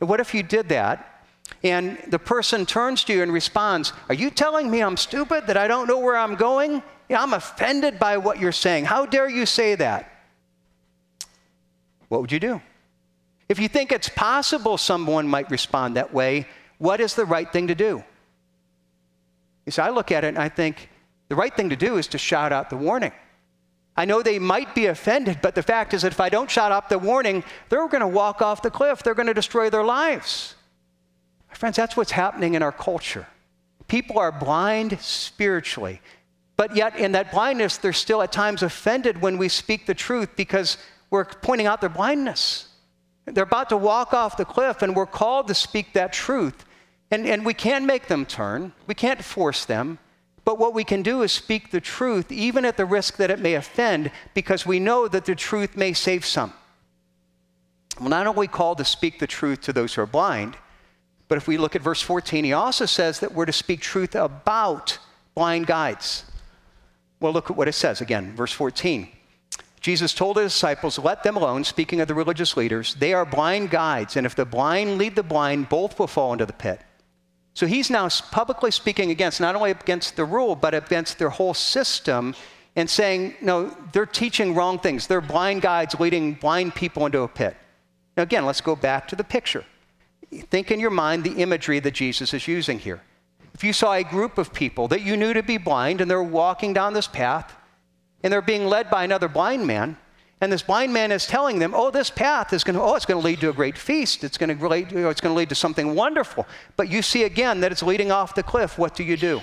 And 0.00 0.08
what 0.10 0.20
if 0.20 0.34
you 0.34 0.42
did 0.42 0.68
that 0.68 1.24
and 1.62 1.96
the 2.08 2.18
person 2.18 2.66
turns 2.66 3.04
to 3.04 3.14
you 3.14 3.22
and 3.22 3.32
responds, 3.32 3.94
Are 4.10 4.14
you 4.14 4.28
telling 4.28 4.70
me 4.70 4.82
I'm 4.82 4.98
stupid, 4.98 5.46
that 5.46 5.56
I 5.56 5.66
don't 5.66 5.88
know 5.88 5.98
where 5.98 6.18
I'm 6.18 6.34
going? 6.34 6.82
Yeah, 7.08 7.22
I'm 7.22 7.32
offended 7.32 7.98
by 7.98 8.18
what 8.18 8.38
you're 8.38 8.52
saying. 8.52 8.84
How 8.84 9.06
dare 9.06 9.30
you 9.30 9.46
say 9.46 9.76
that? 9.76 10.12
What 12.08 12.20
would 12.20 12.32
you 12.32 12.40
do? 12.40 12.60
If 13.48 13.58
you 13.58 13.66
think 13.66 13.92
it's 13.92 14.10
possible 14.10 14.76
someone 14.76 15.26
might 15.26 15.50
respond 15.50 15.96
that 15.96 16.12
way, 16.12 16.46
what 16.76 17.00
is 17.00 17.14
the 17.14 17.24
right 17.24 17.50
thing 17.50 17.68
to 17.68 17.74
do? 17.74 18.04
You 19.66 19.72
see, 19.72 19.82
I 19.82 19.90
look 19.90 20.10
at 20.10 20.24
it 20.24 20.28
and 20.28 20.38
I 20.38 20.48
think 20.48 20.88
the 21.28 21.36
right 21.36 21.54
thing 21.54 21.70
to 21.70 21.76
do 21.76 21.96
is 21.96 22.08
to 22.08 22.18
shout 22.18 22.52
out 22.52 22.70
the 22.70 22.76
warning. 22.76 23.12
I 23.96 24.04
know 24.04 24.22
they 24.22 24.38
might 24.38 24.74
be 24.74 24.86
offended, 24.86 25.40
but 25.42 25.54
the 25.54 25.62
fact 25.62 25.92
is 25.94 26.02
that 26.02 26.12
if 26.12 26.20
I 26.20 26.28
don't 26.28 26.50
shout 26.50 26.72
out 26.72 26.88
the 26.88 26.98
warning, 26.98 27.44
they're 27.68 27.86
going 27.88 28.00
to 28.00 28.08
walk 28.08 28.40
off 28.40 28.62
the 28.62 28.70
cliff. 28.70 29.02
They're 29.02 29.14
going 29.14 29.26
to 29.26 29.34
destroy 29.34 29.68
their 29.68 29.84
lives. 29.84 30.54
My 31.48 31.54
friends, 31.54 31.76
that's 31.76 31.96
what's 31.96 32.12
happening 32.12 32.54
in 32.54 32.62
our 32.62 32.72
culture. 32.72 33.26
People 33.88 34.18
are 34.18 34.32
blind 34.32 34.98
spiritually, 35.00 36.00
but 36.56 36.76
yet 36.76 36.96
in 36.96 37.12
that 37.12 37.32
blindness, 37.32 37.76
they're 37.76 37.92
still 37.92 38.22
at 38.22 38.32
times 38.32 38.62
offended 38.62 39.20
when 39.20 39.36
we 39.36 39.48
speak 39.48 39.86
the 39.86 39.94
truth 39.94 40.30
because 40.36 40.78
we're 41.10 41.24
pointing 41.24 41.66
out 41.66 41.80
their 41.80 41.90
blindness. 41.90 42.68
They're 43.26 43.44
about 43.44 43.68
to 43.70 43.76
walk 43.76 44.14
off 44.14 44.36
the 44.36 44.44
cliff, 44.44 44.82
and 44.82 44.94
we're 44.94 45.06
called 45.06 45.48
to 45.48 45.54
speak 45.54 45.92
that 45.92 46.12
truth. 46.12 46.64
And, 47.10 47.26
and 47.26 47.44
we 47.44 47.54
can't 47.54 47.84
make 47.84 48.06
them 48.06 48.24
turn, 48.24 48.72
we 48.86 48.94
can't 48.94 49.24
force 49.24 49.64
them. 49.64 49.98
But 50.44 50.58
what 50.58 50.74
we 50.74 50.84
can 50.84 51.02
do 51.02 51.22
is 51.22 51.32
speak 51.32 51.70
the 51.70 51.80
truth, 51.80 52.32
even 52.32 52.64
at 52.64 52.76
the 52.76 52.84
risk 52.84 53.16
that 53.18 53.30
it 53.30 53.38
may 53.38 53.54
offend, 53.54 54.10
because 54.34 54.64
we 54.64 54.80
know 54.80 55.06
that 55.06 55.26
the 55.26 55.34
truth 55.34 55.76
may 55.76 55.92
save 55.92 56.24
some. 56.24 56.52
Well, 58.00 58.08
not 58.08 58.26
only 58.26 58.48
called 58.48 58.78
to 58.78 58.84
speak 58.84 59.18
the 59.18 59.26
truth 59.26 59.60
to 59.62 59.72
those 59.72 59.94
who 59.94 60.02
are 60.02 60.06
blind, 60.06 60.56
but 61.28 61.36
if 61.36 61.46
we 61.46 61.58
look 61.58 61.76
at 61.76 61.82
verse 61.82 62.00
14, 62.00 62.44
he 62.44 62.52
also 62.52 62.86
says 62.86 63.20
that 63.20 63.34
we're 63.34 63.46
to 63.46 63.52
speak 63.52 63.80
truth 63.80 64.14
about 64.14 64.98
blind 65.34 65.66
guides. 65.66 66.24
Well, 67.20 67.32
look 67.32 67.50
at 67.50 67.56
what 67.56 67.68
it 67.68 67.74
says 67.74 68.00
again, 68.00 68.34
verse 68.34 68.52
14. 68.52 69.08
Jesus 69.80 70.14
told 70.14 70.36
his 70.36 70.52
disciples, 70.52 70.98
Let 70.98 71.22
them 71.22 71.36
alone, 71.36 71.64
speaking 71.64 72.00
of 72.00 72.08
the 72.08 72.14
religious 72.14 72.56
leaders. 72.56 72.94
They 72.94 73.12
are 73.12 73.24
blind 73.24 73.70
guides, 73.70 74.16
and 74.16 74.26
if 74.26 74.34
the 74.34 74.44
blind 74.44 74.98
lead 74.98 75.14
the 75.14 75.22
blind, 75.22 75.68
both 75.68 75.98
will 75.98 76.06
fall 76.06 76.32
into 76.32 76.46
the 76.46 76.52
pit. 76.52 76.80
So 77.60 77.66
he's 77.66 77.90
now 77.90 78.08
publicly 78.30 78.70
speaking 78.70 79.10
against, 79.10 79.38
not 79.38 79.54
only 79.54 79.72
against 79.72 80.16
the 80.16 80.24
rule, 80.24 80.56
but 80.56 80.72
against 80.72 81.18
their 81.18 81.28
whole 81.28 81.52
system 81.52 82.34
and 82.74 82.88
saying, 82.88 83.34
no, 83.42 83.76
they're 83.92 84.06
teaching 84.06 84.54
wrong 84.54 84.78
things. 84.78 85.06
They're 85.06 85.20
blind 85.20 85.60
guides 85.60 85.94
leading 86.00 86.32
blind 86.32 86.74
people 86.74 87.04
into 87.04 87.20
a 87.20 87.28
pit. 87.28 87.54
Now, 88.16 88.22
again, 88.22 88.46
let's 88.46 88.62
go 88.62 88.74
back 88.74 89.08
to 89.08 89.14
the 89.14 89.24
picture. 89.24 89.66
Think 90.32 90.70
in 90.70 90.80
your 90.80 90.88
mind 90.88 91.22
the 91.22 91.34
imagery 91.34 91.80
that 91.80 91.90
Jesus 91.90 92.32
is 92.32 92.48
using 92.48 92.78
here. 92.78 93.02
If 93.52 93.62
you 93.62 93.74
saw 93.74 93.92
a 93.92 94.04
group 94.04 94.38
of 94.38 94.54
people 94.54 94.88
that 94.88 95.02
you 95.02 95.14
knew 95.18 95.34
to 95.34 95.42
be 95.42 95.58
blind 95.58 96.00
and 96.00 96.10
they're 96.10 96.22
walking 96.22 96.72
down 96.72 96.94
this 96.94 97.08
path 97.08 97.54
and 98.22 98.32
they're 98.32 98.40
being 98.40 98.68
led 98.68 98.88
by 98.88 99.04
another 99.04 99.28
blind 99.28 99.66
man, 99.66 99.98
and 100.40 100.50
this 100.50 100.62
blind 100.62 100.92
man 100.92 101.12
is 101.12 101.26
telling 101.26 101.58
them, 101.58 101.74
oh, 101.74 101.90
this 101.90 102.08
path 102.08 102.54
is 102.54 102.64
going 102.64 102.74
to, 102.74 102.82
oh, 102.82 102.94
it's 102.94 103.04
going 103.04 103.20
to 103.20 103.24
lead 103.24 103.40
to 103.40 103.50
a 103.50 103.52
great 103.52 103.76
feast. 103.76 104.24
It's 104.24 104.38
going 104.38 104.48
to, 104.48 104.54
relate, 104.62 104.90
you 104.90 105.00
know, 105.00 105.10
it's 105.10 105.20
going 105.20 105.34
to 105.34 105.36
lead 105.36 105.50
to 105.50 105.54
something 105.54 105.94
wonderful. 105.94 106.46
But 106.76 106.88
you 106.88 107.02
see 107.02 107.24
again 107.24 107.60
that 107.60 107.72
it's 107.72 107.82
leading 107.82 108.10
off 108.10 108.34
the 108.34 108.42
cliff. 108.42 108.78
What 108.78 108.94
do 108.94 109.04
you 109.04 109.18
do? 109.18 109.42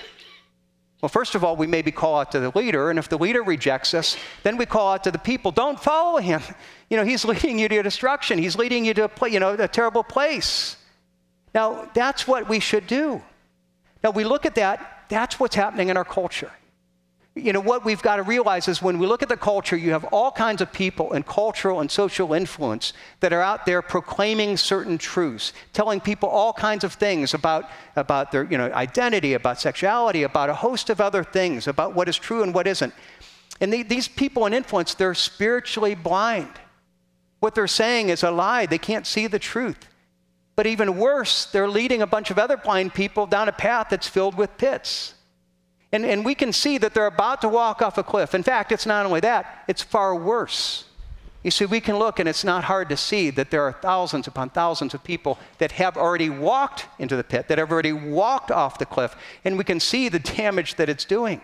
Well, 1.02 1.10
first 1.10 1.36
of 1.36 1.44
all, 1.44 1.56
we 1.56 1.68
maybe 1.68 1.92
call 1.92 2.20
out 2.20 2.32
to 2.32 2.40
the 2.40 2.50
leader, 2.58 2.90
and 2.90 2.98
if 2.98 3.08
the 3.08 3.20
leader 3.20 3.44
rejects 3.44 3.94
us, 3.94 4.18
then 4.42 4.58
we 4.58 4.66
call 4.66 4.94
out 4.94 5.04
to 5.04 5.12
the 5.12 5.20
people, 5.20 5.52
don't 5.52 5.80
follow 5.80 6.20
him. 6.20 6.42
You 6.90 6.96
know, 6.96 7.04
he's 7.04 7.26
leading 7.34 7.60
you 7.60 7.68
to 7.68 7.84
destruction. 7.84 8.40
He's 8.40 8.56
leading 8.56 8.86
you 8.86 8.94
to 8.94 9.12
a, 9.12 9.30
you 9.30 9.42
know, 9.42 9.56
a 9.56 9.68
terrible 9.68 10.06
place. 10.06 10.78
Now, 11.54 11.90
that's 11.94 12.26
what 12.26 12.48
we 12.48 12.62
should 12.62 12.88
do. 12.88 13.22
Now, 14.06 14.12
we 14.12 14.24
look 14.24 14.46
at 14.46 14.56
that, 14.56 15.04
that's 15.10 15.38
what's 15.38 15.54
happening 15.54 15.90
in 15.90 15.98
our 15.98 16.06
culture 16.06 16.50
you 17.38 17.54
know, 17.54 17.60
what 17.60 17.86
we've 17.86 18.02
got 18.02 18.18
to 18.18 18.24
realize 18.24 18.68
is 18.68 18.82
when 18.82 18.98
we 18.98 19.08
look 19.08 19.24
at 19.24 19.30
the 19.30 19.38
culture, 19.38 19.78
you 19.78 19.92
have 19.92 20.04
all 20.06 20.32
kinds 20.32 20.62
of 20.62 20.72
people 20.72 21.14
and 21.14 21.26
cultural 21.26 21.80
and 21.80 21.90
social 21.90 22.34
influence 22.34 22.94
that 23.20 23.34
are 23.34 23.42
out 23.42 23.66
there 23.66 23.82
proclaiming 23.82 24.58
certain 24.58 24.98
truths, 24.98 25.54
telling 25.74 26.00
people 26.00 26.30
all 26.30 26.54
kinds 26.54 26.84
of 26.84 26.94
things 26.94 27.34
about, 27.34 27.70
about 27.96 28.32
their 28.32 28.44
you 28.44 28.58
know, 28.58 28.72
identity, 28.74 29.34
about 29.34 29.60
sexuality, 29.60 30.24
about 30.24 30.50
a 30.50 30.54
host 30.54 30.90
of 30.90 31.00
other 31.00 31.24
things, 31.24 31.68
about 31.68 31.96
what 31.96 32.10
is 32.10 32.18
true 32.18 32.44
and 32.44 32.54
what 32.54 32.68
isn't. 32.68 32.94
And 33.62 33.72
the, 33.72 33.84
these 33.84 34.08
people 34.08 34.46
in 34.46 34.54
influence, 34.54 34.94
they're 34.94 35.14
spiritually 35.14 35.96
blind. 35.96 36.52
What 37.40 37.56
they're 37.56 37.68
saying 37.68 38.10
is 38.10 38.24
a 38.24 38.32
lie. 38.32 38.66
They 38.66 38.78
can't 38.78 39.08
see 39.08 39.28
the 39.28 39.40
truth. 39.40 39.88
But 40.56 40.66
even 40.66 40.98
worse, 40.98 41.46
they're 41.46 41.70
leading 41.70 42.02
a 42.02 42.08
bunch 42.08 42.32
of 42.32 42.40
other 42.40 42.58
blind 42.58 42.94
people 42.94 43.28
down 43.28 43.48
a 43.48 43.52
path 43.52 43.88
that's 43.92 44.08
filled 44.08 44.36
with 44.36 44.58
pits. 44.58 45.14
And, 45.98 46.06
and 46.06 46.24
we 46.24 46.36
can 46.36 46.54
see 46.54 46.78
that 46.78 46.94
they're 46.94 47.08
about 47.08 47.42
to 47.42 47.50
walk 47.50 47.82
off 47.82 47.98
a 47.98 48.04
cliff. 48.04 48.36
In 48.36 48.44
fact, 48.44 48.72
it's 48.72 48.86
not 48.86 49.08
only 49.08 49.20
that, 49.22 49.64
it's 49.68 49.82
far 49.82 50.16
worse. 50.16 50.86
You 51.42 51.50
see, 51.50 51.66
we 51.66 51.82
can 51.82 51.98
look 51.98 52.20
and 52.20 52.30
it's 52.30 52.44
not 52.44 52.66
hard 52.66 52.88
to 52.90 52.98
see 52.98 53.32
that 53.32 53.50
there 53.50 53.64
are 53.64 53.72
thousands 53.72 54.28
upon 54.28 54.52
thousands 54.52 54.94
of 54.94 55.04
people 55.04 55.40
that 55.58 55.72
have 55.72 55.98
already 55.98 56.30
walked 56.30 56.86
into 57.00 57.16
the 57.16 57.24
pit, 57.24 57.48
that 57.48 57.58
have 57.58 57.72
already 57.72 57.94
walked 57.94 58.52
off 58.52 58.78
the 58.78 58.86
cliff, 58.86 59.16
and 59.44 59.58
we 59.58 59.64
can 59.64 59.80
see 59.80 60.08
the 60.08 60.20
damage 60.20 60.76
that 60.76 60.88
it's 60.88 61.04
doing. 61.04 61.42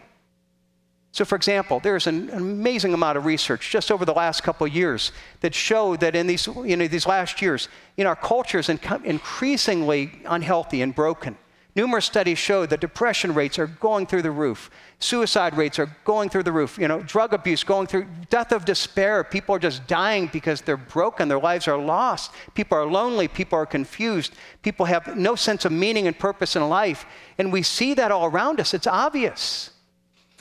So, 1.13 1.25
for 1.25 1.35
example, 1.35 1.79
there's 1.79 2.05
an 2.05 2.29
amazing 2.29 2.93
amount 2.93 3.17
of 3.17 3.25
research 3.25 3.71
just 3.71 3.91
over 3.91 4.05
the 4.05 4.13
last 4.13 4.43
couple 4.43 4.67
of 4.67 4.73
years 4.73 5.11
that 5.39 5.55
show 5.55 5.95
that 5.95 6.15
in 6.15 6.27
these, 6.27 6.45
you 6.45 6.77
know, 6.77 6.87
these 6.87 7.07
last 7.07 7.41
years, 7.41 7.69
you 7.97 8.03
know, 8.03 8.11
our 8.11 8.15
culture 8.15 8.59
is 8.59 8.69
increasingly 8.69 10.11
unhealthy 10.25 10.83
and 10.83 10.93
broken. 10.93 11.39
Numerous 11.75 12.05
studies 12.05 12.37
show 12.37 12.67
that 12.67 12.81
depression 12.81 13.33
rates 13.33 13.57
are 13.57 13.65
going 13.65 14.05
through 14.05 14.21
the 14.21 14.31
roof. 14.31 14.69
Suicide 14.99 15.57
rates 15.57 15.79
are 15.79 15.95
going 16.05 16.29
through 16.29 16.43
the 16.43 16.51
roof. 16.51 16.77
You 16.77 16.87
know, 16.87 17.01
drug 17.01 17.33
abuse 17.33 17.63
going 17.63 17.87
through, 17.87 18.05
death 18.29 18.51
of 18.51 18.63
despair. 18.63 19.23
People 19.23 19.55
are 19.55 19.59
just 19.59 19.87
dying 19.87 20.29
because 20.31 20.61
they're 20.61 20.77
broken. 20.77 21.27
Their 21.27 21.39
lives 21.39 21.67
are 21.67 21.77
lost. 21.77 22.31
People 22.53 22.77
are 22.77 22.85
lonely. 22.85 23.27
People 23.27 23.57
are 23.57 23.65
confused. 23.65 24.33
People 24.61 24.85
have 24.85 25.17
no 25.17 25.33
sense 25.33 25.65
of 25.65 25.71
meaning 25.71 26.05
and 26.05 26.17
purpose 26.17 26.55
in 26.55 26.69
life. 26.69 27.07
And 27.39 27.51
we 27.51 27.63
see 27.63 27.95
that 27.95 28.11
all 28.11 28.25
around 28.25 28.59
us. 28.59 28.75
It's 28.75 28.87
obvious. 28.87 29.71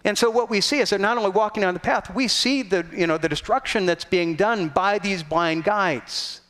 And 0.04 0.18
so 0.18 0.28
what 0.30 0.50
we 0.50 0.60
see 0.60 0.80
is 0.80 0.90
they're 0.90 0.98
not 0.98 1.16
only 1.16 1.30
walking 1.30 1.62
down 1.62 1.72
the 1.72 1.80
path, 1.80 2.14
we 2.14 2.28
see 2.28 2.62
the, 2.62 2.84
you 2.92 3.06
know, 3.06 3.16
the 3.16 3.28
destruction 3.28 3.86
that's 3.86 4.04
being 4.04 4.34
done 4.36 4.68
by 4.68 4.98
these 4.98 5.22
blind 5.22 5.64
guides. 5.64 6.42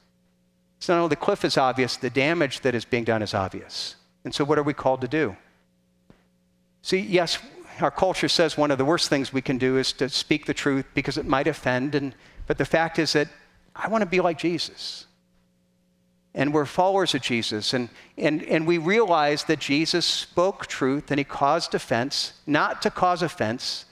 It's 0.78 0.88
not 0.88 0.96
only 0.96 1.10
the 1.10 1.16
cliff 1.16 1.44
is 1.44 1.56
obvious, 1.56 1.96
the 1.96 2.10
damage 2.10 2.62
that 2.62 2.74
is 2.74 2.84
being 2.84 3.04
done 3.04 3.22
is 3.22 3.34
obvious. 3.34 3.94
And 4.24 4.34
so 4.34 4.44
what 4.44 4.58
are 4.58 4.62
we 4.62 4.74
called 4.74 5.00
to 5.00 5.08
do? 5.08 5.36
See, 6.82 6.98
yes, 6.98 7.38
our 7.80 7.90
culture 7.90 8.28
says 8.28 8.56
one 8.56 8.70
of 8.70 8.78
the 8.78 8.84
worst 8.84 9.08
things 9.08 9.32
we 9.32 9.42
can 9.42 9.58
do 9.58 9.78
is 9.78 9.92
to 9.94 10.08
speak 10.08 10.46
the 10.46 10.54
truth 10.54 10.86
because 10.94 11.18
it 11.18 11.26
might 11.26 11.46
offend, 11.46 11.94
and, 11.94 12.14
but 12.46 12.58
the 12.58 12.64
fact 12.64 12.98
is 12.98 13.12
that 13.14 13.28
I 13.74 13.88
want 13.88 14.02
to 14.02 14.06
be 14.06 14.20
like 14.20 14.38
Jesus 14.38 15.06
and 16.34 16.52
we're 16.52 16.64
followers 16.64 17.14
of 17.14 17.20
Jesus. 17.20 17.74
And, 17.74 17.88
and, 18.16 18.42
and 18.44 18.66
we 18.66 18.78
realize 18.78 19.44
that 19.44 19.58
Jesus 19.58 20.06
spoke 20.06 20.66
truth 20.66 21.10
and 21.10 21.18
he 21.18 21.24
caused 21.24 21.74
offense, 21.74 22.34
not 22.46 22.80
to 22.82 22.90
cause 22.90 23.22
offense, 23.22 23.84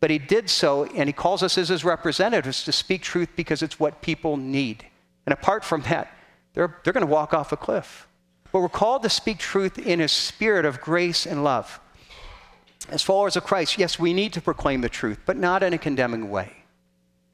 but 0.00 0.10
he 0.10 0.18
did 0.18 0.50
so, 0.50 0.84
and 0.84 1.08
he 1.08 1.12
calls 1.12 1.42
us 1.42 1.56
as 1.56 1.68
his 1.68 1.84
representatives 1.84 2.64
to 2.64 2.72
speak 2.72 3.02
truth 3.02 3.30
because 3.36 3.62
it's 3.62 3.80
what 3.80 4.02
people 4.02 4.36
need. 4.36 4.84
And 5.24 5.32
apart 5.32 5.64
from 5.64 5.82
that, 5.82 6.12
they're, 6.54 6.76
they're 6.82 6.92
going 6.92 7.06
to 7.06 7.12
walk 7.12 7.32
off 7.32 7.52
a 7.52 7.56
cliff. 7.56 8.05
But 8.56 8.62
we're 8.62 8.68
called 8.70 9.02
to 9.02 9.10
speak 9.10 9.36
truth 9.36 9.78
in 9.78 10.00
a 10.00 10.08
spirit 10.08 10.64
of 10.64 10.80
grace 10.80 11.26
and 11.26 11.44
love. 11.44 11.78
As 12.88 13.02
followers 13.02 13.36
of 13.36 13.44
Christ, 13.44 13.76
yes, 13.76 13.98
we 13.98 14.14
need 14.14 14.32
to 14.32 14.40
proclaim 14.40 14.80
the 14.80 14.88
truth, 14.88 15.18
but 15.26 15.36
not 15.36 15.62
in 15.62 15.74
a 15.74 15.78
condemning 15.78 16.30
way. 16.30 16.64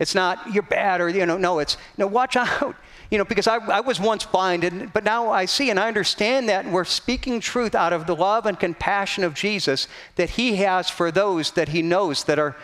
It's 0.00 0.16
not, 0.16 0.52
you're 0.52 0.64
bad, 0.64 1.00
or, 1.00 1.08
you 1.08 1.24
know, 1.24 1.38
no, 1.38 1.60
it's, 1.60 1.76
no, 1.96 2.08
watch 2.08 2.34
out 2.34 2.74
you 3.12 3.18
know, 3.18 3.24
because 3.24 3.46
I, 3.46 3.58
I 3.58 3.78
was 3.78 4.00
once 4.00 4.26
blind, 4.26 4.64
and, 4.64 4.92
but 4.92 5.04
now 5.04 5.30
I 5.30 5.44
see 5.44 5.70
and 5.70 5.78
I 5.78 5.86
understand 5.86 6.48
that, 6.48 6.66
we're 6.68 6.84
speaking 6.84 7.38
truth 7.38 7.76
out 7.76 7.92
of 7.92 8.08
the 8.08 8.16
love 8.16 8.44
and 8.44 8.58
compassion 8.58 9.22
of 9.22 9.32
Jesus 9.32 9.86
that 10.16 10.30
He 10.30 10.56
has 10.56 10.90
for 10.90 11.12
those 11.12 11.52
that 11.52 11.68
He 11.68 11.82
knows 11.82 12.24
that 12.24 12.40
are, 12.40 12.56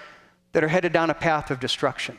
that 0.51 0.65
are 0.65 0.69
headed 0.69 0.93
down 0.93 1.11
a 1.11 1.15
path 1.15 1.53
of 1.53 1.61
destruction. 1.61 2.19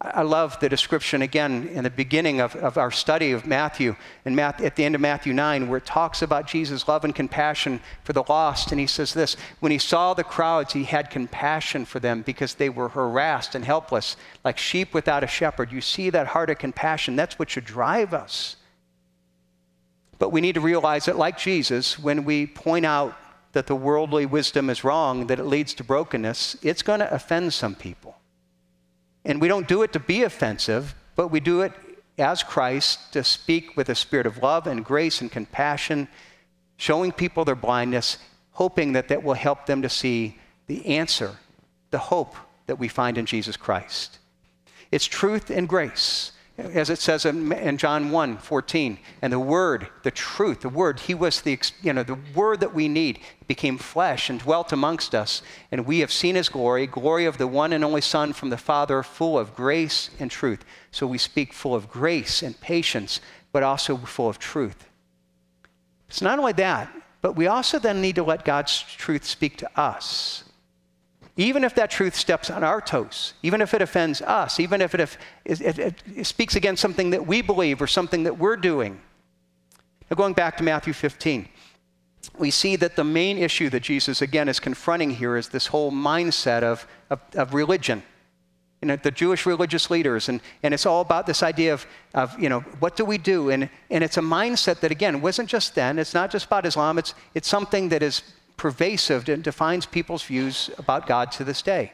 I 0.00 0.22
love 0.22 0.58
the 0.60 0.68
description 0.68 1.22
again 1.22 1.68
in 1.68 1.84
the 1.84 1.90
beginning 1.90 2.40
of, 2.40 2.54
of 2.56 2.76
our 2.76 2.90
study 2.90 3.32
of 3.32 3.46
Matthew, 3.46 3.96
and 4.24 4.38
at 4.38 4.76
the 4.76 4.84
end 4.84 4.94
of 4.94 5.00
Matthew 5.00 5.32
9, 5.32 5.68
where 5.68 5.78
it 5.78 5.86
talks 5.86 6.20
about 6.20 6.46
Jesus' 6.46 6.86
love 6.86 7.04
and 7.04 7.14
compassion 7.14 7.80
for 8.02 8.12
the 8.12 8.24
lost. 8.28 8.70
And 8.70 8.80
he 8.80 8.86
says 8.86 9.14
this 9.14 9.36
When 9.60 9.72
he 9.72 9.78
saw 9.78 10.12
the 10.12 10.24
crowds, 10.24 10.72
he 10.72 10.84
had 10.84 11.10
compassion 11.10 11.84
for 11.84 12.00
them 12.00 12.22
because 12.22 12.54
they 12.54 12.68
were 12.68 12.90
harassed 12.90 13.54
and 13.54 13.64
helpless, 13.64 14.16
like 14.44 14.58
sheep 14.58 14.92
without 14.92 15.24
a 15.24 15.28
shepherd. 15.28 15.72
You 15.72 15.80
see 15.80 16.10
that 16.10 16.26
heart 16.28 16.50
of 16.50 16.58
compassion. 16.58 17.16
That's 17.16 17.38
what 17.38 17.50
should 17.50 17.64
drive 17.64 18.12
us. 18.12 18.56
But 20.18 20.32
we 20.32 20.40
need 20.40 20.56
to 20.56 20.60
realize 20.60 21.06
that, 21.06 21.16
like 21.16 21.38
Jesus, 21.38 21.98
when 21.98 22.24
we 22.24 22.46
point 22.46 22.84
out 22.84 23.16
that 23.52 23.68
the 23.68 23.76
worldly 23.76 24.26
wisdom 24.26 24.68
is 24.68 24.84
wrong, 24.84 25.28
that 25.28 25.38
it 25.38 25.44
leads 25.44 25.72
to 25.74 25.84
brokenness, 25.84 26.56
it's 26.62 26.82
going 26.82 27.00
to 27.00 27.14
offend 27.14 27.54
some 27.54 27.74
people. 27.74 28.16
And 29.24 29.40
we 29.40 29.48
don't 29.48 29.68
do 29.68 29.82
it 29.82 29.92
to 29.94 30.00
be 30.00 30.22
offensive, 30.22 30.94
but 31.16 31.28
we 31.28 31.40
do 31.40 31.62
it 31.62 31.72
as 32.18 32.42
Christ 32.42 33.12
to 33.12 33.24
speak 33.24 33.76
with 33.76 33.88
a 33.88 33.94
spirit 33.94 34.26
of 34.26 34.38
love 34.38 34.66
and 34.66 34.84
grace 34.84 35.20
and 35.20 35.30
compassion, 35.30 36.08
showing 36.76 37.12
people 37.12 37.44
their 37.44 37.54
blindness, 37.54 38.18
hoping 38.52 38.92
that 38.92 39.08
that 39.08 39.22
will 39.22 39.34
help 39.34 39.66
them 39.66 39.82
to 39.82 39.88
see 39.88 40.38
the 40.66 40.84
answer, 40.86 41.36
the 41.90 41.98
hope 41.98 42.36
that 42.66 42.78
we 42.78 42.88
find 42.88 43.18
in 43.18 43.26
Jesus 43.26 43.56
Christ. 43.56 44.18
It's 44.90 45.06
truth 45.06 45.50
and 45.50 45.68
grace 45.68 46.32
as 46.56 46.88
it 46.88 47.00
says 47.00 47.24
in, 47.24 47.78
John 47.78 48.10
1 48.10 48.38
14. 48.38 48.98
And 49.22 49.32
the 49.32 49.40
Word, 49.40 49.88
the 50.04 50.10
truth, 50.10 50.60
the 50.60 50.68
Word, 50.68 51.00
He 51.00 51.14
was 51.14 51.40
the, 51.40 51.58
you 51.82 51.92
know, 51.92 52.04
the 52.04 52.18
Word 52.34 52.60
that 52.60 52.74
we 52.74 52.86
need, 52.86 53.18
became 53.48 53.76
flesh 53.76 54.30
and 54.30 54.38
dwelt 54.38 54.72
amongst 54.72 55.14
us. 55.14 55.42
And 55.72 55.84
we 55.84 55.98
have 55.98 56.12
seen 56.12 56.36
His 56.36 56.48
glory, 56.48 56.86
glory 56.86 57.24
of 57.24 57.38
the 57.38 57.48
one 57.48 57.72
and 57.72 57.84
only 57.84 58.00
Son 58.00 58.32
from 58.32 58.50
the 58.50 58.56
Father, 58.56 59.02
full 59.02 59.36
of 59.36 59.56
grace 59.56 60.10
and 60.20 60.30
truth. 60.30 60.64
So 60.92 61.06
we 61.06 61.18
speak 61.18 61.52
full 61.52 61.74
of 61.74 61.90
grace 61.90 62.42
and 62.42 62.60
patience, 62.60 63.20
but 63.50 63.64
also 63.64 63.96
full 63.96 64.28
of 64.28 64.38
truth. 64.38 64.88
It's 66.08 66.22
not 66.22 66.38
only 66.38 66.52
that, 66.52 66.94
but 67.20 67.34
we 67.34 67.48
also 67.48 67.80
then 67.80 68.00
need 68.00 68.14
to 68.14 68.22
let 68.22 68.44
God's 68.44 68.80
truth 68.80 69.24
speak 69.24 69.56
to 69.56 69.80
us 69.80 70.43
even 71.36 71.64
if 71.64 71.74
that 71.74 71.90
truth 71.90 72.14
steps 72.14 72.48
on 72.48 72.62
our 72.62 72.80
toes, 72.80 73.34
even 73.42 73.60
if 73.60 73.74
it 73.74 73.82
offends 73.82 74.22
us, 74.22 74.60
even 74.60 74.80
if 74.80 74.94
it, 74.94 75.18
it, 75.44 75.60
it, 75.60 76.02
it 76.16 76.26
speaks 76.26 76.54
against 76.54 76.80
something 76.80 77.10
that 77.10 77.26
we 77.26 77.42
believe 77.42 77.82
or 77.82 77.88
something 77.88 78.22
that 78.22 78.38
we're 78.38 78.56
doing. 78.56 79.00
Now, 80.10 80.16
going 80.16 80.34
back 80.34 80.56
to 80.58 80.62
Matthew 80.62 80.92
15, 80.92 81.48
we 82.38 82.50
see 82.50 82.76
that 82.76 82.94
the 82.94 83.04
main 83.04 83.36
issue 83.36 83.68
that 83.70 83.80
Jesus, 83.80 84.22
again, 84.22 84.48
is 84.48 84.60
confronting 84.60 85.10
here 85.10 85.36
is 85.36 85.48
this 85.48 85.66
whole 85.66 85.90
mindset 85.90 86.62
of, 86.62 86.86
of, 87.10 87.20
of 87.34 87.52
religion. 87.52 88.02
You 88.80 88.88
know, 88.88 88.96
the 88.96 89.10
Jewish 89.10 89.44
religious 89.44 89.90
leaders, 89.90 90.28
and, 90.28 90.40
and 90.62 90.72
it's 90.72 90.86
all 90.86 91.00
about 91.00 91.26
this 91.26 91.42
idea 91.42 91.72
of, 91.74 91.86
of, 92.12 92.38
you 92.38 92.48
know, 92.48 92.60
what 92.78 92.96
do 92.96 93.04
we 93.04 93.18
do? 93.18 93.50
And, 93.50 93.68
and 93.90 94.04
it's 94.04 94.18
a 94.18 94.22
mindset 94.22 94.80
that, 94.80 94.90
again, 94.90 95.20
wasn't 95.20 95.48
just 95.48 95.74
then, 95.74 95.98
it's 95.98 96.14
not 96.14 96.30
just 96.30 96.46
about 96.46 96.64
Islam, 96.66 96.98
it's, 96.98 97.14
it's 97.34 97.48
something 97.48 97.88
that 97.88 98.02
is 98.02 98.22
pervasive 98.56 99.28
and 99.28 99.42
defines 99.42 99.86
people's 99.86 100.22
views 100.22 100.70
about 100.78 101.06
God 101.06 101.32
to 101.32 101.44
this 101.44 101.62
day. 101.62 101.92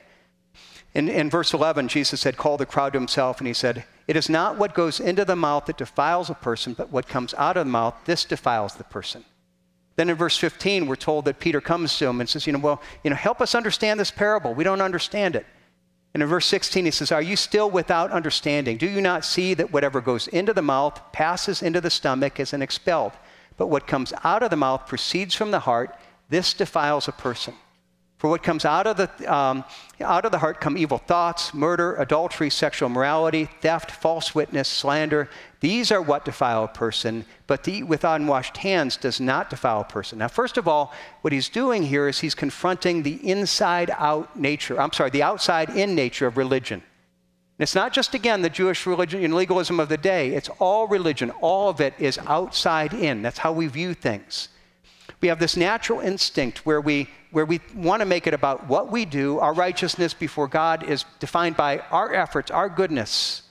In, 0.94 1.08
in 1.08 1.30
verse 1.30 1.54
11, 1.54 1.88
Jesus 1.88 2.20
said, 2.20 2.36
Call 2.36 2.56
the 2.56 2.66
crowd 2.66 2.92
to 2.92 2.98
himself, 2.98 3.38
and 3.38 3.46
he 3.46 3.54
said, 3.54 3.84
It 4.08 4.16
is 4.16 4.28
not 4.28 4.58
what 4.58 4.74
goes 4.74 4.98
into 4.98 5.24
the 5.24 5.36
mouth 5.36 5.66
that 5.66 5.78
defiles 5.78 6.30
a 6.30 6.34
person, 6.34 6.74
but 6.74 6.90
what 6.90 7.06
comes 7.06 7.32
out 7.34 7.56
of 7.56 7.66
the 7.66 7.70
mouth, 7.70 7.94
this 8.04 8.24
defiles 8.24 8.74
the 8.74 8.84
person. 8.84 9.24
Then 9.96 10.10
in 10.10 10.16
verse 10.16 10.36
15, 10.36 10.86
we're 10.86 10.96
told 10.96 11.26
that 11.26 11.40
Peter 11.40 11.60
comes 11.60 11.96
to 11.98 12.06
him 12.06 12.20
and 12.20 12.28
says, 12.28 12.46
You 12.46 12.54
know, 12.54 12.58
well, 12.58 12.82
you 13.04 13.10
know, 13.10 13.16
help 13.16 13.40
us 13.40 13.54
understand 13.54 14.00
this 14.00 14.10
parable. 14.10 14.54
We 14.54 14.64
don't 14.64 14.80
understand 14.80 15.36
it. 15.36 15.46
And 16.12 16.22
in 16.22 16.28
verse 16.28 16.46
16, 16.46 16.86
he 16.86 16.90
says, 16.90 17.12
Are 17.12 17.22
you 17.22 17.36
still 17.36 17.70
without 17.70 18.10
understanding? 18.10 18.76
Do 18.76 18.88
you 18.88 19.00
not 19.00 19.24
see 19.24 19.54
that 19.54 19.72
whatever 19.72 20.00
goes 20.00 20.26
into 20.28 20.52
the 20.52 20.62
mouth 20.62 21.00
passes 21.12 21.62
into 21.62 21.80
the 21.80 21.90
stomach 21.90 22.40
as 22.40 22.52
an 22.52 22.62
expelled? 22.62 23.12
But 23.56 23.68
what 23.68 23.86
comes 23.86 24.12
out 24.24 24.42
of 24.42 24.50
the 24.50 24.56
mouth 24.56 24.86
proceeds 24.86 25.34
from 25.34 25.50
the 25.50 25.60
heart 25.60 25.94
this 26.30 26.54
defiles 26.54 27.08
a 27.08 27.12
person. 27.12 27.54
For 28.20 28.28
what 28.28 28.42
comes 28.42 28.66
out 28.66 28.86
of, 28.86 28.98
the, 28.98 29.34
um, 29.34 29.64
out 29.98 30.26
of 30.26 30.30
the 30.30 30.38
heart 30.38 30.60
come 30.60 30.76
evil 30.76 30.98
thoughts, 30.98 31.54
murder, 31.54 31.94
adultery, 31.96 32.50
sexual 32.50 32.90
immorality, 32.90 33.48
theft, 33.62 33.90
false 33.90 34.34
witness, 34.34 34.68
slander. 34.68 35.30
These 35.60 35.90
are 35.90 36.02
what 36.02 36.26
defile 36.26 36.64
a 36.64 36.68
person, 36.68 37.24
but 37.46 37.64
to 37.64 37.72
eat 37.72 37.84
with 37.84 38.04
unwashed 38.04 38.58
hands 38.58 38.98
does 38.98 39.20
not 39.22 39.48
defile 39.48 39.80
a 39.80 39.84
person. 39.84 40.18
Now, 40.18 40.28
first 40.28 40.58
of 40.58 40.68
all, 40.68 40.92
what 41.22 41.32
he's 41.32 41.48
doing 41.48 41.82
here 41.82 42.08
is 42.08 42.20
he's 42.20 42.34
confronting 42.34 43.02
the 43.02 43.26
inside 43.26 43.90
out 43.96 44.38
nature, 44.38 44.78
I'm 44.78 44.92
sorry, 44.92 45.08
the 45.08 45.22
outside 45.22 45.70
in 45.70 45.94
nature 45.94 46.26
of 46.26 46.36
religion. 46.36 46.80
And 46.80 47.62
it's 47.62 47.74
not 47.74 47.94
just, 47.94 48.12
again, 48.12 48.42
the 48.42 48.50
Jewish 48.50 48.86
religion 48.86 49.24
and 49.24 49.34
legalism 49.34 49.80
of 49.80 49.88
the 49.88 49.96
day, 49.96 50.34
it's 50.34 50.50
all 50.58 50.86
religion. 50.86 51.30
All 51.40 51.70
of 51.70 51.80
it 51.80 51.94
is 51.98 52.18
outside 52.26 52.92
in. 52.92 53.22
That's 53.22 53.38
how 53.38 53.52
we 53.52 53.66
view 53.66 53.94
things. 53.94 54.50
We 55.20 55.28
have 55.28 55.38
this 55.38 55.56
natural 55.56 56.00
instinct 56.00 56.64
where 56.64 56.80
we, 56.80 57.08
where 57.30 57.44
we 57.44 57.60
want 57.74 58.00
to 58.00 58.06
make 58.06 58.26
it 58.26 58.34
about 58.34 58.66
what 58.66 58.90
we 58.90 59.04
do. 59.04 59.38
Our 59.38 59.52
righteousness 59.52 60.14
before 60.14 60.48
God 60.48 60.82
is 60.82 61.04
defined 61.18 61.56
by 61.56 61.78
our 61.90 62.14
efforts, 62.14 62.50
our 62.50 62.68
goodness. 62.68 63.42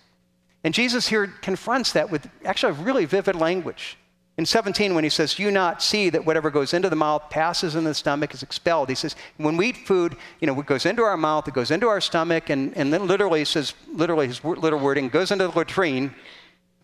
And 0.64 0.74
Jesus 0.74 1.08
here 1.08 1.28
confronts 1.28 1.94
that 1.94 2.10
with 2.10 2.28
actually 2.44 2.74
really 2.74 3.06
vivid 3.06 3.36
language. 3.36 3.98
In 4.38 4.46
17, 4.46 4.96
when 4.96 5.04
he 5.04 5.10
says, 5.10 5.38
You 5.38 5.52
not 5.52 5.84
see 5.84 6.10
that 6.10 6.26
whatever 6.26 6.50
goes 6.50 6.74
into 6.74 6.90
the 6.90 6.96
mouth 6.96 7.30
passes 7.30 7.76
in 7.76 7.84
the 7.84 7.94
stomach 7.94 8.34
is 8.34 8.42
expelled. 8.42 8.88
He 8.88 8.96
says, 8.96 9.18
When 9.36 9.58
we 9.58 9.68
eat 9.68 9.78
food, 9.86 10.16
you 10.40 10.48
know, 10.48 10.58
it 10.58 10.66
goes 10.66 10.86
into 10.86 11.04
our 11.04 11.18
mouth, 11.18 11.48
it 11.50 11.54
goes 11.54 11.72
into 11.72 11.88
our 11.88 12.00
stomach, 12.00 12.50
and, 12.50 12.76
and 12.78 12.94
then 12.94 13.06
literally, 13.06 13.40
he 13.40 13.46
says, 13.46 13.74
literally, 13.92 14.28
his 14.28 14.42
little 14.44 14.80
wording 14.80 15.10
goes 15.10 15.32
into 15.32 15.46
the 15.46 15.58
latrine. 15.58 16.16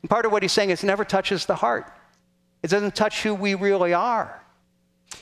And 0.01 0.09
part 0.09 0.25
of 0.25 0.33
what 0.33 0.43
he's 0.43 0.51
saying 0.51 0.69
is 0.69 0.83
it 0.83 0.87
never 0.87 1.05
touches 1.05 1.45
the 1.45 1.55
heart, 1.55 1.91
it 2.61 2.69
doesn't 2.69 2.93
touch 2.93 3.23
who 3.23 3.33
we 3.33 3.55
really 3.55 3.93
are. 3.93 4.41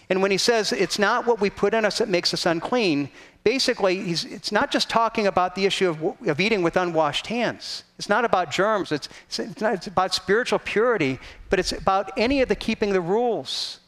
And 0.10 0.22
when 0.22 0.32
he 0.32 0.38
says 0.38 0.72
it's 0.72 1.00
not 1.00 1.26
what 1.26 1.40
we 1.42 1.50
put 1.50 1.74
in 1.74 1.86
us 1.86 1.98
that 1.98 2.10
makes 2.10 2.34
us 2.34 2.46
unclean, 2.46 3.10
basically, 3.44 4.00
it's 4.00 4.52
not 4.52 4.72
just 4.72 4.90
talking 4.90 5.28
about 5.28 5.56
the 5.56 5.66
issue 5.66 5.90
of, 5.90 6.28
of, 6.28 6.40
eating 6.40 6.62
with 6.62 6.78
unwashed 6.78 7.28
hands. 7.28 7.84
It's 7.98 8.10
not 8.10 8.26
about 8.26 8.52
germs, 8.52 8.92
it's, 8.92 9.10
it's, 9.30 9.62
not, 9.62 9.74
it's 9.74 9.88
about 9.88 10.14
spiritual 10.14 10.60
purity, 10.60 11.20
but 11.50 11.60
it's 11.60 11.72
about 11.72 12.12
any 12.18 12.42
of 12.42 12.50
the 12.50 12.56
keeping 12.56 12.94
the 12.94 13.02
rules. 13.02 13.80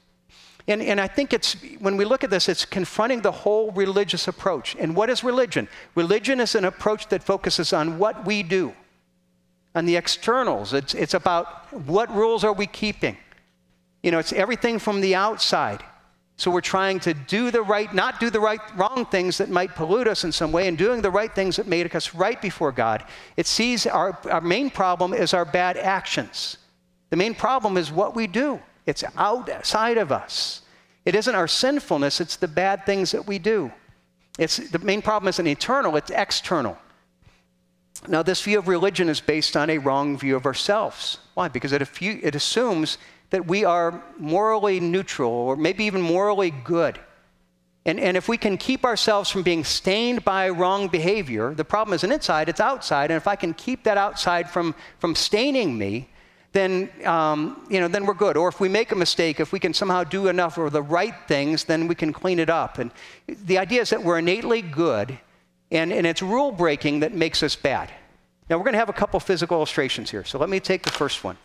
And, 0.67 0.81
and 0.81 0.99
I 0.99 1.07
think 1.07 1.31
it's, 1.31 1.55
when 1.79 1.95
we 1.95 2.05
look 2.05 2.23
at 2.23 2.31
this, 2.31 2.49
it's 2.49 2.65
confronting 2.65 3.21
the 3.21 3.31
whole 3.31 3.71
religious 3.71 4.27
approach. 4.27 4.75
And 4.79 4.95
what 4.95 5.09
is 5.09 5.23
religion? 5.23 5.67
Religion 5.93 6.39
is 6.39 6.55
an 6.55 6.65
approach 6.65 7.07
that 7.09 7.21
focuses 7.23 7.71
on 7.71 7.99
what 7.99 8.25
we 8.25 8.41
do, 8.41 8.73
on 9.75 9.85
the 9.85 9.95
externals. 9.95 10.73
It's, 10.73 10.95
it's 10.95 11.13
about 11.13 11.71
what 11.71 12.13
rules 12.15 12.43
are 12.43 12.53
we 12.53 12.65
keeping. 12.65 13.15
You 14.01 14.11
know, 14.11 14.19
it's 14.19 14.33
everything 14.33 14.79
from 14.79 15.01
the 15.01 15.13
outside. 15.13 15.83
So 16.37 16.51
we're 16.51 16.61
trying 16.61 16.99
to 17.01 17.13
do 17.13 17.49
the 17.49 17.61
right, 17.61 17.93
not 17.93 18.19
do 18.19 18.29
the 18.29 18.41
right, 18.41 18.59
wrong 18.75 19.05
things 19.05 19.37
that 19.37 19.49
might 19.49 19.73
pollute 19.73 20.07
us 20.07 20.25
in 20.25 20.31
some 20.31 20.51
way, 20.51 20.67
and 20.67 20.77
doing 20.77 21.01
the 21.01 21.11
right 21.11 21.33
things 21.33 21.55
that 21.55 21.67
make 21.67 21.95
us 21.95 22.13
right 22.13 22.41
before 22.41 22.73
God. 22.73 23.05
It 23.37 23.47
sees 23.47 23.87
our, 23.87 24.17
our 24.29 24.41
main 24.41 24.69
problem 24.69 25.13
is 25.13 25.33
our 25.33 25.45
bad 25.45 25.77
actions. 25.77 26.57
The 27.09 27.15
main 27.15 27.35
problem 27.35 27.77
is 27.77 27.91
what 27.91 28.15
we 28.15 28.27
do. 28.27 28.59
It's 28.85 29.03
outside 29.15 29.97
of 29.97 30.11
us. 30.11 30.61
It 31.05 31.15
isn't 31.15 31.35
our 31.35 31.47
sinfulness, 31.47 32.19
it's 32.19 32.35
the 32.35 32.47
bad 32.47 32.85
things 32.85 33.11
that 33.11 33.25
we 33.25 33.39
do. 33.39 33.71
It's, 34.37 34.57
the 34.57 34.79
main 34.79 35.01
problem 35.01 35.29
isn't 35.29 35.47
eternal, 35.47 35.95
it's 35.95 36.11
external. 36.11 36.77
Now, 38.07 38.21
this 38.23 38.41
view 38.41 38.59
of 38.59 38.67
religion 38.67 39.07
is 39.07 39.21
based 39.21 39.55
on 39.55 39.69
a 39.69 39.77
wrong 39.77 40.17
view 40.17 40.35
of 40.35 40.45
ourselves. 40.45 41.19
Why? 41.33 41.47
Because 41.47 41.71
it, 41.71 41.81
it 42.01 42.35
assumes 42.35 42.97
that 43.29 43.47
we 43.47 43.65
are 43.65 44.03
morally 44.17 44.79
neutral 44.79 45.31
or 45.31 45.55
maybe 45.55 45.83
even 45.85 46.01
morally 46.01 46.51
good. 46.51 46.99
And, 47.85 47.99
and 47.99 48.17
if 48.17 48.27
we 48.27 48.37
can 48.37 48.57
keep 48.57 48.83
ourselves 48.83 49.29
from 49.29 49.43
being 49.43 49.63
stained 49.63 50.25
by 50.25 50.49
wrong 50.49 50.87
behavior, 50.87 51.53
the 51.53 51.65
problem 51.65 51.93
isn't 51.93 52.11
inside, 52.11 52.49
it's 52.49 52.59
outside. 52.59 53.11
And 53.11 53.17
if 53.17 53.27
I 53.27 53.35
can 53.35 53.53
keep 53.53 53.83
that 53.83 53.97
outside 53.97 54.49
from, 54.49 54.73
from 54.97 55.13
staining 55.13 55.77
me, 55.77 56.09
then, 56.51 56.89
um, 57.03 57.67
you 57.69 57.79
know, 57.79 57.87
then 57.87 58.05
we're 58.05 58.15
good. 58.15 58.37
Or 58.37 58.47
if 58.47 58.59
we 58.59 58.69
make 58.69 58.91
a 58.91 58.95
mistake, 58.95 59.39
if 59.39 59.51
we 59.51 59.59
can 59.59 59.73
somehow 59.73 60.03
do 60.03 60.29
enough 60.29 60.57
of 60.57 60.71
the 60.71 60.81
right 60.81 61.13
things, 61.27 61.65
then 61.65 61.87
we 61.87 61.95
can 61.95 62.11
clean 62.13 62.39
it 62.39 62.49
up. 62.49 62.79
And 62.79 62.91
the 63.27 63.57
idea 63.59 63.81
is 63.81 63.89
that 63.89 64.03
we're 64.03 64.19
innately 64.19 64.61
good, 64.61 65.19
and, 65.69 65.91
and 65.91 66.07
it's 66.07 66.21
rule 66.21 66.51
breaking 66.51 67.01
that 67.01 67.13
makes 67.13 67.43
us 67.43 67.55
bad. 67.55 67.91
Now, 68.49 68.57
we're 68.57 68.63
going 68.63 68.73
to 68.73 68.79
have 68.79 68.89
a 68.89 68.93
couple 68.93 69.19
physical 69.19 69.57
illustrations 69.57 70.09
here. 70.09 70.23
So 70.23 70.39
let 70.39 70.49
me 70.49 70.59
take 70.59 70.83
the 70.83 70.91
first 70.91 71.23
one. 71.23 71.37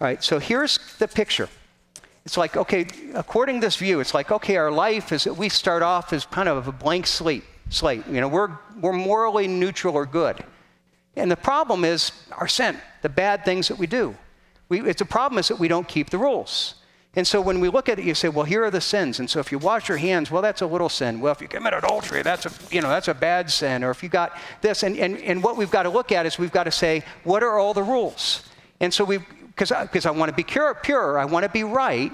All 0.00 0.06
right, 0.06 0.22
so 0.22 0.38
here's 0.38 0.78
the 0.98 1.06
picture. 1.06 1.48
It's 2.24 2.36
like, 2.36 2.56
okay, 2.56 2.86
according 3.14 3.60
to 3.60 3.66
this 3.66 3.76
view, 3.76 4.00
it's 4.00 4.14
like, 4.14 4.32
okay, 4.32 4.56
our 4.56 4.70
life 4.70 5.12
is, 5.12 5.26
we 5.26 5.48
start 5.48 5.82
off 5.82 6.12
as 6.12 6.26
kind 6.26 6.48
of 6.48 6.66
a 6.66 6.72
blank 6.72 7.06
slate. 7.06 7.44
slate. 7.70 8.04
You 8.08 8.20
know, 8.20 8.28
we're, 8.28 8.50
we're 8.80 8.92
morally 8.92 9.46
neutral 9.46 9.94
or 9.94 10.06
good. 10.06 10.42
And 11.16 11.30
the 11.30 11.36
problem 11.36 11.84
is 11.84 12.10
our 12.32 12.48
sin, 12.48 12.76
the 13.02 13.08
bad 13.08 13.44
things 13.44 13.68
that 13.68 13.78
we 13.78 13.86
do. 13.86 14.16
We, 14.68 14.80
it's 14.80 15.00
a 15.00 15.06
problem 15.06 15.38
is 15.38 15.48
that 15.48 15.60
we 15.60 15.68
don't 15.68 15.86
keep 15.86 16.10
the 16.10 16.18
rules. 16.18 16.74
And 17.14 17.24
so 17.24 17.40
when 17.40 17.60
we 17.60 17.68
look 17.68 17.88
at 17.88 18.00
it, 18.00 18.04
you 18.04 18.14
say, 18.14 18.28
well, 18.28 18.44
here 18.44 18.64
are 18.64 18.70
the 18.72 18.80
sins. 18.80 19.20
And 19.20 19.30
so 19.30 19.38
if 19.38 19.52
you 19.52 19.58
wash 19.58 19.88
your 19.88 19.98
hands, 19.98 20.32
well, 20.32 20.42
that's 20.42 20.62
a 20.62 20.66
little 20.66 20.88
sin. 20.88 21.20
Well, 21.20 21.30
if 21.30 21.40
you 21.40 21.46
commit 21.46 21.72
adultery, 21.72 22.22
that's 22.22 22.46
a, 22.46 22.74
you 22.74 22.80
know, 22.80 22.88
that's 22.88 23.06
a 23.06 23.14
bad 23.14 23.48
sin. 23.48 23.84
Or 23.84 23.92
if 23.92 24.02
you 24.02 24.08
got 24.08 24.36
this, 24.62 24.82
and, 24.82 24.96
and, 24.96 25.18
and 25.18 25.40
what 25.40 25.56
we've 25.56 25.70
got 25.70 25.84
to 25.84 25.90
look 25.90 26.10
at 26.10 26.26
is 26.26 26.38
we've 26.38 26.50
got 26.50 26.64
to 26.64 26.72
say, 26.72 27.04
what 27.22 27.44
are 27.44 27.58
all 27.58 27.74
the 27.74 27.84
rules? 27.84 28.42
And 28.80 28.92
so 28.92 29.04
we've, 29.04 29.24
because 29.54 29.72
I, 29.72 29.86
cause 29.86 30.06
I 30.06 30.10
want 30.10 30.30
to 30.30 30.34
be 30.34 30.42
pure, 30.42 30.74
pure, 30.74 31.18
I 31.18 31.24
want 31.24 31.44
to 31.44 31.48
be 31.48 31.64
right. 31.64 32.12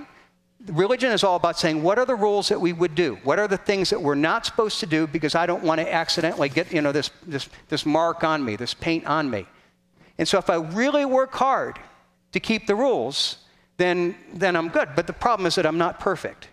Religion 0.66 1.10
is 1.10 1.24
all 1.24 1.36
about 1.36 1.58
saying, 1.58 1.82
what 1.82 1.98
are 1.98 2.04
the 2.04 2.14
rules 2.14 2.48
that 2.50 2.60
we 2.60 2.72
would 2.74 2.94
do? 2.94 3.18
What 3.24 3.38
are 3.38 3.48
the 3.48 3.56
things 3.56 3.88
that 3.90 4.00
we're 4.00 4.14
not 4.14 4.44
supposed 4.44 4.78
to 4.80 4.86
do 4.86 5.06
because 5.06 5.34
I 5.34 5.46
don't 5.46 5.64
want 5.64 5.80
to 5.80 5.92
accidentally 5.92 6.50
get, 6.50 6.70
you 6.70 6.82
know, 6.82 6.92
this, 6.92 7.10
this, 7.26 7.48
this 7.68 7.86
mark 7.86 8.24
on 8.24 8.44
me, 8.44 8.56
this 8.56 8.74
paint 8.74 9.06
on 9.06 9.30
me. 9.30 9.46
And 10.18 10.28
so 10.28 10.36
if 10.36 10.50
I 10.50 10.56
really 10.56 11.06
work 11.06 11.32
hard, 11.32 11.78
to 12.32 12.40
keep 12.40 12.66
the 12.66 12.74
rules, 12.74 13.38
then, 13.76 14.14
then 14.34 14.56
I'm 14.56 14.68
good. 14.68 14.90
But 14.94 15.06
the 15.06 15.12
problem 15.12 15.46
is 15.46 15.54
that 15.56 15.66
I'm 15.66 15.78
not 15.78 16.00
perfect. 16.00 16.48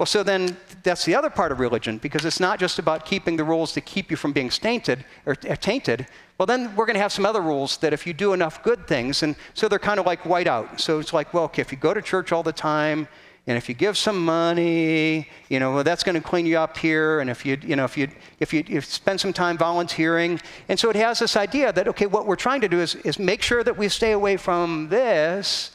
Well, 0.00 0.06
so 0.06 0.22
then 0.22 0.56
that's 0.82 1.04
the 1.04 1.14
other 1.14 1.28
part 1.28 1.52
of 1.52 1.60
religion, 1.60 1.98
because 1.98 2.24
it's 2.24 2.40
not 2.40 2.58
just 2.58 2.78
about 2.78 3.04
keeping 3.04 3.36
the 3.36 3.44
rules 3.44 3.74
to 3.74 3.82
keep 3.82 4.10
you 4.10 4.16
from 4.16 4.32
being 4.32 4.48
tainted 4.48 5.04
or 5.26 5.36
uh, 5.46 5.56
tainted. 5.56 6.06
Well, 6.38 6.46
then 6.46 6.74
we're 6.74 6.86
going 6.86 6.94
to 6.94 7.02
have 7.02 7.12
some 7.12 7.26
other 7.26 7.42
rules 7.42 7.76
that 7.76 7.92
if 7.92 8.06
you 8.06 8.14
do 8.14 8.32
enough 8.32 8.62
good 8.62 8.88
things, 8.88 9.22
and 9.22 9.36
so 9.52 9.68
they're 9.68 9.78
kind 9.78 10.00
of 10.00 10.06
like 10.06 10.24
white 10.24 10.46
out. 10.46 10.80
So 10.80 11.00
it's 11.00 11.12
like, 11.12 11.34
well, 11.34 11.44
okay, 11.44 11.60
if 11.60 11.70
you 11.70 11.76
go 11.76 11.92
to 11.92 12.00
church 12.00 12.32
all 12.32 12.42
the 12.42 12.50
time, 12.50 13.08
and 13.46 13.58
if 13.58 13.68
you 13.68 13.74
give 13.74 13.98
some 13.98 14.24
money, 14.24 15.28
you 15.50 15.60
know, 15.60 15.74
well, 15.74 15.84
that's 15.84 16.02
going 16.02 16.14
to 16.14 16.26
clean 16.26 16.46
you 16.46 16.56
up 16.56 16.78
here. 16.78 17.20
And 17.20 17.28
if 17.28 17.44
you, 17.44 17.58
you 17.60 17.76
know, 17.76 17.84
if 17.84 17.98
you, 17.98 18.08
if 18.38 18.54
you, 18.54 18.60
if 18.60 18.70
you 18.70 18.80
spend 18.80 19.20
some 19.20 19.34
time 19.34 19.58
volunteering. 19.58 20.40
And 20.70 20.80
so 20.80 20.88
it 20.88 20.96
has 20.96 21.18
this 21.18 21.36
idea 21.36 21.74
that, 21.74 21.88
okay, 21.88 22.06
what 22.06 22.26
we're 22.26 22.36
trying 22.36 22.62
to 22.62 22.68
do 22.68 22.80
is, 22.80 22.94
is 22.94 23.18
make 23.18 23.42
sure 23.42 23.62
that 23.64 23.76
we 23.76 23.90
stay 23.90 24.12
away 24.12 24.38
from 24.38 24.88
this, 24.88 25.72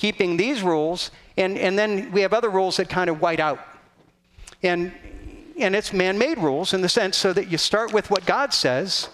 keeping 0.00 0.38
these 0.38 0.62
rules. 0.62 1.10
And, 1.36 1.58
and 1.58 1.78
then 1.78 2.10
we 2.10 2.22
have 2.22 2.32
other 2.32 2.48
rules 2.48 2.78
that 2.78 2.88
kind 2.88 3.10
of 3.10 3.20
white 3.20 3.38
out. 3.38 3.60
And, 4.62 4.92
and 5.58 5.76
it's 5.76 5.92
man 5.92 6.16
made 6.16 6.38
rules 6.38 6.72
in 6.72 6.80
the 6.80 6.88
sense 6.88 7.18
so 7.18 7.34
that 7.34 7.50
you 7.50 7.58
start 7.58 7.92
with 7.92 8.10
what 8.10 8.24
God 8.24 8.54
says, 8.54 9.10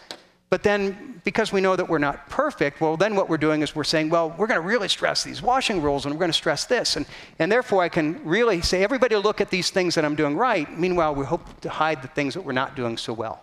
but 0.48 0.62
then 0.62 1.20
because 1.24 1.52
we 1.52 1.60
know 1.60 1.74
that 1.74 1.88
we're 1.88 1.98
not 1.98 2.30
perfect, 2.30 2.80
well, 2.80 2.96
then 2.96 3.16
what 3.16 3.28
we're 3.28 3.36
doing 3.36 3.62
is 3.62 3.74
we're 3.74 3.82
saying, 3.82 4.10
well, 4.10 4.32
we're 4.38 4.46
going 4.46 4.60
to 4.60 4.66
really 4.66 4.86
stress 4.86 5.24
these 5.24 5.42
washing 5.42 5.82
rules 5.82 6.04
and 6.04 6.14
we're 6.14 6.20
going 6.20 6.30
to 6.30 6.42
stress 6.44 6.66
this. 6.66 6.94
And, 6.94 7.04
and 7.40 7.50
therefore, 7.50 7.82
I 7.82 7.88
can 7.88 8.24
really 8.24 8.60
say, 8.60 8.84
everybody 8.84 9.16
look 9.16 9.40
at 9.40 9.50
these 9.50 9.70
things 9.70 9.96
that 9.96 10.04
I'm 10.04 10.14
doing 10.14 10.36
right. 10.36 10.70
Meanwhile, 10.78 11.16
we 11.16 11.24
hope 11.24 11.60
to 11.62 11.68
hide 11.68 12.00
the 12.00 12.08
things 12.08 12.34
that 12.34 12.42
we're 12.42 12.52
not 12.52 12.76
doing 12.76 12.96
so 12.96 13.12
well. 13.12 13.42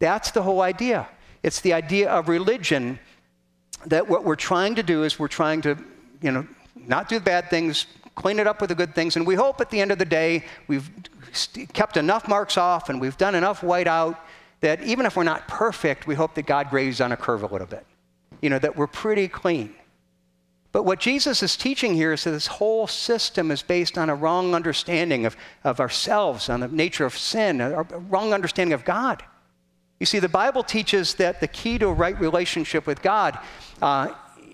That's 0.00 0.32
the 0.32 0.42
whole 0.42 0.60
idea. 0.60 1.08
It's 1.42 1.62
the 1.62 1.72
idea 1.72 2.10
of 2.10 2.28
religion 2.28 2.98
that 3.86 4.06
what 4.06 4.24
we're 4.24 4.36
trying 4.36 4.74
to 4.74 4.82
do 4.82 5.02
is 5.04 5.18
we're 5.18 5.28
trying 5.28 5.62
to, 5.62 5.78
you 6.22 6.30
know, 6.30 6.46
not 6.86 7.08
do 7.08 7.18
the 7.18 7.24
bad 7.24 7.50
things, 7.50 7.86
clean 8.14 8.38
it 8.38 8.46
up 8.46 8.60
with 8.60 8.68
the 8.68 8.74
good 8.74 8.94
things. 8.94 9.16
And 9.16 9.26
we 9.26 9.34
hope 9.34 9.60
at 9.60 9.70
the 9.70 9.80
end 9.80 9.90
of 9.90 9.98
the 9.98 10.04
day, 10.04 10.44
we've 10.68 10.90
kept 11.72 11.96
enough 11.96 12.28
marks 12.28 12.56
off 12.56 12.88
and 12.88 13.00
we've 13.00 13.16
done 13.16 13.34
enough 13.34 13.62
white 13.62 13.86
out 13.86 14.18
that 14.60 14.82
even 14.82 15.06
if 15.06 15.16
we're 15.16 15.24
not 15.24 15.48
perfect, 15.48 16.06
we 16.06 16.14
hope 16.14 16.34
that 16.34 16.46
God 16.46 16.70
graves 16.70 17.00
on 17.00 17.12
a 17.12 17.16
curve 17.16 17.42
a 17.42 17.46
little 17.46 17.66
bit. 17.66 17.84
You 18.40 18.50
know, 18.50 18.58
that 18.58 18.76
we're 18.76 18.86
pretty 18.86 19.28
clean. 19.28 19.74
But 20.72 20.84
what 20.84 21.00
Jesus 21.00 21.42
is 21.42 21.54
teaching 21.54 21.94
here 21.94 22.14
is 22.14 22.24
that 22.24 22.30
this 22.30 22.46
whole 22.46 22.86
system 22.86 23.50
is 23.50 23.62
based 23.62 23.98
on 23.98 24.08
a 24.08 24.14
wrong 24.14 24.54
understanding 24.54 25.26
of, 25.26 25.36
of 25.64 25.80
ourselves, 25.80 26.48
on 26.48 26.60
the 26.60 26.68
nature 26.68 27.04
of 27.04 27.16
sin, 27.16 27.60
a, 27.60 27.82
wrong 27.82 28.32
understanding 28.32 28.72
of 28.72 28.84
God. 28.84 29.22
You 30.00 30.06
see, 30.06 30.18
the 30.18 30.28
Bible 30.28 30.62
teaches 30.62 31.14
that 31.16 31.40
the 31.40 31.46
key 31.46 31.78
to 31.78 31.88
a 31.88 31.92
right 31.92 32.18
relationship 32.18 32.86
with 32.86 33.02
God 33.02 33.38
uh, 33.82 34.08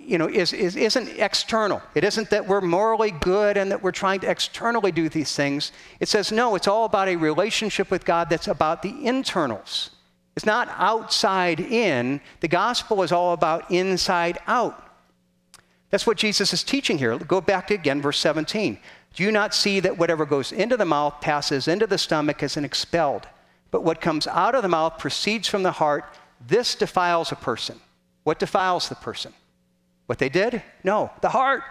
you 0.08 0.16
know, 0.16 0.26
is, 0.28 0.54
is, 0.54 0.74
isn't 0.74 1.08
external. 1.18 1.82
It 1.94 2.02
isn't 2.02 2.30
that 2.30 2.46
we're 2.46 2.62
morally 2.62 3.10
good 3.10 3.58
and 3.58 3.70
that 3.70 3.82
we're 3.82 3.92
trying 3.92 4.20
to 4.20 4.30
externally 4.30 4.90
do 4.90 5.10
these 5.10 5.36
things. 5.36 5.70
It 6.00 6.08
says, 6.08 6.32
no, 6.32 6.54
it's 6.54 6.66
all 6.66 6.86
about 6.86 7.08
a 7.08 7.16
relationship 7.16 7.90
with 7.90 8.06
God 8.06 8.30
that's 8.30 8.48
about 8.48 8.80
the 8.80 9.06
internals. 9.06 9.90
It's 10.34 10.46
not 10.46 10.72
outside 10.78 11.60
in. 11.60 12.22
The 12.40 12.48
gospel 12.48 13.02
is 13.02 13.12
all 13.12 13.34
about 13.34 13.70
inside 13.70 14.38
out. 14.46 14.82
That's 15.90 16.06
what 16.06 16.16
Jesus 16.16 16.54
is 16.54 16.62
teaching 16.62 16.96
here. 16.96 17.18
Go 17.18 17.42
back 17.42 17.66
to 17.66 17.74
again, 17.74 18.00
verse 18.00 18.18
17. 18.18 18.78
Do 19.14 19.22
you 19.22 19.32
not 19.32 19.54
see 19.54 19.78
that 19.80 19.98
whatever 19.98 20.24
goes 20.24 20.52
into 20.52 20.76
the 20.76 20.84
mouth 20.84 21.20
passes 21.20 21.68
into 21.68 21.86
the 21.86 21.98
stomach 21.98 22.42
as 22.42 22.56
an 22.56 22.64
expelled? 22.64 23.26
But 23.70 23.84
what 23.84 24.00
comes 24.00 24.26
out 24.26 24.54
of 24.54 24.62
the 24.62 24.68
mouth 24.68 24.98
proceeds 24.98 25.48
from 25.48 25.64
the 25.64 25.72
heart. 25.72 26.04
This 26.46 26.74
defiles 26.74 27.30
a 27.30 27.36
person. 27.36 27.80
What 28.24 28.38
defiles 28.38 28.88
the 28.88 28.94
person? 28.94 29.34
What 30.08 30.18
they 30.18 30.30
did? 30.30 30.62
No, 30.82 31.10
the 31.20 31.28
heart. 31.28 31.62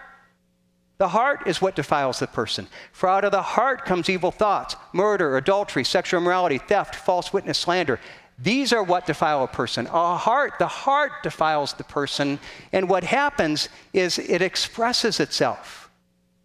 The 0.99 1.07
heart 1.07 1.47
is 1.47 1.59
what 1.59 1.75
defiles 1.75 2.19
the 2.19 2.27
person. 2.27 2.67
For 2.91 3.09
out 3.09 3.23
of 3.23 3.31
the 3.31 3.41
heart 3.41 3.83
comes 3.83 4.09
evil 4.09 4.31
thoughts, 4.31 4.75
murder, 4.93 5.37
adultery, 5.37 5.83
sexual 5.83 6.21
immorality, 6.21 6.59
theft, 6.59 6.93
false 6.93 7.33
witness, 7.33 7.57
slander. 7.57 7.99
These 8.37 8.73
are 8.73 8.83
what 8.83 9.07
defile 9.07 9.43
a 9.43 9.47
person. 9.47 9.87
A 9.87 10.15
heart, 10.15 10.53
the 10.59 10.67
heart 10.67 11.23
defiles 11.23 11.73
the 11.73 11.83
person, 11.83 12.39
and 12.71 12.87
what 12.87 13.03
happens 13.03 13.69
is 13.91 14.19
it 14.19 14.43
expresses 14.43 15.19
itself. 15.19 15.89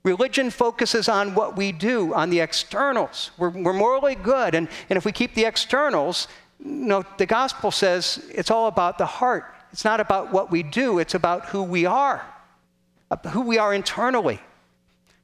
Religion 0.02 0.48
focuses 0.48 1.10
on 1.10 1.34
what 1.34 1.56
we 1.58 1.72
do, 1.72 2.14
on 2.14 2.30
the 2.30 2.40
externals. 2.40 3.32
We're, 3.36 3.50
we're 3.50 3.74
morally 3.74 4.14
good, 4.14 4.54
and, 4.54 4.66
and 4.88 4.96
if 4.96 5.04
we 5.04 5.12
keep 5.12 5.34
the 5.34 5.44
externals, 5.44 6.26
know, 6.58 7.04
the 7.18 7.26
gospel 7.26 7.70
says 7.70 8.24
it's 8.30 8.50
all 8.50 8.68
about 8.68 8.96
the 8.96 9.06
heart. 9.06 9.51
It's 9.72 9.84
not 9.84 10.00
about 10.00 10.32
what 10.32 10.50
we 10.50 10.62
do, 10.62 10.98
it's 10.98 11.14
about 11.14 11.46
who 11.46 11.62
we 11.62 11.86
are, 11.86 12.24
uh, 13.10 13.16
who 13.30 13.40
we 13.40 13.58
are 13.58 13.72
internally. 13.72 14.40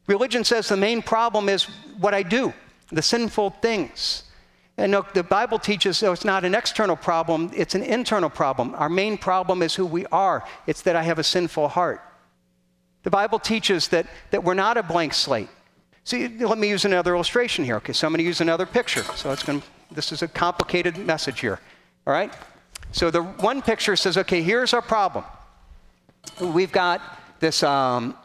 Religion 0.07 0.43
says 0.43 0.69
the 0.69 0.77
main 0.77 1.03
problem 1.03 1.49
is 1.49 1.65
what 1.99 2.15
I 2.15 2.23
do, 2.23 2.55
the 2.91 3.03
sinful 3.03 3.51
things. 3.51 4.25
And 4.79 4.93
no, 4.93 5.05
the 5.13 5.23
Bible 5.23 5.59
teaches 5.59 5.99
so 5.99 6.13
it's 6.13 6.25
not 6.25 6.45
an 6.45 6.55
external 6.55 6.97
problem, 6.97 7.51
it's 7.55 7.75
an 7.75 7.83
internal 7.83 8.31
problem. 8.31 8.75
Our 8.77 8.89
main 8.89 9.19
problem 9.19 9.61
is 9.61 9.75
who 9.75 9.85
we 9.85 10.07
are, 10.07 10.45
it's 10.67 10.83
that 10.83 10.97
I 10.97 11.03
have 11.03 11.19
a 11.19 11.25
sinful 11.25 11.69
heart. 11.69 12.01
The 13.03 13.11
Bible 13.11 13.39
teaches 13.39 13.89
that, 13.89 14.07
that 14.31 14.45
we're 14.45 14.55
not 14.55 14.77
a 14.77 14.83
blank 14.83 15.15
slate. 15.15 15.49
See, 16.05 16.29
let 16.29 16.57
me 16.57 16.71
use 16.71 16.87
another 16.87 17.15
illustration 17.15 17.65
here. 17.65 17.77
Okay, 17.77 17.93
so 17.93 18.07
I'm 18.07 18.13
going 18.13 18.19
to 18.19 18.25
use 18.25 18.41
another 18.41 18.65
picture. 18.65 19.03
So 19.15 19.31
it's 19.31 19.43
going 19.43 19.61
to, 19.61 19.67
this 19.91 20.11
is 20.11 20.23
a 20.23 20.29
complicated 20.29 20.97
message 20.97 21.41
here. 21.41 21.61
All 22.07 22.15
right? 22.15 22.33
So 22.93 23.11
the 23.11 23.23
one 23.23 23.63
picture 23.63 23.97
says, 23.97 24.17
okay, 24.17 24.43
here's 24.43 24.73
our 24.73 24.83
problem. 24.83 25.25
We've 26.41 26.73
got 26.73 27.01
this, 27.41 27.63
um, 27.63 28.17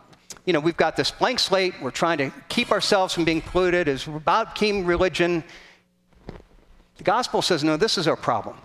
you 0.46 0.54
know, 0.54 0.60
we've 0.60 0.78
got 0.78 0.96
this 0.96 1.12
blank 1.12 1.40
slate. 1.40 1.74
We're 1.82 1.92
trying 1.92 2.18
to 2.20 2.32
keep 2.50 2.72
ourselves 2.72 3.14
from 3.14 3.26
being 3.26 3.42
polluted. 3.42 3.88
It's 3.88 4.08
about 4.08 4.56
keeping 4.56 4.86
religion. 4.86 5.44
The 6.98 7.04
gospel 7.04 7.42
says, 7.42 7.64
no, 7.64 7.78
this 7.78 7.98
is 7.98 8.08
our 8.08 8.16
problem 8.16 8.58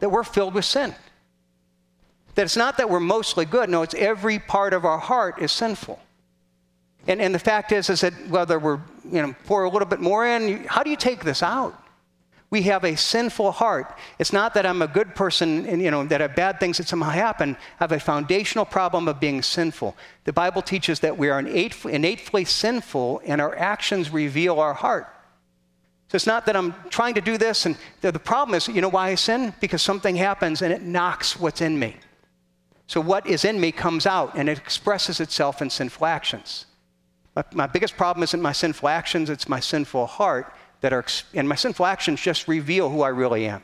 that 0.00 0.08
we're 0.08 0.24
filled 0.24 0.54
with 0.54 0.64
sin. 0.64 0.94
That 2.34 2.42
it's 2.42 2.56
not 2.56 2.76
that 2.78 2.88
we're 2.88 3.00
mostly 3.00 3.44
good. 3.44 3.68
No, 3.68 3.82
it's 3.82 3.94
every 3.94 4.38
part 4.38 4.72
of 4.74 4.84
our 4.84 4.98
heart 4.98 5.40
is 5.40 5.52
sinful. 5.52 6.00
And, 7.06 7.20
and 7.20 7.34
the 7.34 7.38
fact 7.38 7.72
is, 7.72 7.90
is 7.90 8.00
that 8.00 8.12
whether 8.28 8.58
we're, 8.58 8.80
you 9.04 9.22
know, 9.22 9.34
pour 9.44 9.64
a 9.64 9.70
little 9.70 9.86
bit 9.88 10.00
more 10.00 10.26
in, 10.26 10.64
how 10.64 10.82
do 10.82 10.90
you 10.90 10.96
take 10.96 11.24
this 11.24 11.42
out? 11.42 11.81
We 12.52 12.60
have 12.64 12.84
a 12.84 12.96
sinful 12.96 13.52
heart. 13.52 13.98
It's 14.18 14.30
not 14.30 14.52
that 14.52 14.66
I'm 14.66 14.82
a 14.82 14.86
good 14.86 15.14
person 15.14 15.64
and, 15.64 15.80
you 15.80 15.90
know, 15.90 16.04
that 16.04 16.36
bad 16.36 16.60
things 16.60 16.76
that 16.76 16.86
somehow 16.86 17.08
happen. 17.08 17.56
I 17.80 17.84
have 17.84 17.92
a 17.92 17.98
foundational 17.98 18.66
problem 18.66 19.08
of 19.08 19.18
being 19.18 19.40
sinful. 19.40 19.96
The 20.24 20.34
Bible 20.34 20.60
teaches 20.60 21.00
that 21.00 21.16
we 21.16 21.30
are 21.30 21.38
innately 21.40 22.44
sinful 22.44 23.22
and 23.24 23.40
our 23.40 23.56
actions 23.56 24.10
reveal 24.10 24.60
our 24.60 24.74
heart. 24.74 25.08
So 26.08 26.16
it's 26.16 26.26
not 26.26 26.44
that 26.44 26.54
I'm 26.54 26.74
trying 26.90 27.14
to 27.14 27.22
do 27.22 27.38
this, 27.38 27.64
and 27.64 27.74
the, 28.02 28.12
the 28.12 28.18
problem 28.18 28.54
is, 28.54 28.68
you 28.68 28.82
know 28.82 28.90
why 28.90 29.08
I 29.08 29.14
sin? 29.14 29.54
Because 29.58 29.80
something 29.80 30.14
happens 30.14 30.60
and 30.60 30.74
it 30.74 30.82
knocks 30.82 31.40
what's 31.40 31.62
in 31.62 31.78
me. 31.78 31.96
So 32.86 33.00
what 33.00 33.26
is 33.26 33.46
in 33.46 33.58
me 33.58 33.72
comes 33.72 34.04
out 34.04 34.36
and 34.36 34.50
it 34.50 34.58
expresses 34.58 35.20
itself 35.20 35.62
in 35.62 35.70
sinful 35.70 36.04
actions. 36.04 36.66
My, 37.34 37.44
my 37.54 37.66
biggest 37.66 37.96
problem 37.96 38.22
isn't 38.24 38.42
my 38.42 38.52
sinful 38.52 38.90
actions, 38.90 39.30
it's 39.30 39.48
my 39.48 39.58
sinful 39.58 40.04
heart 40.04 40.52
that 40.82 40.92
are, 40.92 41.04
and 41.32 41.48
my 41.48 41.54
sinful 41.54 41.86
actions 41.86 42.20
just 42.20 42.46
reveal 42.46 42.90
who 42.90 43.02
I 43.02 43.08
really 43.08 43.46
am. 43.46 43.62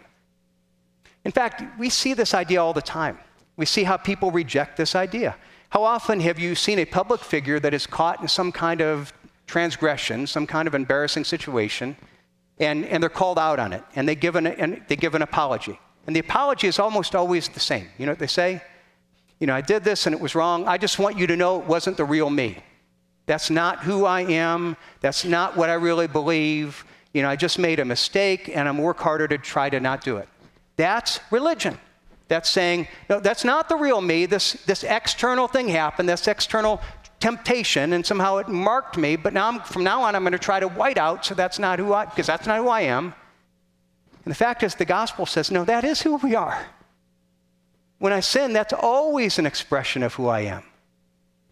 In 1.24 1.32
fact, 1.32 1.62
we 1.78 1.90
see 1.90 2.14
this 2.14 2.32
idea 2.32 2.62
all 2.62 2.72
the 2.72 2.80
time. 2.80 3.18
We 3.56 3.66
see 3.66 3.84
how 3.84 3.96
people 3.96 4.30
reject 4.30 4.76
this 4.76 4.94
idea. 4.94 5.36
How 5.70 5.84
often 5.84 6.20
have 6.20 6.38
you 6.38 6.54
seen 6.54 6.78
a 6.78 6.84
public 6.84 7.20
figure 7.20 7.60
that 7.60 7.74
is 7.74 7.86
caught 7.86 8.22
in 8.22 8.28
some 8.28 8.50
kind 8.50 8.80
of 8.80 9.12
transgression, 9.46 10.26
some 10.26 10.46
kind 10.46 10.66
of 10.66 10.74
embarrassing 10.74 11.24
situation, 11.24 11.96
and, 12.58 12.86
and 12.86 13.02
they're 13.02 13.10
called 13.10 13.38
out 13.38 13.58
on 13.58 13.72
it, 13.72 13.82
and 13.94 14.08
they 14.08 14.14
give, 14.14 14.36
an, 14.36 14.46
and 14.46 14.82
they 14.88 14.96
give 14.96 15.14
an 15.14 15.22
apology. 15.22 15.78
And 16.06 16.16
the 16.16 16.20
apology 16.20 16.66
is 16.68 16.78
almost 16.78 17.14
always 17.14 17.48
the 17.48 17.60
same. 17.60 17.88
You 17.98 18.06
know 18.06 18.12
what 18.12 18.18
they 18.18 18.26
say? 18.26 18.62
You 19.40 19.46
know, 19.46 19.54
I 19.54 19.60
did 19.60 19.84
this 19.84 20.06
and 20.06 20.14
it 20.14 20.20
was 20.20 20.34
wrong. 20.34 20.66
I 20.66 20.78
just 20.78 20.98
want 20.98 21.18
you 21.18 21.26
to 21.26 21.36
know 21.36 21.60
it 21.60 21.66
wasn't 21.66 21.96
the 21.96 22.04
real 22.04 22.30
me. 22.30 22.58
That's 23.26 23.50
not 23.50 23.80
who 23.80 24.06
I 24.06 24.22
am. 24.22 24.76
That's 25.00 25.24
not 25.24 25.56
what 25.56 25.68
I 25.68 25.74
really 25.74 26.06
believe. 26.06 26.84
You 27.18 27.22
know, 27.22 27.30
I 27.30 27.34
just 27.34 27.58
made 27.58 27.80
a 27.80 27.84
mistake 27.84 28.48
and 28.48 28.68
I'm 28.68 28.78
work 28.78 29.00
harder 29.00 29.26
to 29.26 29.38
try 29.38 29.68
to 29.70 29.80
not 29.80 30.04
do 30.04 30.18
it. 30.18 30.28
That's 30.76 31.18
religion. 31.32 31.76
That's 32.28 32.48
saying, 32.48 32.86
no, 33.10 33.18
that's 33.18 33.42
not 33.42 33.68
the 33.68 33.74
real 33.74 34.00
me. 34.00 34.26
This, 34.26 34.52
this 34.66 34.84
external 34.84 35.48
thing 35.48 35.66
happened, 35.66 36.08
this 36.08 36.28
external 36.28 36.80
temptation 37.18 37.92
and 37.92 38.06
somehow 38.06 38.36
it 38.36 38.46
marked 38.46 38.96
me, 38.96 39.16
but 39.16 39.32
now 39.32 39.48
I'm, 39.48 39.58
from 39.62 39.82
now 39.82 40.02
on 40.02 40.14
I'm 40.14 40.22
going 40.22 40.30
to 40.30 40.38
try 40.38 40.60
to 40.60 40.68
white 40.68 40.96
out 40.96 41.24
so 41.24 41.34
that's 41.34 41.58
not 41.58 41.80
who 41.80 41.92
I, 41.92 42.04
because 42.04 42.28
that's 42.28 42.46
not 42.46 42.58
who 42.58 42.68
I 42.68 42.82
am. 42.82 43.06
And 44.24 44.30
the 44.30 44.36
fact 44.36 44.62
is, 44.62 44.76
the 44.76 44.84
gospel 44.84 45.26
says, 45.26 45.50
no, 45.50 45.64
that 45.64 45.82
is 45.82 46.00
who 46.00 46.18
we 46.18 46.36
are. 46.36 46.66
When 47.98 48.12
I 48.12 48.20
sin, 48.20 48.52
that's 48.52 48.72
always 48.72 49.40
an 49.40 49.46
expression 49.46 50.04
of 50.04 50.14
who 50.14 50.28
I 50.28 50.42
am. 50.42 50.62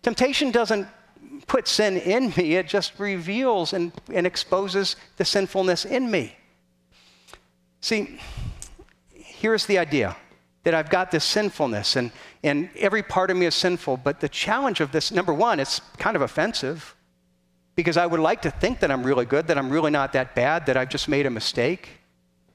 Temptation 0.03 0.53
doesn't 0.53 0.87
put 1.47 1.69
sin 1.69 1.97
in 1.97 2.33
me, 2.37 2.57
it 2.57 2.67
just 2.67 2.99
reveals 2.99 3.73
and, 3.73 3.93
and 4.13 4.27
exposes 4.27 4.97
the 5.17 5.25
sinfulness 5.25 5.85
in 5.85 6.11
me. 6.11 6.37
See, 7.81 8.19
here's 9.13 9.67
the 9.67 9.79
idea 9.79 10.17
that 10.65 10.75
I've 10.75 10.91
got 10.91 11.13
this 11.13 11.25
sinfulness 11.25 11.95
and, 11.95 12.11
and 12.43 12.69
every 12.77 13.03
part 13.03 13.31
of 13.31 13.37
me 13.37 13.47
is 13.47 13.55
sinful. 13.55 13.99
But 13.99 14.21
the 14.21 14.29
challenge 14.29 14.81
of 14.81 14.91
this, 14.91 15.13
number 15.13 15.33
one, 15.33 15.61
it's 15.61 15.81
kind 15.99 16.17
of 16.17 16.23
offensive 16.23 16.97
because 17.77 17.97
I 17.97 18.07
would 18.07 18.21
like 18.21 18.43
to 18.43 18.51
think 18.51 18.81
that 18.81 18.91
I'm 18.91 19.05
really 19.05 19.27
good, 19.27 19.47
that 19.47 19.59
I'm 19.59 19.71
really 19.71 19.91
not 19.91 20.13
that 20.15 20.35
bad, 20.35 20.67
that 20.67 20.77
I've 20.77 20.89
just 20.89 21.09
made 21.09 21.27
a 21.27 21.31
mistake. 21.31 21.91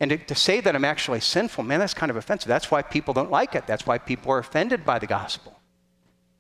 And 0.02 0.10
to, 0.10 0.18
to 0.18 0.36
say 0.36 0.60
that 0.62 0.76
I'm 0.76 0.84
actually 0.84 1.22
sinful, 1.22 1.64
man, 1.64 1.80
that's 1.80 1.94
kind 1.94 2.10
of 2.10 2.18
offensive. 2.18 2.48
That's 2.48 2.72
why 2.72 2.82
people 2.82 3.14
don't 3.14 3.32
like 3.32 3.56
it. 3.56 3.68
That's 3.68 3.86
why 3.86 4.00
people 4.00 4.32
are 4.32 4.40
offended 4.40 4.84
by 4.84 5.00
the 5.00 5.08
gospel. 5.08 5.58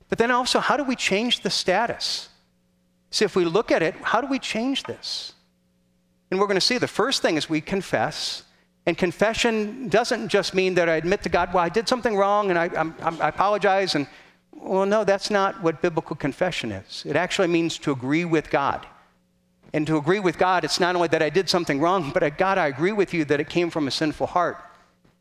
But 0.10 0.18
then 0.18 0.32
also, 0.32 0.60
how 0.60 0.76
do 0.76 0.84
we 0.84 0.98
change 0.98 1.40
the 1.40 1.50
status? 1.50 2.28
See, 3.12 3.26
if 3.26 3.36
we 3.36 3.46
look 3.46 3.72
at 3.72 3.84
it, 3.84 3.96
how 4.02 4.22
do 4.22 4.28
we 4.28 4.40
change 4.40 4.84
this? 4.84 5.34
And 6.32 6.40
we're 6.40 6.48
going 6.48 6.56
to 6.56 6.66
see 6.66 6.78
the 6.78 6.88
first 6.88 7.22
thing 7.22 7.38
is 7.38 7.50
we 7.50 7.62
confess 7.62 8.44
and 8.86 8.98
confession 8.98 9.90
doesn't 9.90 10.30
just 10.30 10.54
mean 10.56 10.74
that 10.76 10.90
I 10.90 10.96
admit 10.96 11.22
to 11.24 11.30
God, 11.30 11.54
well, 11.54 11.64
I 11.64 11.70
did 11.70 11.88
something 11.88 12.16
wrong 12.18 12.50
and 12.50 12.58
I, 12.58 12.70
I'm, 12.76 12.96
I 13.22 13.30
apologize. 13.30 13.94
And, 13.94 14.08
well, 14.54 14.86
no, 14.86 15.04
that's 15.04 15.30
not 15.30 15.62
what 15.62 15.82
biblical 15.82 16.16
confession 16.16 16.72
is. 16.72 17.04
It 17.06 17.16
actually 17.16 17.48
means 17.48 17.78
to 17.80 17.92
agree 17.92 18.26
with 18.26 18.50
God. 18.50 18.88
And 19.74 19.86
to 19.88 19.98
agree 19.98 20.20
with 20.20 20.38
God, 20.38 20.66
it's 20.66 20.80
not 20.80 20.96
only 20.96 21.08
that 21.10 21.22
I 21.22 21.30
did 21.30 21.48
something 21.48 21.80
wrong, 21.80 22.12
but 22.12 22.38
God, 22.38 22.58
I 22.58 22.68
agree 22.68 22.92
with 22.92 23.14
you 23.14 23.24
that 23.26 23.40
it 23.40 23.50
came 23.50 23.70
from 23.70 23.88
a 23.88 23.92
sinful 23.92 24.28
heart. 24.28 24.58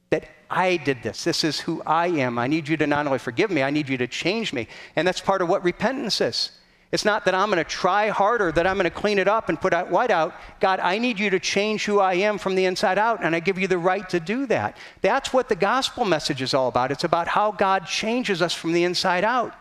That 0.09 0.25
I 0.49 0.79
did 0.79 1.03
this. 1.03 1.23
This 1.23 1.45
is 1.45 1.61
who 1.61 1.83
I 1.87 2.09
am. 2.09 2.39
I 2.39 2.49
need 2.49 2.67
you 2.67 2.77
to 2.79 2.87
not 2.87 3.07
only 3.07 3.19
forgive 3.19 3.51
me, 3.51 3.63
I 3.63 3.71
need 3.71 3.89
you 3.89 3.99
to 3.99 4.09
change 4.09 4.53
me. 4.53 4.67
And 4.97 5.07
that's 5.07 5.21
part 5.21 5.43
of 5.43 5.49
what 5.49 5.63
repentance 5.63 6.21
is. 6.21 6.51
It's 6.93 7.05
not 7.05 7.25
that 7.27 7.35
I'm 7.37 7.51
going 7.51 7.63
to 7.63 7.71
try 7.71 8.09
harder, 8.09 8.51
that 8.51 8.67
I'm 8.67 8.77
going 8.77 8.85
to 8.85 8.91
clean 8.91 9.21
it 9.21 9.29
up 9.29 9.49
and 9.49 9.61
put 9.61 9.73
out 9.73 9.91
white 9.91 10.11
out. 10.11 10.35
God, 10.59 10.81
I 10.81 10.99
need 10.99 11.21
you 11.21 11.31
to 11.31 11.39
change 11.39 11.85
who 11.85 12.01
I 12.01 12.15
am 12.15 12.37
from 12.37 12.57
the 12.57 12.65
inside 12.65 12.99
out, 12.99 13.23
and 13.23 13.35
I 13.35 13.39
give 13.39 13.59
you 13.59 13.69
the 13.69 13.79
right 13.79 14.09
to 14.09 14.19
do 14.19 14.47
that. 14.47 14.77
That's 15.01 15.33
what 15.33 15.49
the 15.49 15.55
gospel 15.55 16.05
message 16.05 16.43
is 16.43 16.53
all 16.53 16.67
about. 16.67 16.91
It's 16.91 17.05
about 17.05 17.29
how 17.29 17.53
God 17.53 17.87
changes 17.87 18.43
us 18.43 18.53
from 18.53 18.73
the 18.73 18.83
inside 18.83 19.23
out. 19.23 19.55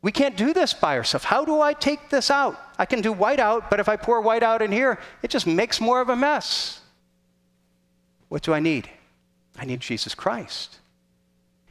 We 0.00 0.10
can't 0.10 0.36
do 0.36 0.54
this 0.54 0.72
by 0.72 0.96
ourselves. 0.96 1.26
How 1.26 1.44
do 1.44 1.60
I 1.60 1.74
take 1.74 2.08
this 2.08 2.30
out? 2.30 2.58
I 2.78 2.86
can 2.86 3.02
do 3.02 3.12
white 3.12 3.40
out, 3.40 3.68
but 3.68 3.80
if 3.80 3.88
I 3.88 3.96
pour 3.96 4.20
white 4.22 4.42
out 4.42 4.62
in 4.62 4.72
here, 4.72 4.98
it 5.22 5.28
just 5.28 5.46
makes 5.46 5.80
more 5.82 6.00
of 6.00 6.08
a 6.08 6.16
mess. 6.16 6.80
What 8.28 8.42
do 8.42 8.54
I 8.54 8.60
need? 8.60 8.88
I 9.58 9.66
need 9.66 9.80
Jesus 9.80 10.14
Christ. 10.14 10.78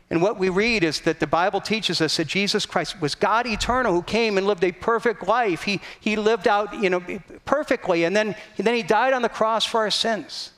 And 0.09 0.21
what 0.21 0.37
we 0.37 0.49
read 0.49 0.83
is 0.83 1.01
that 1.01 1.19
the 1.19 1.27
Bible 1.27 1.59
teaches 1.59 1.99
us 1.99 2.17
that 2.17 2.27
Jesus 2.27 2.65
Christ 2.65 3.01
was 3.01 3.15
God 3.15 3.47
eternal 3.47 3.91
who 3.91 4.03
came 4.03 4.37
and 4.37 4.45
lived 4.45 4.63
a 4.63 4.71
perfect 4.71 5.27
life. 5.27 5.63
He, 5.63 5.81
he 5.99 6.15
lived 6.15 6.47
out, 6.47 6.73
you 6.79 6.89
know, 6.89 7.03
perfectly. 7.43 8.03
And 8.03 8.15
then, 8.15 8.35
and 8.57 8.67
then 8.67 8.75
he 8.75 8.83
died 8.83 9.13
on 9.13 9.23
the 9.23 9.29
cross 9.29 9.65
for 9.65 9.79
our 9.79 9.91
sins. 9.91 10.51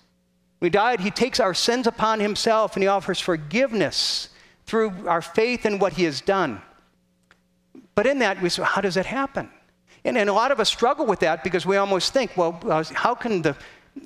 When 0.60 0.68
he 0.68 0.72
died, 0.72 1.00
he 1.00 1.12
takes 1.12 1.40
our 1.40 1.54
sins 1.54 1.88
upon 1.88 2.20
himself 2.20 2.76
and 2.76 2.84
he 2.84 2.88
offers 2.88 3.20
forgiveness 3.20 4.30
through 4.66 5.08
our 5.08 5.22
faith 5.22 5.66
in 5.66 5.80
what 5.80 5.94
he 5.94 6.04
has 6.04 6.20
done. 6.20 6.62
But 7.96 8.06
in 8.06 8.20
that, 8.20 8.42
we 8.42 8.50
say, 8.50 8.64
how 8.64 8.82
does 8.82 8.96
that 8.96 9.06
happen? 9.06 9.50
And, 10.04 10.18
and 10.18 10.30
a 10.30 10.34
lot 10.34 10.52
of 10.52 10.60
us 10.60 10.68
struggle 10.68 11.06
with 11.06 11.20
that 11.22 11.44
because 11.44 11.66
we 11.66 11.78
almost 11.78 12.12
think, 12.14 12.36
well, 12.36 12.60
how 12.94 13.16
can 13.16 13.42
the, 13.42 13.56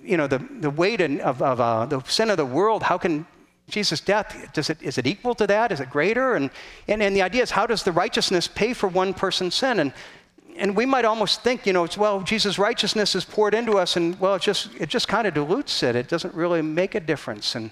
you 0.03 0.17
know, 0.17 0.27
the, 0.27 0.37
the 0.59 0.69
weight 0.69 1.01
of, 1.01 1.41
of 1.41 1.59
uh, 1.59 1.85
the 1.87 2.01
sin 2.03 2.29
of 2.29 2.37
the 2.37 2.45
world, 2.45 2.83
how 2.83 2.97
can 2.97 3.25
Jesus' 3.71 3.99
death, 3.99 4.51
does 4.53 4.69
it, 4.69 4.81
is 4.81 4.97
it 4.97 5.07
equal 5.07 5.33
to 5.35 5.47
that? 5.47 5.71
Is 5.71 5.79
it 5.79 5.89
greater? 5.89 6.35
And, 6.35 6.51
and, 6.87 7.01
and 7.01 7.15
the 7.15 7.21
idea 7.21 7.41
is, 7.41 7.51
how 7.51 7.65
does 7.65 7.83
the 7.83 7.91
righteousness 7.91 8.47
pay 8.47 8.73
for 8.73 8.87
one 8.87 9.13
person's 9.13 9.55
sin? 9.55 9.79
And, 9.79 9.93
and 10.57 10.75
we 10.75 10.85
might 10.85 11.05
almost 11.05 11.41
think, 11.41 11.65
you 11.65 11.73
know, 11.73 11.83
it's, 11.83 11.97
well, 11.97 12.21
Jesus' 12.21 12.59
righteousness 12.59 13.15
is 13.15 13.25
poured 13.25 13.53
into 13.53 13.77
us, 13.77 13.95
and, 13.95 14.19
well, 14.19 14.35
it 14.35 14.41
just, 14.41 14.69
it 14.79 14.89
just 14.89 15.07
kind 15.07 15.25
of 15.25 15.33
dilutes 15.33 15.81
it. 15.83 15.95
It 15.95 16.07
doesn't 16.07 16.33
really 16.33 16.61
make 16.61 16.93
a 16.93 16.99
difference. 16.99 17.55
And, 17.55 17.71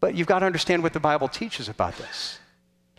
but 0.00 0.14
you've 0.14 0.26
got 0.26 0.40
to 0.40 0.46
understand 0.46 0.82
what 0.82 0.92
the 0.92 1.00
Bible 1.00 1.28
teaches 1.28 1.68
about 1.68 1.96
this. 1.96 2.38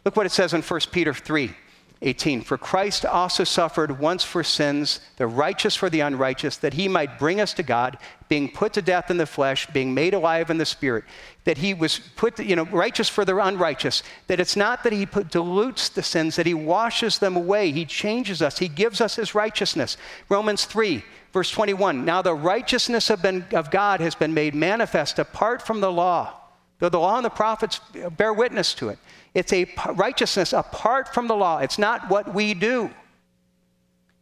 Look 0.03 0.15
what 0.15 0.25
it 0.25 0.31
says 0.31 0.53
in 0.53 0.61
1 0.61 0.79
Peter 0.91 1.13
3. 1.13 1.53
18. 2.01 2.41
For 2.41 2.57
Christ 2.57 3.05
also 3.05 3.43
suffered 3.43 3.99
once 3.99 4.23
for 4.23 4.43
sins, 4.43 4.99
the 5.17 5.25
righteous 5.25 5.75
for 5.75 5.89
the 5.89 6.01
unrighteous, 6.01 6.57
that 6.57 6.75
he 6.75 6.87
might 6.87 7.17
bring 7.17 7.41
us 7.41 7.53
to 7.55 7.63
God, 7.63 7.97
being 8.29 8.51
put 8.51 8.73
to 8.73 8.81
death 8.81 9.09
in 9.09 9.17
the 9.17 9.25
flesh, 9.25 9.65
being 9.67 9.93
made 9.93 10.13
alive 10.13 10.49
in 10.49 10.57
the 10.57 10.65
spirit. 10.65 11.05
That 11.45 11.57
he 11.57 11.73
was 11.73 11.99
put, 12.15 12.39
you 12.39 12.55
know, 12.55 12.65
righteous 12.65 13.09
for 13.09 13.25
the 13.25 13.35
unrighteous. 13.37 14.03
That 14.27 14.39
it's 14.39 14.55
not 14.55 14.83
that 14.83 14.93
he 14.93 15.05
put, 15.05 15.31
dilutes 15.31 15.89
the 15.89 16.03
sins, 16.03 16.35
that 16.35 16.45
he 16.45 16.53
washes 16.53 17.17
them 17.17 17.35
away. 17.35 17.71
He 17.71 17.85
changes 17.85 18.41
us. 18.41 18.59
He 18.59 18.67
gives 18.67 19.01
us 19.01 19.15
his 19.15 19.33
righteousness. 19.33 19.97
Romans 20.29 20.65
3, 20.65 21.03
verse 21.33 21.49
21. 21.49 22.05
Now 22.05 22.21
the 22.21 22.35
righteousness 22.35 23.09
of, 23.09 23.23
been, 23.23 23.45
of 23.53 23.71
God 23.71 24.01
has 24.01 24.13
been 24.13 24.33
made 24.33 24.53
manifest 24.53 25.17
apart 25.17 25.63
from 25.63 25.81
the 25.81 25.91
law, 25.91 26.33
though 26.77 26.89
the 26.89 26.99
law 26.99 27.15
and 27.15 27.25
the 27.25 27.31
prophets 27.31 27.79
bear 28.17 28.33
witness 28.33 28.75
to 28.75 28.89
it 28.89 28.99
it's 29.37 29.53
a 29.53 29.71
righteousness 29.93 30.51
apart 30.51 31.13
from 31.13 31.27
the 31.27 31.35
law. 31.35 31.59
It's 31.59 31.77
not 31.77 32.09
what 32.09 32.33
we 32.33 32.55
do. 32.55 32.89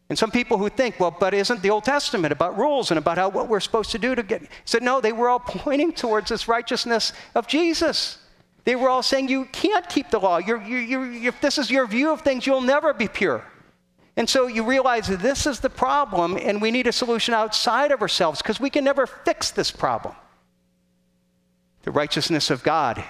And 0.10 0.20
some 0.20 0.30
people 0.30 0.58
who 0.58 0.68
think, 0.68 1.00
well, 1.00 1.16
but 1.18 1.34
isn't 1.34 1.62
the 1.62 1.70
Old 1.70 1.86
Testament 1.86 2.34
about 2.34 2.58
rules 2.60 2.92
and 2.92 2.98
about 2.98 3.18
how, 3.18 3.30
what 3.30 3.48
we're 3.48 3.62
supposed 3.62 3.92
to 3.92 3.98
do 3.98 4.14
to 4.14 4.22
get? 4.22 4.44
said, 4.66 4.84
no, 4.84 5.00
they 5.00 5.14
were 5.14 5.30
all 5.30 5.39
pointing 5.46 5.94
towards 5.94 6.28
this 6.30 6.50
righteousness 6.50 7.14
of 7.34 7.48
Jesus. 7.48 8.18
They 8.66 8.76
were 8.76 8.89
all 8.89 9.02
saying, 9.02 9.30
you 9.30 9.46
can't 9.46 9.88
keep 9.88 10.10
the 10.10 10.20
law. 10.20 10.38
You're, 10.38 10.62
you're, 10.62 10.82
you're, 10.82 11.30
if 11.30 11.39
this 11.39 11.58
is 11.58 11.72
your 11.72 11.88
view 11.88 12.12
of 12.12 12.20
things, 12.20 12.46
you'll 12.46 12.60
never 12.60 12.94
be 12.94 13.08
pure. 13.08 13.46
And 14.18 14.30
so 14.30 14.48
you 14.48 14.66
realize 14.66 15.08
this 15.08 15.48
is 15.48 15.62
the 15.62 15.70
problem, 15.70 16.38
and 16.38 16.62
we 16.62 16.72
need 16.72 16.88
a 16.88 16.92
solution 16.92 17.34
outside 17.34 17.92
of 17.92 18.02
ourselves 18.02 18.42
because 18.42 18.60
we 18.60 18.70
can 18.70 18.84
never 18.84 19.08
fix 19.08 19.52
this 19.52 19.72
problem. 19.72 20.14
The 21.84 21.92
righteousness 21.92 22.50
of 22.50 22.64
God 22.64 23.02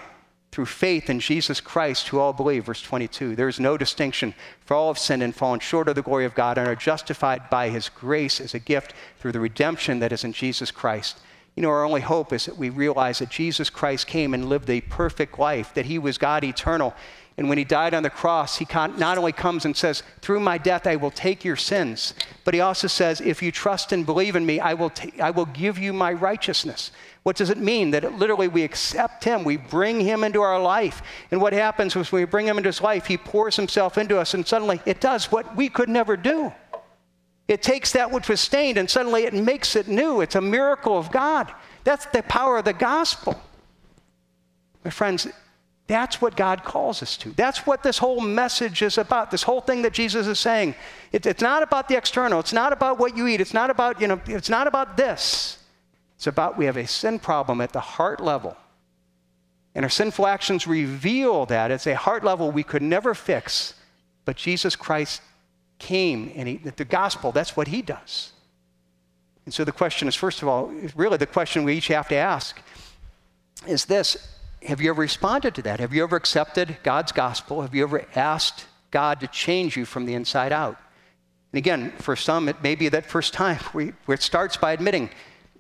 through 0.56 0.66
faith 0.66 1.10
in 1.10 1.20
Jesus 1.20 1.60
Christ 1.60 2.08
who 2.08 2.18
all 2.18 2.32
believe. 2.32 2.68
Verse 2.68 2.82
22 2.82 3.36
There 3.36 3.50
is 3.50 3.60
no 3.60 3.76
distinction, 3.76 4.34
for 4.62 4.74
all 4.74 4.88
have 4.88 4.98
sinned 4.98 5.22
and 5.22 5.36
fallen 5.36 5.60
short 5.60 5.90
of 5.90 5.96
the 5.96 6.02
glory 6.02 6.24
of 6.24 6.34
God 6.34 6.58
and 6.58 6.66
are 6.66 6.78
justified 6.78 7.50
by 7.50 7.68
his 7.68 7.90
grace 7.90 8.40
as 8.40 8.54
a 8.54 8.60
gift 8.60 8.94
through 9.20 9.34
the 9.34 9.42
redemption 9.42 10.00
that 10.00 10.14
is 10.14 10.24
in 10.24 10.32
Jesus 10.32 10.72
Christ. 10.72 11.20
You 11.56 11.64
know, 11.64 11.70
our 11.70 11.84
only 11.84 12.00
hope 12.00 12.32
is 12.32 12.46
that 12.46 12.56
we 12.56 12.70
realize 12.70 13.20
that 13.20 13.30
Jesus 13.30 13.70
Christ 13.70 14.08
came 14.08 14.34
and 14.34 14.48
lived 14.48 14.70
a 14.70 14.80
perfect 14.80 15.38
life, 15.38 15.74
that 15.74 15.88
he 15.88 16.00
was 16.00 16.18
God 16.18 16.46
eternal. 16.46 16.94
And 17.38 17.50
when 17.50 17.58
he 17.58 17.66
died 17.66 17.94
on 17.94 18.04
the 18.04 18.10
cross, 18.10 18.58
he 18.58 18.68
not 18.74 19.18
only 19.18 19.34
comes 19.34 19.66
and 19.66 19.76
says, 19.76 20.04
Through 20.22 20.40
my 20.40 20.58
death, 20.58 20.88
I 20.88 20.96
will 20.96 21.12
take 21.12 21.44
your 21.44 21.58
sins, 21.58 22.14
but 22.46 22.54
he 22.54 22.62
also 22.62 22.88
says, 22.88 23.20
If 23.20 23.44
you 23.44 23.52
trust 23.52 23.92
and 23.92 24.06
believe 24.06 24.38
in 24.38 24.46
me, 24.46 24.62
I 24.62 24.74
will, 24.74 24.90
ta- 24.90 25.10
I 25.22 25.32
will 25.32 25.48
give 25.48 25.78
you 25.78 25.92
my 25.92 26.14
righteousness. 26.14 26.92
What 27.24 27.36
does 27.36 27.50
it 27.50 27.58
mean? 27.58 27.92
That 27.92 28.06
it, 28.06 28.14
literally 28.14 28.48
we 28.48 28.64
accept 28.64 29.26
him, 29.26 29.44
we 29.44 29.58
bring 29.58 30.00
him 30.00 30.24
into 30.24 30.42
our 30.42 30.62
life. 30.62 31.02
And 31.30 31.42
what 31.42 31.52
happens 31.52 31.94
is 31.96 32.12
when 32.12 32.22
we 32.22 32.26
bring 32.26 32.48
him 32.48 32.58
into 32.58 32.70
his 32.70 32.82
life, 32.82 33.06
he 33.06 33.18
pours 33.18 33.58
himself 33.58 33.98
into 33.98 34.18
us, 34.18 34.34
and 34.34 34.48
suddenly 34.48 34.80
it 34.86 35.02
does 35.02 35.30
what 35.32 35.58
we 35.58 35.68
could 35.68 35.90
never 35.90 36.16
do. 36.16 36.54
It 37.48 37.62
takes 37.62 37.92
that 37.92 38.12
which 38.12 38.28
was 38.30 38.40
stained 38.40 38.78
and 38.78 38.90
suddenly 38.90 39.24
it 39.24 39.34
makes 39.34 39.76
it 39.76 39.88
new. 39.88 40.22
It's 40.22 40.36
a 40.36 40.42
miracle 40.42 40.98
of 40.98 41.12
God. 41.12 41.54
That's 41.84 42.06
the 42.08 42.24
power 42.24 42.58
of 42.58 42.66
the 42.66 42.74
gospel. 42.74 43.40
My 44.84 44.90
friends, 44.90 45.28
that's 45.88 46.20
what 46.20 46.36
God 46.36 46.64
calls 46.64 47.04
us 47.04 47.16
to. 47.18 47.30
That's 47.32 47.68
what 47.68 47.84
this 47.84 48.00
whole 48.00 48.20
message 48.20 48.82
is 48.82 48.98
about. 48.98 49.30
This 49.30 49.44
whole 49.44 49.62
thing 49.62 49.84
that 49.84 49.94
Jesus 49.94 50.26
is 50.26 50.40
saying. 50.40 50.74
It, 51.12 51.26
it's 51.26 51.44
not 51.44 51.62
about 51.62 51.88
the 51.88 51.96
external. 51.96 52.40
It's 52.40 52.54
not 52.54 52.74
about 52.74 52.98
what 52.98 53.16
you 53.16 53.28
eat. 53.28 53.40
It's 53.40 53.54
not 53.54 53.70
about, 53.70 54.02
you 54.02 54.08
know, 54.08 54.20
it's 54.26 54.50
not 54.50 54.66
about 54.66 54.98
this. 54.98 55.60
It's 56.16 56.26
about 56.26 56.58
we 56.58 56.66
have 56.66 56.78
a 56.78 56.88
sin 56.88 57.20
problem 57.20 57.62
at 57.62 57.72
the 57.72 57.80
heart 57.80 58.20
level. 58.20 58.58
And 59.76 59.86
our 59.86 59.90
sinful 59.90 60.26
actions 60.26 60.66
reveal 60.66 61.46
that. 61.48 61.70
It's 61.70 61.86
a 61.86 61.96
heart 61.96 62.24
level 62.24 62.52
we 62.52 62.64
could 62.64 62.82
never 62.82 63.14
fix. 63.14 63.76
But 64.24 64.38
Jesus 64.38 64.76
Christ 64.76 65.22
came 65.78 66.32
and 66.36 66.48
he, 66.48 66.58
the 66.58 66.86
gospel, 66.86 67.32
that's 67.32 67.56
what 67.56 67.68
he 67.68 67.84
does. 67.84 68.32
And 69.46 69.54
so 69.54 69.64
the 69.64 69.72
question 69.72 70.08
is, 70.08 70.16
first 70.16 70.42
of 70.42 70.48
all, 70.48 70.74
really 70.96 71.18
the 71.18 71.28
question 71.28 71.64
we 71.64 71.76
each 71.76 71.90
have 71.90 72.08
to 72.08 72.16
ask 72.16 72.60
is 73.68 73.86
this 73.86 74.35
Have 74.66 74.82
you 74.82 74.90
ever 74.90 75.02
responded 75.02 75.56
to 75.56 75.62
that? 75.64 75.80
Have 75.80 75.94
you 75.94 76.04
ever 76.04 76.16
accepted 76.16 76.78
God's 76.82 77.12
gospel? 77.12 77.62
Have 77.62 77.76
you 77.76 77.84
ever 77.84 78.06
asked 78.16 78.66
God 78.90 79.20
to 79.20 79.28
change 79.28 79.78
you 79.78 79.86
from 79.86 80.06
the 80.06 80.16
inside 80.16 80.52
out? 80.52 80.80
And 81.52 81.58
again, 81.60 81.92
for 82.00 82.16
some, 82.16 82.50
it 82.50 82.62
may 82.64 82.76
be 82.76 82.90
that 82.90 83.06
first 83.06 83.34
time 83.34 83.58
where 83.74 83.94
it 84.10 84.22
starts 84.22 84.58
by 84.58 84.74
admitting 84.74 85.10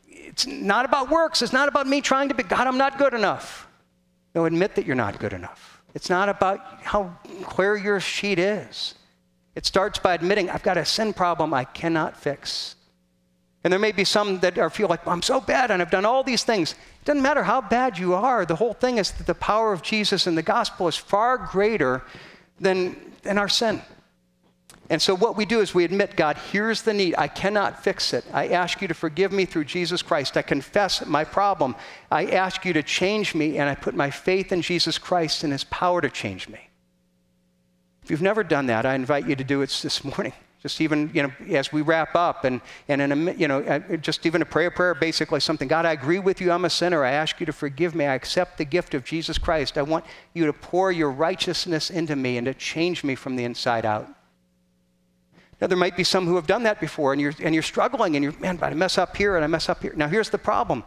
it's 0.08 0.48
not 0.48 0.86
about 0.86 1.10
works. 1.10 1.42
It's 1.42 1.54
not 1.54 1.70
about 1.70 1.88
me 1.88 2.02
trying 2.02 2.30
to 2.30 2.36
be, 2.36 2.44
God, 2.44 2.68
I'm 2.68 2.78
not 2.78 2.98
good 2.98 3.14
enough. 3.14 3.68
No, 4.34 4.46
admit 4.46 4.76
that 4.76 4.86
you're 4.86 4.96
not 4.96 5.20
good 5.20 5.34
enough. 5.34 5.82
It's 5.94 6.10
not 6.10 6.28
about 6.28 6.60
how 6.84 7.18
clear 7.44 7.78
your 7.78 8.02
sheet 8.02 8.38
is. 8.38 8.96
It 9.56 9.66
starts 9.66 9.98
by 10.00 10.14
admitting, 10.14 10.50
I've 10.50 10.64
got 10.64 10.78
a 10.78 10.84
sin 10.84 11.14
problem 11.14 11.54
I 11.54 11.64
cannot 11.64 12.18
fix. 12.18 12.75
And 13.66 13.72
there 13.72 13.80
may 13.80 13.92
be 13.92 14.04
some 14.04 14.42
that 14.42 14.60
are, 14.60 14.70
feel 14.70 14.88
like, 14.88 15.08
well, 15.08 15.14
I'm 15.16 15.24
so 15.24 15.42
bad 15.42 15.72
and 15.72 15.82
I've 15.82 15.90
done 15.90 16.06
all 16.06 16.24
these 16.24 16.44
things. 16.44 16.74
It 16.74 17.06
doesn't 17.06 17.24
matter 17.24 17.42
how 17.42 17.62
bad 17.62 17.98
you 17.98 18.14
are. 18.14 18.46
The 18.46 18.58
whole 18.58 18.74
thing 18.74 19.00
is 19.00 19.10
that 19.14 19.26
the 19.26 19.34
power 19.34 19.74
of 19.74 19.82
Jesus 19.82 20.28
and 20.28 20.38
the 20.38 20.44
gospel 20.44 20.88
is 20.88 20.96
far 20.96 21.40
greater 21.40 22.04
than, 22.60 22.96
than 23.24 23.40
our 23.40 23.50
sin. 23.50 23.82
And 24.92 25.02
so 25.02 25.16
what 25.16 25.36
we 25.36 25.46
do 25.46 25.62
is 25.62 25.74
we 25.74 25.84
admit, 25.84 26.16
God, 26.16 26.38
here's 26.52 26.84
the 26.84 26.94
need. 26.94 27.16
I 27.18 27.28
cannot 27.28 27.84
fix 27.84 28.14
it. 28.14 28.24
I 28.32 28.50
ask 28.50 28.84
you 28.84 28.88
to 28.88 28.94
forgive 28.94 29.32
me 29.32 29.46
through 29.46 29.66
Jesus 29.66 30.04
Christ. 30.04 30.38
I 30.38 30.44
confess 30.44 31.04
my 31.04 31.24
problem. 31.24 31.76
I 32.12 32.28
ask 32.28 32.66
you 32.66 32.74
to 32.74 32.84
change 32.84 33.34
me, 33.34 33.58
and 33.58 33.68
I 33.68 33.74
put 33.74 33.96
my 33.96 34.12
faith 34.12 34.52
in 34.52 34.62
Jesus 34.62 35.00
Christ 35.00 35.44
and 35.44 35.52
his 35.52 35.64
power 35.64 36.02
to 36.02 36.10
change 36.12 36.48
me. 36.48 36.70
If 38.04 38.12
you've 38.12 38.22
never 38.22 38.44
done 38.44 38.68
that, 38.68 38.86
I 38.86 38.94
invite 38.94 39.28
you 39.28 39.36
to 39.36 39.44
do 39.44 39.64
it 39.64 39.80
this 39.82 40.04
morning. 40.04 40.34
Just 40.66 40.82
even, 40.82 41.12
you 41.14 41.22
know, 41.22 41.32
as 41.56 41.72
we 41.72 41.84
wrap 41.84 42.16
up 42.16 42.44
and, 42.44 42.60
and 42.88 43.00
in 43.00 43.12
a, 43.12 43.34
you 43.34 43.48
know, 43.48 43.60
uh, 43.62 43.98
just 43.98 44.26
even 44.26 44.42
a 44.42 44.46
prayer, 44.46 44.72
prayer, 44.72 44.96
basically 44.96 45.40
something. 45.40 45.68
God, 45.68 45.86
I 45.86 45.92
agree 45.92 46.18
with 46.18 46.42
you. 46.42 46.52
I'm 46.52 46.66
a 46.66 46.72
sinner. 46.72 47.06
I 47.06 47.12
ask 47.12 47.40
you 47.40 47.46
to 47.46 47.54
forgive 47.54 47.94
me. 47.94 48.08
I 48.08 48.16
accept 48.16 48.58
the 48.58 48.66
gift 48.66 48.96
of 48.96 49.04
Jesus 49.04 49.38
Christ. 49.38 49.78
I 49.78 49.84
want 49.84 50.06
you 50.34 50.48
to 50.48 50.54
pour 50.54 50.92
your 50.92 51.12
righteousness 51.12 51.92
into 51.92 52.16
me 52.16 52.40
and 52.40 52.46
to 52.46 52.56
change 52.56 53.04
me 53.04 53.14
from 53.14 53.36
the 53.36 53.44
inside 53.44 53.86
out. 53.86 54.10
Now, 55.62 55.68
there 55.68 55.78
might 55.78 55.96
be 55.96 56.04
some 56.04 56.26
who 56.26 56.36
have 56.36 56.48
done 56.48 56.64
that 56.64 56.82
before 56.82 57.14
and 57.14 57.22
you're, 57.22 57.36
and 57.44 57.54
you're 57.54 57.62
struggling 57.62 58.16
and 58.16 58.24
you're, 58.24 58.34
man, 58.40 58.58
but 58.58 58.72
I 58.72 58.74
mess 58.74 58.98
up 58.98 59.16
here 59.16 59.36
and 59.36 59.46
I 59.46 59.48
mess 59.48 59.70
up 59.70 59.84
here. 59.84 59.94
Now, 59.96 60.08
here's 60.08 60.32
the 60.32 60.40
problem 60.40 60.84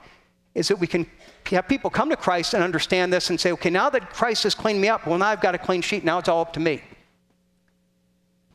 is 0.57 0.67
that 0.67 0.81
we 0.81 0.89
can 0.89 1.07
have 1.53 1.69
people 1.69 1.89
come 1.89 2.11
to 2.11 2.17
Christ 2.17 2.53
and 2.53 2.65
understand 2.65 3.13
this 3.13 3.31
and 3.31 3.39
say, 3.39 3.53
okay, 3.53 3.71
now 3.71 3.89
that 3.91 4.13
Christ 4.13 4.43
has 4.43 4.57
cleaned 4.57 4.81
me 4.81 4.89
up, 4.89 5.07
well, 5.07 5.19
now 5.19 5.27
I've 5.27 5.41
got 5.41 5.55
a 5.55 5.59
clean 5.59 5.83
sheet. 5.83 6.03
Now 6.03 6.19
it's 6.19 6.29
all 6.29 6.41
up 6.41 6.53
to 6.55 6.61
me. 6.61 6.83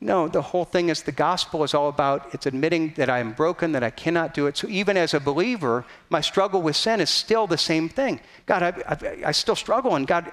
No, 0.04 0.28
the 0.28 0.42
whole 0.42 0.66
thing 0.66 0.90
is 0.90 1.02
the 1.02 1.12
gospel 1.12 1.64
is 1.64 1.72
all 1.72 1.88
about 1.88 2.34
it's 2.34 2.44
admitting 2.44 2.92
that 2.98 3.08
I 3.08 3.20
am 3.20 3.32
broken, 3.32 3.72
that 3.72 3.82
I 3.82 3.88
cannot 3.88 4.34
do 4.34 4.46
it. 4.46 4.54
So 4.54 4.68
even 4.68 4.98
as 4.98 5.14
a 5.14 5.18
believer, 5.18 5.86
my 6.10 6.20
struggle 6.20 6.60
with 6.60 6.76
sin 6.76 7.00
is 7.00 7.08
still 7.08 7.46
the 7.46 7.56
same 7.56 7.88
thing. 7.88 8.20
God, 8.44 8.62
I, 8.62 8.68
I, 8.86 9.28
I 9.28 9.32
still 9.32 9.56
struggle, 9.56 9.96
and 9.96 10.06
God, 10.06 10.30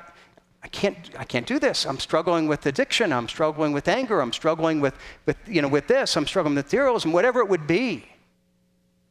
I 0.61 0.67
can't, 0.67 0.97
I 1.17 1.23
can't 1.23 1.47
do 1.47 1.57
this. 1.57 1.85
I'm 1.85 1.99
struggling 1.99 2.49
with 2.49 2.65
addiction. 2.65 3.13
I'm 3.13 3.29
struggling 3.29 3.71
with 3.71 3.87
anger. 3.87 4.19
I'm 4.19 4.33
struggling 4.33 4.81
with, 4.81 4.93
with, 5.25 5.37
you 5.47 5.61
know, 5.61 5.69
with 5.69 5.87
this. 5.87 6.17
I'm 6.17 6.27
struggling 6.27 6.53
with 6.53 6.65
materialism, 6.65 7.13
whatever 7.13 7.39
it 7.39 7.47
would 7.47 7.65
be. 7.65 8.03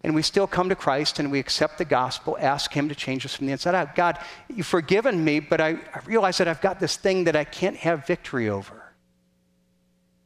And 0.05 0.15
we 0.15 0.21
still 0.21 0.47
come 0.47 0.69
to 0.69 0.75
Christ 0.75 1.21
and 1.21 1.33
we 1.33 1.39
accept 1.39 1.79
the 1.79 1.87
gospel, 1.87 2.37
ask 2.39 2.71
Him 2.71 2.91
to 2.91 2.95
change 2.95 3.25
us 3.25 3.35
from 3.35 3.47
the 3.47 3.53
inside 3.53 3.75
out. 3.75 3.95
God, 3.95 4.19
you've 4.55 4.67
forgiven 4.67 5.25
me, 5.25 5.41
but 5.41 5.59
I, 5.59 5.71
I 5.71 6.01
realize 6.05 6.37
that 6.37 6.49
I've 6.49 6.61
got 6.61 6.81
this 6.81 6.99
thing 6.99 7.25
that 7.25 7.35
I 7.35 7.45
can't 7.45 7.77
have 7.77 8.07
victory 8.07 8.51
over. 8.51 8.90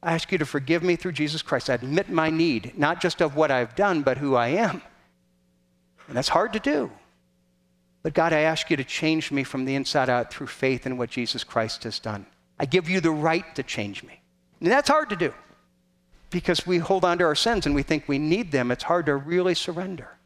I 0.05 0.13
ask 0.13 0.31
you 0.31 0.37
to 0.37 0.45
forgive 0.45 0.83
me 0.83 0.97
through 0.97 1.13
Jesus 1.13 1.41
Christ. 1.41 1.71
I 1.71 1.75
admit 1.75 2.11
my 2.11 2.29
need, 2.29 2.79
not 2.79 3.01
just 3.01 3.23
of 3.23 3.37
what 3.37 3.51
I've 3.51 3.75
done, 3.75 4.03
but 4.03 4.19
who 4.19 4.35
I 4.35 4.49
am. 4.49 4.83
And 6.07 6.17
that's 6.17 6.29
hard 6.29 6.53
to 6.53 6.61
do. 6.61 6.91
But 8.03 8.13
God, 8.13 8.35
I 8.35 8.41
ask 8.41 8.69
you 8.69 8.77
to 8.77 8.85
change 8.85 9.33
me 9.33 9.45
from 9.45 9.65
the 9.65 9.75
inside 9.75 10.11
out 10.11 10.31
through 10.31 10.49
faith 10.49 10.85
in 10.85 10.99
what 10.99 11.09
Jesus 11.09 11.43
Christ 11.43 11.85
has 11.85 11.99
done. 11.99 12.27
I 12.61 12.67
give 12.67 12.87
you 12.87 13.01
the 13.01 13.11
right 13.11 13.55
to 13.55 13.63
change 13.63 14.05
me. 14.05 14.21
And 14.61 14.71
that's 14.71 14.91
hard 14.91 15.09
to 15.09 15.17
do 15.17 15.33
because 16.29 16.67
we 16.67 16.77
hold 16.77 17.07
on 17.07 17.17
to 17.19 17.25
our 17.25 17.35
sins 17.35 17.65
and 17.65 17.75
we 17.75 17.83
think 17.83 18.07
we 18.07 18.19
need 18.19 18.53
them. 18.53 18.71
It's 18.71 18.85
hard 18.85 19.07
to 19.07 19.17
really 19.17 19.55
surrender. 19.55 20.19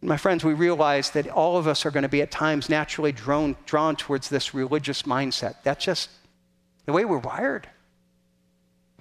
My 0.00 0.16
friends, 0.16 0.44
we 0.44 0.54
realize 0.54 1.10
that 1.10 1.28
all 1.28 1.58
of 1.58 1.68
us 1.68 1.84
are 1.84 1.90
going 1.90 2.04
to 2.04 2.08
be 2.08 2.22
at 2.22 2.30
times 2.30 2.70
naturally 2.70 3.12
drawn, 3.12 3.54
drawn 3.66 3.96
towards 3.96 4.30
this 4.30 4.54
religious 4.54 5.02
mindset. 5.02 5.56
That's 5.62 5.84
just 5.84 6.08
the 6.86 6.94
way 6.94 7.04
we're 7.04 7.18
wired. 7.18 7.68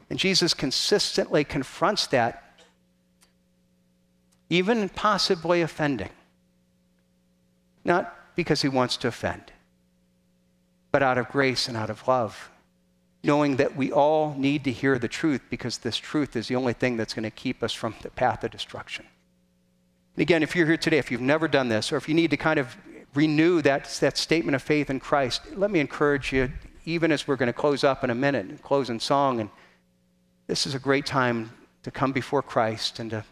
And 0.09 0.17
Jesus 0.17 0.53
consistently 0.53 1.43
confronts 1.43 2.07
that, 2.07 2.43
even 4.49 4.89
possibly 4.89 5.61
offending. 5.61 6.09
Not 7.85 8.15
because 8.35 8.61
he 8.61 8.69
wants 8.69 8.97
to 8.97 9.07
offend, 9.07 9.51
but 10.91 11.03
out 11.03 11.17
of 11.17 11.29
grace 11.29 11.67
and 11.67 11.77
out 11.77 11.89
of 11.89 12.07
love, 12.07 12.49
knowing 13.23 13.57
that 13.57 13.75
we 13.75 13.91
all 13.91 14.33
need 14.35 14.63
to 14.63 14.71
hear 14.71 14.97
the 14.97 15.07
truth 15.07 15.41
because 15.49 15.79
this 15.79 15.97
truth 15.97 16.35
is 16.35 16.47
the 16.47 16.55
only 16.55 16.73
thing 16.73 16.97
that's 16.97 17.13
going 17.13 17.23
to 17.23 17.31
keep 17.31 17.61
us 17.61 17.73
from 17.73 17.93
the 18.01 18.09
path 18.09 18.43
of 18.43 18.51
destruction. 18.51 19.05
And 20.15 20.21
again, 20.21 20.41
if 20.41 20.55
you're 20.55 20.65
here 20.65 20.77
today, 20.77 20.97
if 20.97 21.11
you've 21.11 21.21
never 21.21 21.47
done 21.47 21.69
this, 21.69 21.91
or 21.91 21.97
if 21.97 22.09
you 22.09 22.15
need 22.15 22.31
to 22.31 22.37
kind 22.37 22.59
of 22.59 22.75
renew 23.13 23.61
that, 23.61 23.85
that 24.01 24.17
statement 24.17 24.55
of 24.55 24.61
faith 24.61 24.89
in 24.89 24.99
Christ, 24.99 25.41
let 25.55 25.71
me 25.71 25.79
encourage 25.79 26.31
you, 26.31 26.51
even 26.85 27.11
as 27.11 27.27
we're 27.27 27.35
going 27.35 27.47
to 27.47 27.53
close 27.53 27.83
up 27.83 28.03
in 28.03 28.09
a 28.09 28.15
minute 28.15 28.47
and 28.47 28.61
close 28.61 28.89
in 28.89 28.99
song 28.99 29.39
and 29.39 29.49
this 30.49 30.65
is 30.65 30.73
a 30.73 30.79
great 30.79 31.05
time 31.05 31.51
to 31.83 31.91
come 31.91 32.11
before 32.11 32.41
Christ 32.41 32.97
and 32.97 33.11
to, 33.11 33.23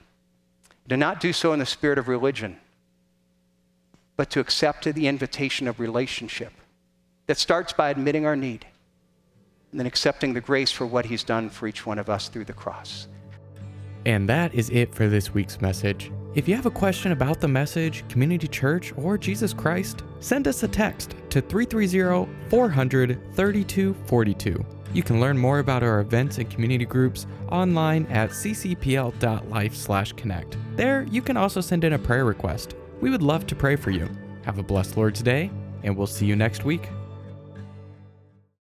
to 0.88 0.96
not 0.96 1.20
do 1.20 1.34
so 1.34 1.52
in 1.52 1.58
the 1.58 1.66
spirit 1.66 1.98
of 1.98 2.08
religion, 2.08 2.58
but 4.16 4.30
to 4.30 4.40
accept 4.40 4.84
the 4.86 5.08
invitation 5.08 5.68
of 5.68 5.80
relationship 5.80 6.54
that 7.26 7.40
starts 7.40 7.74
by 7.74 7.90
admitting 7.90 8.28
our 8.28 8.36
need 8.36 8.68
and 9.72 9.80
then 9.80 9.88
accepting 9.88 10.36
the 10.36 10.42
grace 10.42 10.72
for 10.72 10.86
what 10.86 11.08
He's 11.08 11.24
done 11.24 11.50
for 11.50 11.68
each 11.68 11.88
one 11.88 11.98
of 11.98 12.08
us 12.08 12.30
through 12.30 12.46
the 12.46 12.54
cross. 12.54 13.08
And 14.06 14.30
that 14.30 14.54
is 14.54 14.70
it 14.70 14.94
for 14.94 15.08
this 15.08 15.34
week's 15.34 15.60
message. 15.60 16.12
If 16.36 16.48
you 16.48 16.56
have 16.56 16.68
a 16.68 16.72
question 16.72 17.14
about 17.14 17.42
the 17.42 17.48
message, 17.48 18.08
community 18.10 18.48
church, 18.48 18.94
or 18.96 19.18
Jesus 19.18 19.54
Christ, 19.54 20.04
send 20.20 20.48
us 20.48 20.62
a 20.62 20.68
text 20.68 21.16
to 21.32 21.42
330 21.42 22.32
400 22.50 23.20
3242. 23.34 24.77
You 24.94 25.04
can 25.04 25.20
learn 25.20 25.38
more 25.38 25.60
about 25.60 25.84
our 25.84 26.00
events 26.00 26.38
and 26.38 26.50
community 26.50 26.86
groups 26.86 27.28
online 27.52 28.06
at 28.08 28.30
ccpl.life/connect. 28.32 30.58
There, 30.76 31.04
you 31.04 31.22
can 31.22 31.38
also 31.38 31.62
send 31.62 31.84
in 31.84 31.94
a 31.94 32.00
prayer 32.00 32.26
request. 32.26 32.76
We 33.02 33.10
would 33.10 33.22
love 33.22 33.46
to 33.48 33.56
pray 33.56 33.76
for 33.76 33.92
you. 33.92 34.08
Have 34.44 34.60
a 34.60 34.64
blessed 34.64 34.98
Lord's 34.98 35.22
Day, 35.22 35.52
and 35.84 35.96
we'll 35.96 36.08
see 36.08 36.26
you 36.26 36.36
next 36.36 36.66
week. 36.66 36.90